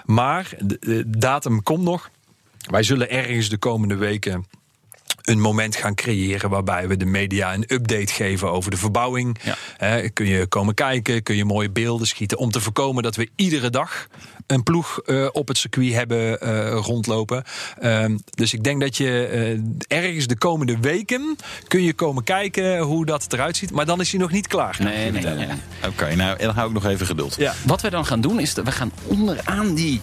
Maar 0.04 0.48
de, 0.58 0.78
de 1.06 1.18
datum 1.60 1.62
komt 1.62 1.84
nog. 1.84 2.10
Wij 2.70 2.82
zullen 2.82 3.10
ergens 3.10 3.48
de 3.48 3.58
komende 3.58 3.96
weken 3.96 4.46
een 5.22 5.40
moment 5.40 5.76
gaan 5.76 5.94
creëren 5.94 6.50
waarbij 6.50 6.88
we 6.88 6.96
de 6.96 7.04
media 7.04 7.54
een 7.54 7.64
update 7.68 8.12
geven 8.12 8.50
over 8.50 8.70
de 8.70 8.76
verbouwing. 8.76 9.38
Ja. 9.78 10.08
Kun 10.08 10.26
je 10.26 10.46
komen 10.46 10.74
kijken, 10.74 11.22
kun 11.22 11.36
je 11.36 11.44
mooie 11.44 11.70
beelden 11.70 12.06
schieten 12.06 12.38
om 12.38 12.50
te 12.50 12.60
voorkomen 12.60 13.02
dat 13.02 13.16
we 13.16 13.28
iedere 13.36 13.70
dag 13.70 14.08
een 14.46 14.62
ploeg 14.62 15.00
eh, 15.00 15.28
op 15.32 15.48
het 15.48 15.58
circuit 15.58 15.92
hebben 15.92 16.40
eh, 16.40 16.78
rondlopen. 16.82 17.44
Ehm, 17.80 18.18
dus 18.30 18.54
ik 18.54 18.64
denk 18.64 18.80
dat 18.80 18.96
je 18.96 19.26
eh, 19.88 20.02
ergens 20.02 20.26
de 20.26 20.38
komende 20.38 20.78
weken 20.78 21.36
kun 21.68 21.82
je 21.82 21.94
komen 21.94 22.24
kijken 22.24 22.78
hoe 22.78 23.06
dat 23.06 23.32
eruit 23.32 23.56
ziet. 23.56 23.70
Maar 23.70 23.86
dan 23.86 24.00
is 24.00 24.10
hij 24.10 24.20
nog 24.20 24.30
niet 24.30 24.46
klaar. 24.46 24.76
Nee, 24.82 25.10
nee, 25.10 25.22
nee. 25.22 25.34
nee. 25.34 25.48
Oké, 25.86 26.14
nou, 26.14 26.38
dan 26.38 26.54
hou 26.54 26.68
ik 26.68 26.74
nog 26.74 26.86
even 26.86 27.06
geduld. 27.06 27.34
Ja. 27.36 27.54
Wat 27.66 27.80
we 27.80 27.90
dan 27.90 28.06
gaan 28.06 28.20
doen 28.20 28.40
is, 28.40 28.54
dat 28.54 28.64
we 28.64 28.72
gaan 28.72 28.92
onderaan 29.06 29.74
die 29.74 30.00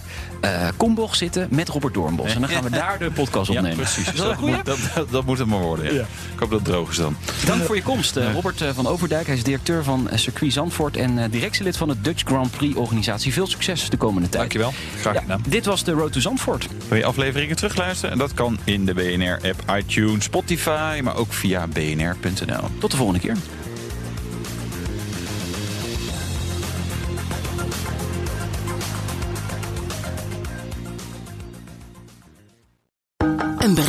kombocht 0.78 1.18
zitten 1.18 1.48
met 1.52 1.70
Robert 1.70 1.94
Doornbos. 1.94 2.34
En 2.36 2.42
dan 2.42 2.50
gaan 2.50 2.64
we 2.64 2.70
daar 2.86 3.00
de 3.00 3.12
podcast 3.12 3.50
opnemen. 3.50 3.76
precies. 3.76 4.12
Is 4.12 4.20
dat 4.20 4.40
moet, 4.40 4.66
dat, 5.12 5.26
moet 5.26 5.38
het 5.38 5.48
maar 5.48 5.60
worden. 5.60 5.94
ja. 5.94 6.02
Ik 6.02 6.40
hoop 6.40 6.50
dat 6.50 6.60
het 6.60 6.64
droog 6.68 6.90
is 6.92 6.98
dan. 6.98 7.16
Dank 7.46 7.64
voor 7.64 7.76
je 7.76 7.84
komst, 7.84 8.18
eh, 8.18 8.34
Robert 8.34 8.62
eh, 8.62 8.70
van 8.74 8.88
Overdijk. 8.88 9.26
Hij 9.28 9.36
is 9.36 9.44
directeur 9.44 9.84
van 9.84 10.10
Circuit 10.14 10.54
Zandvoort 10.54 10.98
en 10.98 11.18
eh, 11.18 11.32
directielid 11.32 11.78
van 11.78 11.88
de 11.88 12.02
Dutch 12.02 12.24
Grand 12.26 12.52
Prix 12.52 12.76
organisatie. 12.76 13.34
Veel 13.34 13.48
succes 13.48 13.90
de 13.90 13.98
komende 13.98 14.30
tijd. 14.30 14.42
Dankjewel. 14.42 14.74
Graag 15.00 15.14
Ja, 15.14 15.20
gedaan. 15.22 15.42
dit 15.48 15.66
was 15.66 15.84
de 15.84 15.92
Road 15.92 16.12
to 16.12 16.20
Zandvoort. 16.20 16.68
Wil 16.88 16.98
je 16.98 17.06
afleveringen 17.06 17.56
terugluisteren? 17.56 18.12
En 18.12 18.18
dat 18.18 18.34
kan 18.34 18.58
in 18.64 18.86
de 18.86 18.94
BNR-app, 18.94 19.64
iTunes, 19.78 20.24
Spotify, 20.24 21.00
maar 21.04 21.16
ook 21.16 21.34
via 21.34 21.68
bnr.nl. 21.68 22.64
Tot 22.80 22.92
de 22.92 22.98
volgende 22.98 23.20
keer. 23.22 23.36